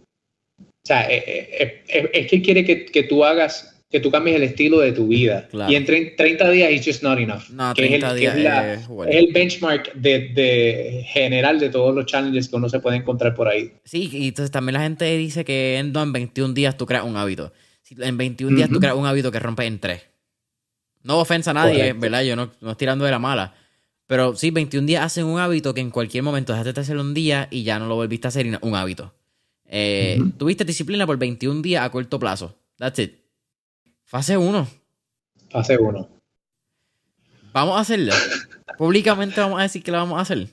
o 0.60 0.86
sea, 0.86 1.10
eh, 1.10 1.24
eh, 1.26 1.84
eh, 1.88 2.10
es, 2.12 2.26
que 2.28 2.42
quiere 2.42 2.64
que, 2.64 3.02
tú 3.02 3.24
hagas, 3.24 3.75
que 3.88 4.00
tú 4.00 4.10
cambies 4.10 4.36
el 4.36 4.42
estilo 4.42 4.80
de 4.80 4.92
tu 4.92 5.08
vida. 5.08 5.48
Y 5.68 5.74
en 5.74 5.84
30 5.84 6.50
días 6.50 6.72
it's 6.72 6.86
just 6.86 7.02
not 7.02 7.18
enough. 7.18 7.44
es, 7.76 8.88
el, 9.08 9.32
benchmark 9.32 9.94
de, 9.94 11.04
general 11.06 11.60
de 11.60 11.68
todos 11.68 11.94
los 11.94 12.06
challenges 12.06 12.48
que 12.48 12.56
uno 12.56 12.68
se 12.68 12.80
puede 12.80 12.96
encontrar 12.96 13.34
por 13.34 13.48
ahí. 13.48 13.72
Sí, 13.84 14.10
y 14.12 14.28
entonces 14.28 14.50
también 14.50 14.74
la 14.74 14.80
gente 14.80 15.16
dice 15.16 15.44
que 15.44 15.78
en, 15.78 15.92
21 15.92 16.54
días 16.54 16.76
tú 16.76 16.86
creas 16.86 17.04
un 17.04 17.16
hábito. 17.16 17.52
En 17.98 18.16
21 18.16 18.56
días 18.56 18.68
tú 18.68 18.80
creas 18.80 18.96
un 18.96 19.06
hábito 19.06 19.30
que 19.30 19.38
rompe 19.38 19.64
en 19.64 19.78
3. 19.78 20.02
No 21.04 21.20
ofensa 21.20 21.52
a 21.52 21.54
nadie, 21.54 21.92
¿verdad? 21.92 22.22
Yo 22.24 22.34
no, 22.34 22.50
no 22.60 22.72
estoy 22.72 22.86
tirando 22.86 23.04
de 23.04 23.12
la 23.12 23.20
mala. 23.20 23.54
Pero 24.08 24.34
sí, 24.34 24.50
21 24.50 24.86
días 24.86 25.04
hacen 25.04 25.26
un 25.26 25.38
hábito 25.38 25.74
que 25.74 25.80
en 25.80 25.90
cualquier 25.90 26.24
momento 26.24 26.52
dejaste 26.52 26.72
de 26.72 26.80
hacerlo 26.80 27.02
un 27.02 27.14
día 27.14 27.46
y 27.50 27.62
ya 27.62 27.78
no 27.78 27.86
lo 27.86 27.94
volviste 27.94 28.26
a 28.26 28.30
hacer 28.30 28.58
un 28.60 28.74
hábito. 28.74 29.14
Eh, 29.68 30.20
Tuviste 30.38 30.64
disciplina 30.64 31.06
por 31.06 31.16
21 31.18 31.62
días 31.62 31.84
a 31.84 31.90
corto 31.90 32.18
plazo. 32.18 32.56
That's 32.78 32.98
it. 32.98 33.25
Fase 34.06 34.36
1. 34.36 34.68
Fase 35.50 35.76
1. 35.76 36.08
Vamos 37.52 37.76
a 37.76 37.80
hacerlo. 37.80 38.12
Públicamente 38.78 39.40
vamos 39.40 39.58
a 39.58 39.64
decir 39.64 39.82
que 39.82 39.90
lo 39.90 39.98
vamos 39.98 40.18
a 40.18 40.22
hacer. 40.22 40.46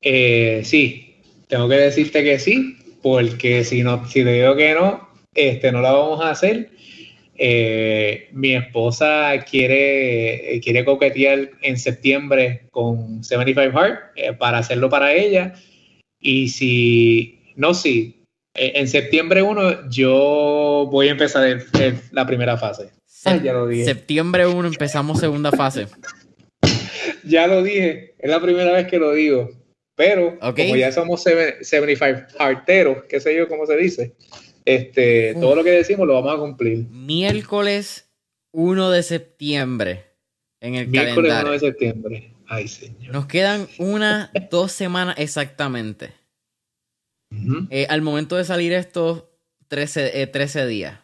Eh, 0.00 0.62
sí, 0.64 1.14
tengo 1.46 1.68
que 1.68 1.76
decirte 1.76 2.24
que 2.24 2.40
sí, 2.40 2.76
porque 3.00 3.62
si 3.62 3.84
no, 3.84 4.08
si 4.08 4.24
te 4.24 4.32
digo 4.32 4.56
que 4.56 4.74
no, 4.74 5.08
este, 5.34 5.70
no 5.70 5.82
lo 5.82 5.92
vamos 5.92 6.20
a 6.20 6.30
hacer. 6.30 6.70
Eh, 7.36 8.28
mi 8.32 8.54
esposa 8.54 9.38
quiere, 9.48 10.60
quiere 10.64 10.84
coquetear 10.84 11.48
en 11.62 11.78
septiembre 11.78 12.66
con 12.72 13.22
75 13.22 13.78
Heart 13.78 14.00
eh, 14.16 14.32
para 14.32 14.58
hacerlo 14.58 14.90
para 14.90 15.14
ella. 15.14 15.54
Y 16.18 16.48
si, 16.48 17.40
no 17.54 17.72
Eh, 17.84 18.21
en 18.54 18.88
septiembre 18.88 19.42
1 19.42 19.88
yo 19.90 20.88
voy 20.90 21.08
a 21.08 21.12
empezar 21.12 21.62
la 22.10 22.26
primera 22.26 22.56
fase. 22.56 22.90
ya 23.24 23.52
lo 23.52 23.66
dije. 23.66 23.84
Septiembre 23.84 24.46
1 24.46 24.68
empezamos 24.68 25.20
segunda 25.20 25.50
fase. 25.52 25.86
ya 27.24 27.46
lo 27.46 27.62
dije, 27.62 28.14
es 28.18 28.30
la 28.30 28.40
primera 28.40 28.72
vez 28.72 28.86
que 28.86 28.98
lo 28.98 29.12
digo. 29.12 29.50
Pero 29.94 30.38
como 30.38 30.76
ya 30.76 30.90
somos 30.90 31.22
75 31.22 32.36
harteros, 32.38 33.04
qué 33.08 33.20
sé 33.20 33.36
yo 33.36 33.46
cómo 33.46 33.66
se 33.66 33.76
dice, 33.76 34.14
este, 34.64 35.34
todo 35.34 35.54
lo 35.54 35.62
que 35.62 35.70
decimos 35.70 36.06
lo 36.06 36.14
vamos 36.14 36.34
a 36.34 36.38
cumplir. 36.38 36.86
Miércoles 36.88 38.10
1 38.52 38.90
de 38.90 39.02
septiembre 39.02 40.06
en 40.60 40.76
el 40.76 40.88
Miércoles 40.88 41.32
1 41.42 41.50
de 41.52 41.58
septiembre. 41.58 42.32
Ay, 42.46 42.68
señor. 42.68 43.12
Nos 43.12 43.26
quedan 43.26 43.68
una, 43.78 44.30
dos 44.50 44.72
semanas 44.72 45.16
exactamente. 45.18 46.12
Eh, 47.70 47.86
al 47.88 48.02
momento 48.02 48.36
de 48.36 48.44
salir 48.44 48.72
esto, 48.72 49.30
13, 49.68 50.26
13 50.26 50.60
eh, 50.60 50.66
días. 50.66 51.00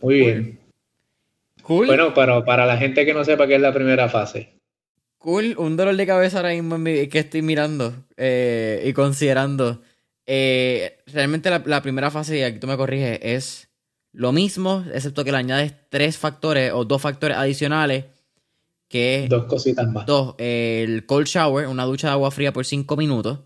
Muy 0.00 0.14
bien. 0.16 0.58
Cool. 1.62 1.86
Bueno, 1.86 2.12
pero 2.14 2.44
para 2.44 2.66
la 2.66 2.76
gente 2.76 3.06
que 3.06 3.14
no 3.14 3.24
sepa 3.24 3.46
qué 3.46 3.54
es 3.54 3.60
la 3.60 3.72
primera 3.72 4.08
fase. 4.08 4.60
Cool, 5.18 5.54
un 5.56 5.76
dolor 5.76 5.96
de 5.96 6.06
cabeza 6.06 6.38
ahora 6.38 6.50
mismo 6.50 6.82
que 6.82 7.18
estoy 7.18 7.42
mirando 7.42 7.94
eh, 8.16 8.82
y 8.84 8.92
considerando. 8.92 9.80
realmente 10.26 11.50
la, 11.50 11.82
primera 11.82 12.10
fase, 12.10 12.38
y 12.38 12.42
aquí 12.42 12.58
tú 12.58 12.66
me 12.66 12.76
corriges, 12.76 13.20
es 13.22 13.68
lo 14.12 14.32
mismo, 14.32 14.84
excepto 14.92 15.24
que 15.24 15.30
le 15.30 15.38
añades 15.38 15.74
tres 15.88 16.18
factores 16.18 16.72
o 16.72 16.84
dos 16.84 17.00
factores 17.00 17.36
adicionales. 17.36 18.06
Que 18.88 19.26
dos 19.30 19.44
cositas 19.44 19.88
más. 19.88 20.04
Dos, 20.04 20.34
el 20.38 21.06
cold 21.06 21.26
shower, 21.26 21.68
una 21.68 21.84
ducha 21.84 22.08
de 22.08 22.14
agua 22.14 22.30
fría 22.30 22.52
por 22.52 22.66
cinco 22.66 22.96
minutos. 22.96 23.38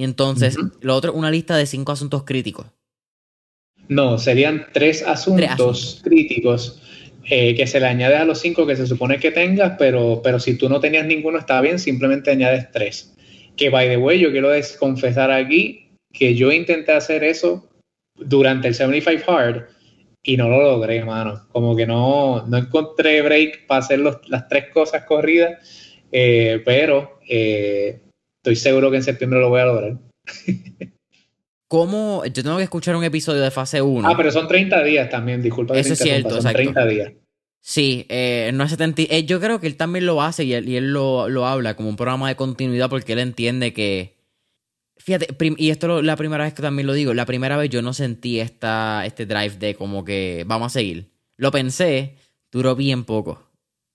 Y 0.00 0.04
entonces, 0.04 0.56
lo 0.80 0.96
otro, 0.96 1.12
una 1.12 1.30
lista 1.30 1.58
de 1.58 1.66
cinco 1.66 1.92
asuntos 1.92 2.24
críticos. 2.24 2.64
No, 3.86 4.16
serían 4.16 4.68
tres 4.72 5.02
asuntos, 5.02 6.00
críticos 6.02 6.80
eh, 7.26 7.54
que 7.54 7.66
se 7.66 7.80
le 7.80 7.86
añades 7.86 8.18
a 8.18 8.24
los 8.24 8.40
cinco 8.40 8.66
que 8.66 8.76
se 8.76 8.86
supone 8.86 9.18
que 9.18 9.30
tengas, 9.30 9.74
pero, 9.78 10.22
pero 10.24 10.40
si 10.40 10.56
tú 10.56 10.70
no 10.70 10.80
tenías 10.80 11.04
ninguno, 11.04 11.36
está 11.36 11.60
bien, 11.60 11.78
simplemente 11.78 12.30
añades 12.30 12.72
tres. 12.72 13.14
Que, 13.58 13.68
by 13.68 13.90
the 13.90 13.98
way, 13.98 14.18
yo 14.18 14.30
quiero 14.30 14.48
confesar 14.78 15.30
aquí 15.30 15.90
que 16.14 16.34
yo 16.34 16.50
intenté 16.50 16.92
hacer 16.92 17.22
eso 17.22 17.68
durante 18.16 18.68
el 18.68 18.74
75 18.74 19.30
Hard 19.30 19.66
y 20.22 20.38
no 20.38 20.48
lo 20.48 20.62
logré, 20.62 20.96
hermano. 20.96 21.46
Como 21.52 21.76
que 21.76 21.86
no, 21.86 22.46
no 22.46 22.56
encontré 22.56 23.20
break 23.20 23.66
para 23.66 23.80
hacer 23.80 24.00
las 24.00 24.48
tres 24.48 24.70
cosas 24.72 25.04
corridas, 25.04 25.58
eh, 26.10 26.62
pero 26.64 27.18
eh, 27.28 28.00
estoy 28.40 28.56
seguro 28.56 28.90
que 28.90 28.96
en 28.96 29.02
septiembre 29.02 29.38
lo 29.38 29.50
voy 29.50 29.60
a 29.60 29.66
lograr. 29.66 29.98
¿Cómo? 31.68 32.24
Yo 32.24 32.42
tengo 32.42 32.56
que 32.56 32.64
escuchar 32.64 32.96
un 32.96 33.04
episodio 33.04 33.42
de 33.42 33.50
fase 33.50 33.80
1. 33.80 34.08
Ah, 34.08 34.16
pero 34.16 34.32
son 34.32 34.48
30 34.48 34.82
días 34.82 35.08
también, 35.08 35.40
disculpa. 35.40 35.76
Eso 35.76 35.92
es 35.92 35.98
cierto, 36.00 36.40
son 36.40 36.52
30 36.52 36.86
días. 36.86 37.12
Sí, 37.60 38.06
eh, 38.08 38.50
no 38.54 38.64
es 38.64 38.70
70, 38.70 39.02
eh, 39.02 39.24
yo 39.24 39.38
creo 39.38 39.60
que 39.60 39.66
él 39.66 39.76
también 39.76 40.06
lo 40.06 40.22
hace 40.22 40.44
y 40.44 40.54
él, 40.54 40.68
y 40.68 40.76
él 40.76 40.92
lo, 40.92 41.28
lo, 41.28 41.46
habla 41.46 41.76
como 41.76 41.90
un 41.90 41.96
programa 41.96 42.28
de 42.28 42.34
continuidad 42.34 42.88
porque 42.88 43.12
él 43.12 43.18
entiende 43.18 43.74
que... 43.74 44.16
Fíjate, 44.96 45.28
y 45.58 45.70
esto 45.70 45.98
es 45.98 46.04
la 46.04 46.16
primera 46.16 46.44
vez 46.44 46.54
que 46.54 46.62
también 46.62 46.86
lo 46.86 46.94
digo, 46.94 47.12
la 47.14 47.26
primera 47.26 47.56
vez 47.56 47.70
yo 47.70 47.82
no 47.82 47.92
sentí 47.92 48.40
esta, 48.40 49.04
este 49.04 49.26
drive 49.26 49.56
de 49.56 49.74
como 49.74 50.04
que 50.04 50.44
vamos 50.46 50.66
a 50.66 50.78
seguir. 50.78 51.10
Lo 51.36 51.50
pensé, 51.50 52.16
duró 52.50 52.74
bien 52.74 53.04
poco. 53.04 53.50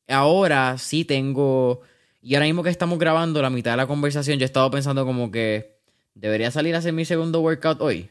Ahora 0.08 0.78
sí 0.78 1.06
tengo 1.06 1.82
y 2.26 2.34
ahora 2.34 2.48
mismo 2.48 2.64
que 2.64 2.72
estamos 2.72 2.98
grabando 2.98 3.40
la 3.40 3.52
mitad 3.52 3.70
de 3.70 3.78
la 3.78 3.86
conversación, 3.86 4.40
yo 4.40 4.46
he 4.46 4.48
estado 4.48 4.72
pensando 4.72 5.06
como 5.06 5.30
que 5.30 5.78
debería 6.16 6.50
salir 6.50 6.74
a 6.74 6.80
hacer 6.80 6.92
mi 6.92 7.06
segundo 7.06 7.40
workout 7.40 7.80
hoy. 7.82 8.10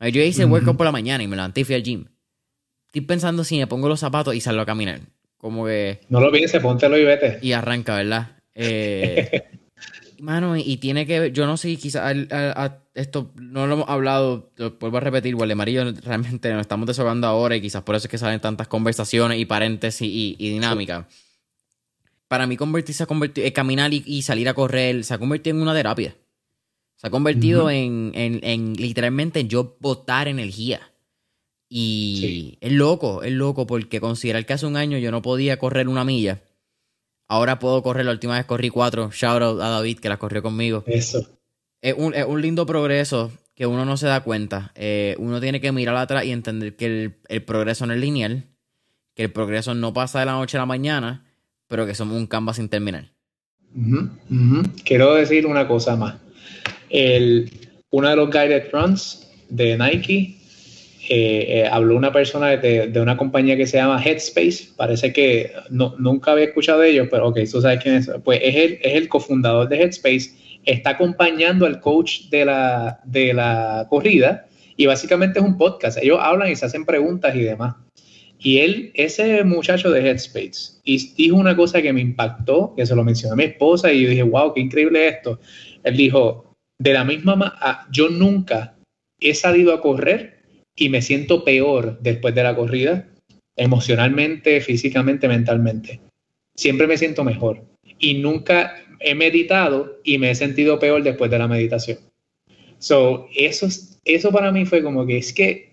Yo 0.00 0.20
hice 0.20 0.44
workout 0.44 0.76
por 0.76 0.84
la 0.84 0.92
mañana 0.92 1.24
y 1.24 1.28
me 1.28 1.36
levanté 1.36 1.62
y 1.62 1.64
fui 1.64 1.74
al 1.74 1.82
gym. 1.82 2.04
Estoy 2.88 3.00
pensando 3.00 3.42
si 3.42 3.56
me 3.56 3.66
pongo 3.66 3.88
los 3.88 4.00
zapatos 4.00 4.34
y 4.34 4.42
salgo 4.42 4.60
a 4.60 4.66
caminar. 4.66 5.00
Como 5.38 5.64
que. 5.64 6.00
No 6.10 6.20
lo 6.20 6.30
pienses, 6.30 6.60
póntelo 6.60 6.98
y 6.98 7.04
vete. 7.04 7.38
Y 7.40 7.52
arranca, 7.52 7.96
¿verdad? 7.96 8.36
Eh, 8.54 9.44
mano, 10.20 10.58
y 10.58 10.76
tiene 10.76 11.06
que 11.06 11.18
ver. 11.18 11.32
Yo 11.32 11.46
no 11.46 11.56
sé, 11.56 11.74
quizás 11.76 12.14
esto 12.92 13.32
no 13.36 13.66
lo 13.66 13.74
hemos 13.76 13.88
hablado. 13.88 14.50
Lo 14.56 14.72
vuelvo 14.72 14.98
a 14.98 15.00
repetir, 15.00 15.34
Amarillo 15.40 15.90
realmente 16.04 16.52
nos 16.52 16.60
estamos 16.60 16.86
desahogando 16.86 17.28
ahora 17.28 17.56
y 17.56 17.62
quizás 17.62 17.80
por 17.80 17.94
eso 17.94 18.08
es 18.08 18.10
que 18.10 18.18
salen 18.18 18.40
tantas 18.40 18.68
conversaciones 18.68 19.38
y 19.38 19.46
paréntesis 19.46 20.06
y, 20.06 20.36
y 20.38 20.50
dinámica 20.50 21.08
para 22.32 22.46
mí 22.46 22.56
convertirse 22.56 23.02
a 23.02 23.06
convertir, 23.06 23.44
eh, 23.44 23.52
caminar 23.52 23.92
y, 23.92 24.22
salir 24.22 24.48
a 24.48 24.54
correr 24.54 25.04
se 25.04 25.12
ha 25.12 25.18
convertido 25.18 25.54
en 25.54 25.62
una 25.62 25.74
terapia. 25.74 26.16
Se 26.96 27.06
ha 27.06 27.10
convertido 27.10 27.68
en, 27.68 28.72
literalmente 28.78 29.44
yo 29.44 29.76
botar 29.80 30.28
energía. 30.28 30.80
Y 31.68 32.56
es 32.62 32.72
loco, 32.72 33.22
es 33.22 33.32
loco, 33.32 33.66
porque 33.66 34.00
considerar 34.00 34.46
que 34.46 34.54
hace 34.54 34.64
un 34.64 34.78
año 34.78 34.96
yo 34.96 35.10
no 35.10 35.20
podía 35.20 35.58
correr 35.58 35.88
una 35.88 36.04
milla. 36.04 36.40
Ahora 37.28 37.58
puedo 37.58 37.82
correr, 37.82 38.06
la 38.06 38.12
última 38.12 38.38
vez 38.38 38.46
corrí 38.46 38.70
cuatro. 38.70 39.10
Shout 39.10 39.42
out 39.42 39.60
a 39.60 39.68
David 39.68 39.98
que 39.98 40.08
la 40.08 40.16
corrió 40.16 40.42
conmigo. 40.42 40.84
Eso. 40.86 41.28
Es 41.82 41.94
un, 41.98 42.40
lindo 42.40 42.64
progreso 42.64 43.30
que 43.54 43.66
uno 43.66 43.84
no 43.84 43.98
se 43.98 44.06
da 44.06 44.22
cuenta. 44.22 44.72
Eh, 44.74 45.16
uno 45.18 45.38
tiene 45.38 45.60
que 45.60 45.70
mirar 45.70 45.96
atrás 45.96 46.24
y 46.24 46.32
entender 46.32 46.76
que 46.76 46.86
el, 46.86 47.14
el 47.28 47.44
progreso 47.44 47.84
no 47.84 47.92
es 47.92 48.00
lineal, 48.00 48.46
que 49.14 49.24
el 49.24 49.32
progreso 49.32 49.74
no 49.74 49.92
pasa 49.92 50.20
de 50.20 50.24
la 50.24 50.32
noche 50.32 50.56
a 50.56 50.60
la 50.60 50.66
mañana 50.66 51.26
pero 51.72 51.86
que 51.86 51.94
somos 51.94 52.18
un 52.18 52.26
canvas 52.26 52.56
sin 52.56 52.68
terminar. 52.68 53.06
Quiero 54.84 55.14
decir 55.14 55.46
una 55.46 55.66
cosa 55.66 55.96
más. 55.96 56.16
El, 56.90 57.50
uno 57.88 58.10
de 58.10 58.16
los 58.16 58.28
guided 58.28 58.64
runs 58.70 59.26
de 59.48 59.78
Nike 59.78 60.36
eh, 61.08 61.46
eh, 61.48 61.68
habló 61.72 61.96
una 61.96 62.12
persona 62.12 62.48
de, 62.58 62.92
una 63.00 63.16
compañía 63.16 63.56
que 63.56 63.66
se 63.66 63.78
llama 63.78 64.04
Headspace. 64.04 64.74
Parece 64.76 65.14
que 65.14 65.50
no, 65.70 65.94
nunca 65.98 66.32
había 66.32 66.44
escuchado 66.44 66.80
de 66.80 66.90
ellos, 66.90 67.08
pero 67.10 67.28
ok, 67.28 67.38
tú 67.50 67.62
sabes 67.62 67.82
quién 67.82 67.94
es. 67.94 68.10
Pues 68.22 68.40
es 68.42 68.54
el, 68.54 68.78
es 68.82 68.94
el 68.94 69.08
cofundador 69.08 69.66
de 69.70 69.80
Headspace. 69.80 70.32
Está 70.66 70.90
acompañando 70.90 71.64
al 71.64 71.80
coach 71.80 72.28
de 72.28 72.44
la, 72.44 73.00
de 73.04 73.32
la 73.32 73.86
corrida 73.88 74.44
y 74.76 74.84
básicamente 74.84 75.38
es 75.38 75.44
un 75.46 75.56
podcast. 75.56 75.96
Ellos 76.02 76.18
hablan 76.20 76.50
y 76.50 76.56
se 76.56 76.66
hacen 76.66 76.84
preguntas 76.84 77.34
y 77.34 77.40
demás. 77.40 77.76
Y 78.44 78.58
él, 78.58 78.90
ese 78.94 79.44
muchacho 79.44 79.90
de 79.92 80.00
Headspace, 80.00 80.80
dijo 80.84 81.36
una 81.36 81.56
cosa 81.56 81.80
que 81.80 81.92
me 81.92 82.00
impactó, 82.00 82.74
que 82.76 82.84
se 82.84 82.96
lo 82.96 83.04
mencionó 83.04 83.34
a 83.34 83.36
mi 83.36 83.44
esposa 83.44 83.92
y 83.92 84.02
yo 84.02 84.10
dije, 84.10 84.24
wow, 84.24 84.52
qué 84.52 84.60
increíble 84.60 85.06
esto. 85.06 85.38
Él 85.84 85.96
dijo, 85.96 86.52
de 86.80 86.92
la 86.92 87.04
misma 87.04 87.36
manera, 87.36 87.86
yo 87.92 88.08
nunca 88.08 88.74
he 89.20 89.34
salido 89.34 89.72
a 89.72 89.80
correr 89.80 90.42
y 90.74 90.88
me 90.88 91.02
siento 91.02 91.44
peor 91.44 92.00
después 92.00 92.34
de 92.34 92.42
la 92.42 92.56
corrida, 92.56 93.08
emocionalmente, 93.54 94.60
físicamente, 94.60 95.28
mentalmente. 95.28 96.00
Siempre 96.56 96.88
me 96.88 96.98
siento 96.98 97.22
mejor. 97.22 97.64
Y 98.00 98.14
nunca 98.14 98.74
he 98.98 99.14
meditado 99.14 100.00
y 100.02 100.18
me 100.18 100.32
he 100.32 100.34
sentido 100.34 100.80
peor 100.80 101.04
después 101.04 101.30
de 101.30 101.38
la 101.38 101.46
meditación. 101.46 101.98
So, 102.80 103.28
eso, 103.36 103.68
eso 104.04 104.32
para 104.32 104.50
mí 104.50 104.66
fue 104.66 104.82
como 104.82 105.06
que 105.06 105.18
es 105.18 105.32
que 105.32 105.71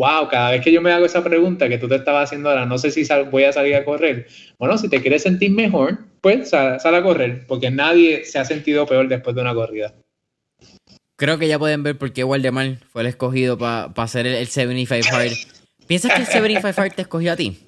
wow, 0.00 0.28
cada 0.30 0.52
vez 0.52 0.62
que 0.62 0.72
yo 0.72 0.80
me 0.80 0.90
hago 0.90 1.04
esa 1.04 1.22
pregunta 1.22 1.68
que 1.68 1.76
tú 1.76 1.86
te 1.86 1.96
estabas 1.96 2.24
haciendo 2.24 2.48
ahora, 2.48 2.64
no 2.64 2.78
sé 2.78 2.90
si 2.90 3.06
voy 3.30 3.44
a 3.44 3.52
salir 3.52 3.74
a 3.74 3.84
correr. 3.84 4.26
Bueno, 4.58 4.78
si 4.78 4.88
te 4.88 5.02
quieres 5.02 5.22
sentir 5.24 5.50
mejor, 5.50 5.98
pues 6.22 6.48
sal, 6.48 6.78
a 6.82 7.02
correr, 7.02 7.46
porque 7.46 7.70
nadie 7.70 8.24
se 8.24 8.38
ha 8.38 8.46
sentido 8.46 8.86
peor 8.86 9.08
después 9.08 9.36
de 9.36 9.42
una 9.42 9.52
corrida. 9.52 9.94
Creo 11.16 11.38
que 11.38 11.48
ya 11.48 11.58
pueden 11.58 11.82
ver 11.82 11.98
por 11.98 12.14
qué 12.14 12.24
Waldemar 12.24 12.78
fue 12.90 13.02
el 13.02 13.08
escogido 13.08 13.58
para 13.58 13.92
hacer 13.94 14.26
el, 14.26 14.46
75 14.46 15.14
Hard. 15.14 15.32
¿Piensas 15.86 16.14
que 16.14 16.20
el 16.20 16.26
75 16.26 16.80
Hard 16.80 16.94
te 16.94 17.02
escogió 17.02 17.32
a 17.32 17.36
ti? 17.36 17.58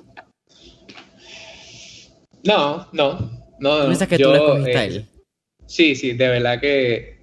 No, 2.45 2.89
no, 2.93 3.31
no. 3.61 3.85
¿Piensas 3.85 4.09
que 4.09 4.19
tú 4.19 4.31
le 4.31 4.39
escogiste 4.39 4.79
a 4.79 4.85
él? 4.87 4.97
Eh, 4.97 5.07
sí, 5.67 5.95
sí, 5.95 6.15
de 6.15 6.29
verdad 6.29 6.59
que 6.59 7.22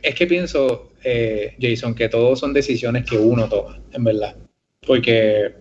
es 0.00 0.14
que 0.14 0.26
pienso, 0.26 0.92
eh, 1.04 1.54
Jason, 1.60 1.94
que 1.94 2.08
todos 2.08 2.40
son 2.40 2.52
decisiones 2.52 3.04
que 3.04 3.18
uno 3.18 3.48
toma, 3.48 3.78
en 3.92 4.04
verdad. 4.04 4.36
Porque, 4.86 5.54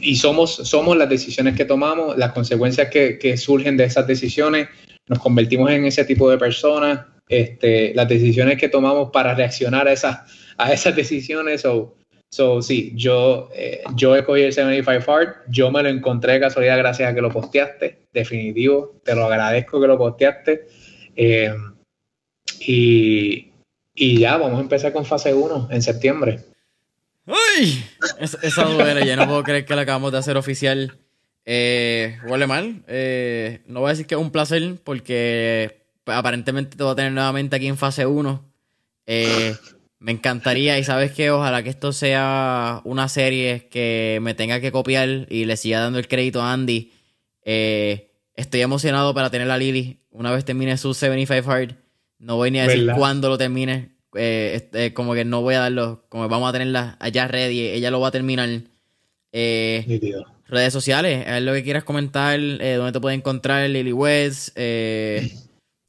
y 0.00 0.16
somos, 0.16 0.54
somos 0.54 0.96
las 0.96 1.08
decisiones 1.08 1.56
que 1.56 1.64
tomamos, 1.64 2.16
las 2.16 2.32
consecuencias 2.32 2.88
que, 2.88 3.36
surgen 3.36 3.76
de 3.76 3.84
esas 3.84 4.06
decisiones, 4.06 4.68
nos 5.08 5.18
convertimos 5.18 5.70
en 5.70 5.84
ese 5.84 6.04
tipo 6.04 6.30
de 6.30 6.38
personas, 6.38 7.06
este, 7.28 7.92
las 7.94 8.08
decisiones 8.08 8.58
que 8.58 8.68
tomamos 8.68 9.10
para 9.12 9.34
reaccionar 9.34 9.86
a 9.88 9.92
esas, 9.92 10.20
a 10.56 10.72
esas 10.72 10.96
decisiones. 10.96 11.60
So, 11.60 11.96
so 12.30 12.62
sí, 12.62 12.92
yo, 12.96 13.50
eh, 13.54 13.82
yo 13.94 14.16
escogí 14.16 14.42
el 14.42 14.52
75 14.52 15.12
Hard, 15.12 15.28
yo 15.48 15.70
me 15.70 15.82
lo 15.82 15.90
encontré 15.90 16.34
de 16.34 16.40
casualidad 16.40 16.78
gracias 16.78 17.10
a 17.10 17.14
que 17.14 17.20
lo 17.20 17.30
posteaste, 17.30 18.06
definitivo, 18.12 19.00
te 19.04 19.14
lo 19.14 19.26
agradezco 19.26 19.80
que 19.80 19.86
lo 19.86 19.98
posteaste. 19.98 20.66
Eh, 21.14 21.52
y, 22.60 23.52
y 23.94 24.18
ya, 24.18 24.36
vamos 24.36 24.58
a 24.58 24.62
empezar 24.62 24.92
con 24.92 25.04
fase 25.04 25.34
1 25.34 25.68
en 25.70 25.82
septiembre. 25.82 26.40
¡Uy! 27.26 27.84
esa 28.20 28.64
duele, 28.64 29.04
ya 29.04 29.16
no 29.16 29.26
puedo 29.26 29.42
creer 29.42 29.64
que 29.64 29.74
la 29.74 29.82
acabamos 29.82 30.12
de 30.12 30.18
hacer 30.18 30.36
oficial. 30.36 30.98
Eh, 31.44 32.18
huele 32.26 32.46
mal. 32.46 32.82
Eh, 32.86 33.62
no 33.66 33.80
voy 33.80 33.88
a 33.88 33.92
decir 33.92 34.06
que 34.06 34.14
es 34.14 34.20
un 34.20 34.30
placer 34.30 34.76
porque 34.84 35.86
aparentemente 36.04 36.76
te 36.76 36.82
voy 36.82 36.92
a 36.92 36.96
tener 36.96 37.12
nuevamente 37.12 37.56
aquí 37.56 37.66
en 37.66 37.76
fase 37.76 38.06
1. 38.06 38.44
Eh, 39.06 39.54
me 39.98 40.12
encantaría 40.12 40.78
y 40.78 40.84
sabes 40.84 41.12
que 41.12 41.30
ojalá 41.30 41.62
que 41.62 41.70
esto 41.70 41.92
sea 41.92 42.80
una 42.84 43.08
serie 43.08 43.68
que 43.70 44.18
me 44.22 44.34
tenga 44.34 44.60
que 44.60 44.72
copiar 44.72 45.26
y 45.30 45.46
le 45.46 45.56
siga 45.56 45.80
dando 45.80 45.98
el 45.98 46.08
crédito 46.08 46.42
a 46.42 46.52
Andy. 46.52 46.92
Eh, 47.42 48.12
estoy 48.34 48.60
emocionado 48.60 49.14
para 49.14 49.30
tener 49.30 49.50
a 49.50 49.56
Lily 49.56 50.00
una 50.10 50.32
vez 50.32 50.44
termine 50.44 50.76
su 50.76 50.94
75 50.94 51.50
Hard. 51.50 51.76
No 52.18 52.36
voy 52.36 52.50
ni 52.50 52.60
a 52.60 52.66
decir 52.66 52.90
cuándo 52.96 53.28
lo 53.28 53.38
termine. 53.38 53.96
Eh, 54.14 54.52
este, 54.54 54.94
como 54.94 55.14
que 55.14 55.24
no 55.24 55.42
voy 55.42 55.54
a 55.54 55.60
darlo, 55.60 56.04
como 56.08 56.28
vamos 56.28 56.48
a 56.48 56.52
tenerla 56.52 56.96
allá 57.00 57.28
ready, 57.28 57.60
ella 57.60 57.90
lo 57.90 58.00
va 58.00 58.08
a 58.08 58.12
terminar. 58.12 58.48
Eh, 59.32 60.00
redes 60.48 60.72
sociales, 60.72 61.26
es 61.26 61.42
lo 61.42 61.52
que 61.52 61.62
quieras 61.62 61.84
comentar, 61.84 62.38
eh, 62.40 62.74
dónde 62.76 62.92
te 62.92 63.00
puede 63.00 63.16
encontrar 63.16 63.68
Lily 63.68 63.92
West, 63.92 64.50
eh, 64.56 65.30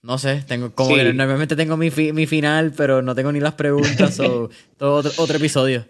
no 0.02 0.18
sé, 0.18 0.44
tengo 0.48 0.74
como 0.74 0.96
que 0.96 1.14
normalmente 1.14 1.56
tengo 1.56 1.78
mi, 1.78 1.90
mi 1.92 2.26
final, 2.26 2.74
pero 2.76 3.02
no 3.02 3.16
tengo 3.16 3.32
ni 3.32 3.40
las 3.40 3.54
preguntas 3.54 4.20
o 4.20 4.50
todo 4.78 4.96
otro, 4.96 5.12
otro, 5.18 5.38
episodio. 5.38 5.86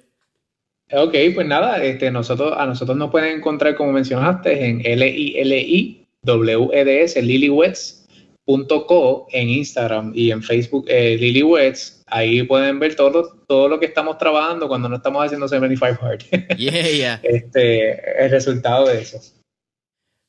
Ok, 0.91 1.15
pues 1.33 1.47
nada, 1.47 1.83
este, 1.83 2.11
nosotros, 2.11 2.53
a 2.57 2.65
nosotros 2.65 2.97
nos 2.97 3.09
pueden 3.09 3.37
encontrar, 3.37 3.75
como 3.75 3.91
mencionaste, 3.91 4.67
en 4.67 4.81
L-I-L-I-W-E-D-S, 4.85 5.91
Lily 7.21 7.49
West 7.49 7.96
Co 8.87 9.27
en 9.31 9.49
Instagram 9.49 10.13
y 10.15 10.31
en 10.31 10.41
Facebook 10.41 10.85
eh, 10.87 11.17
Lily 11.19 11.43
Wets. 11.43 12.03
Ahí 12.07 12.43
pueden 12.43 12.79
ver 12.79 12.95
todo, 12.95 13.43
todo 13.47 13.67
lo 13.67 13.79
que 13.79 13.87
estamos 13.87 14.17
trabajando 14.17 14.67
cuando 14.67 14.87
no 14.87 14.95
estamos 14.95 15.25
haciendo 15.25 15.47
75 15.47 15.99
Hard. 16.01 16.23
Yeah, 16.57 17.19
Este, 17.23 18.23
el 18.23 18.31
resultado 18.31 18.87
de 18.87 19.01
eso. 19.01 19.19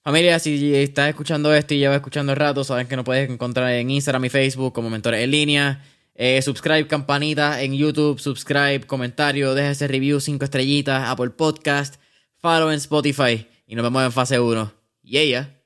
Familia, 0.02 0.38
si 0.38 0.74
estás 0.74 1.10
escuchando 1.10 1.54
esto 1.54 1.74
y 1.74 1.78
llevas 1.78 1.96
escuchando 1.96 2.32
el 2.32 2.38
rato, 2.38 2.64
saben 2.64 2.88
que 2.88 2.96
nos 2.96 3.04
puedes 3.04 3.30
encontrar 3.30 3.70
en 3.72 3.90
Instagram 3.90 4.24
y 4.24 4.28
Facebook 4.30 4.72
como 4.72 4.90
Mentores 4.90 5.22
en 5.22 5.30
Línea. 5.30 5.84
Eh, 6.14 6.42
subscribe, 6.42 6.88
campanita 6.88 7.62
en 7.62 7.74
YouTube, 7.74 8.18
subscribe, 8.18 8.80
comentario, 8.80 9.54
deja 9.54 9.70
ese 9.70 9.86
review, 9.86 10.18
5 10.18 10.44
estrellitas, 10.44 11.08
Apple 11.08 11.30
Podcast, 11.30 12.00
follow 12.38 12.70
en 12.70 12.78
Spotify 12.78 13.46
y 13.68 13.76
nos 13.76 13.84
vemos 13.84 14.02
en 14.02 14.10
fase 14.10 14.40
1. 14.40 14.72
Yeah, 15.02 15.24
yeah. 15.24 15.57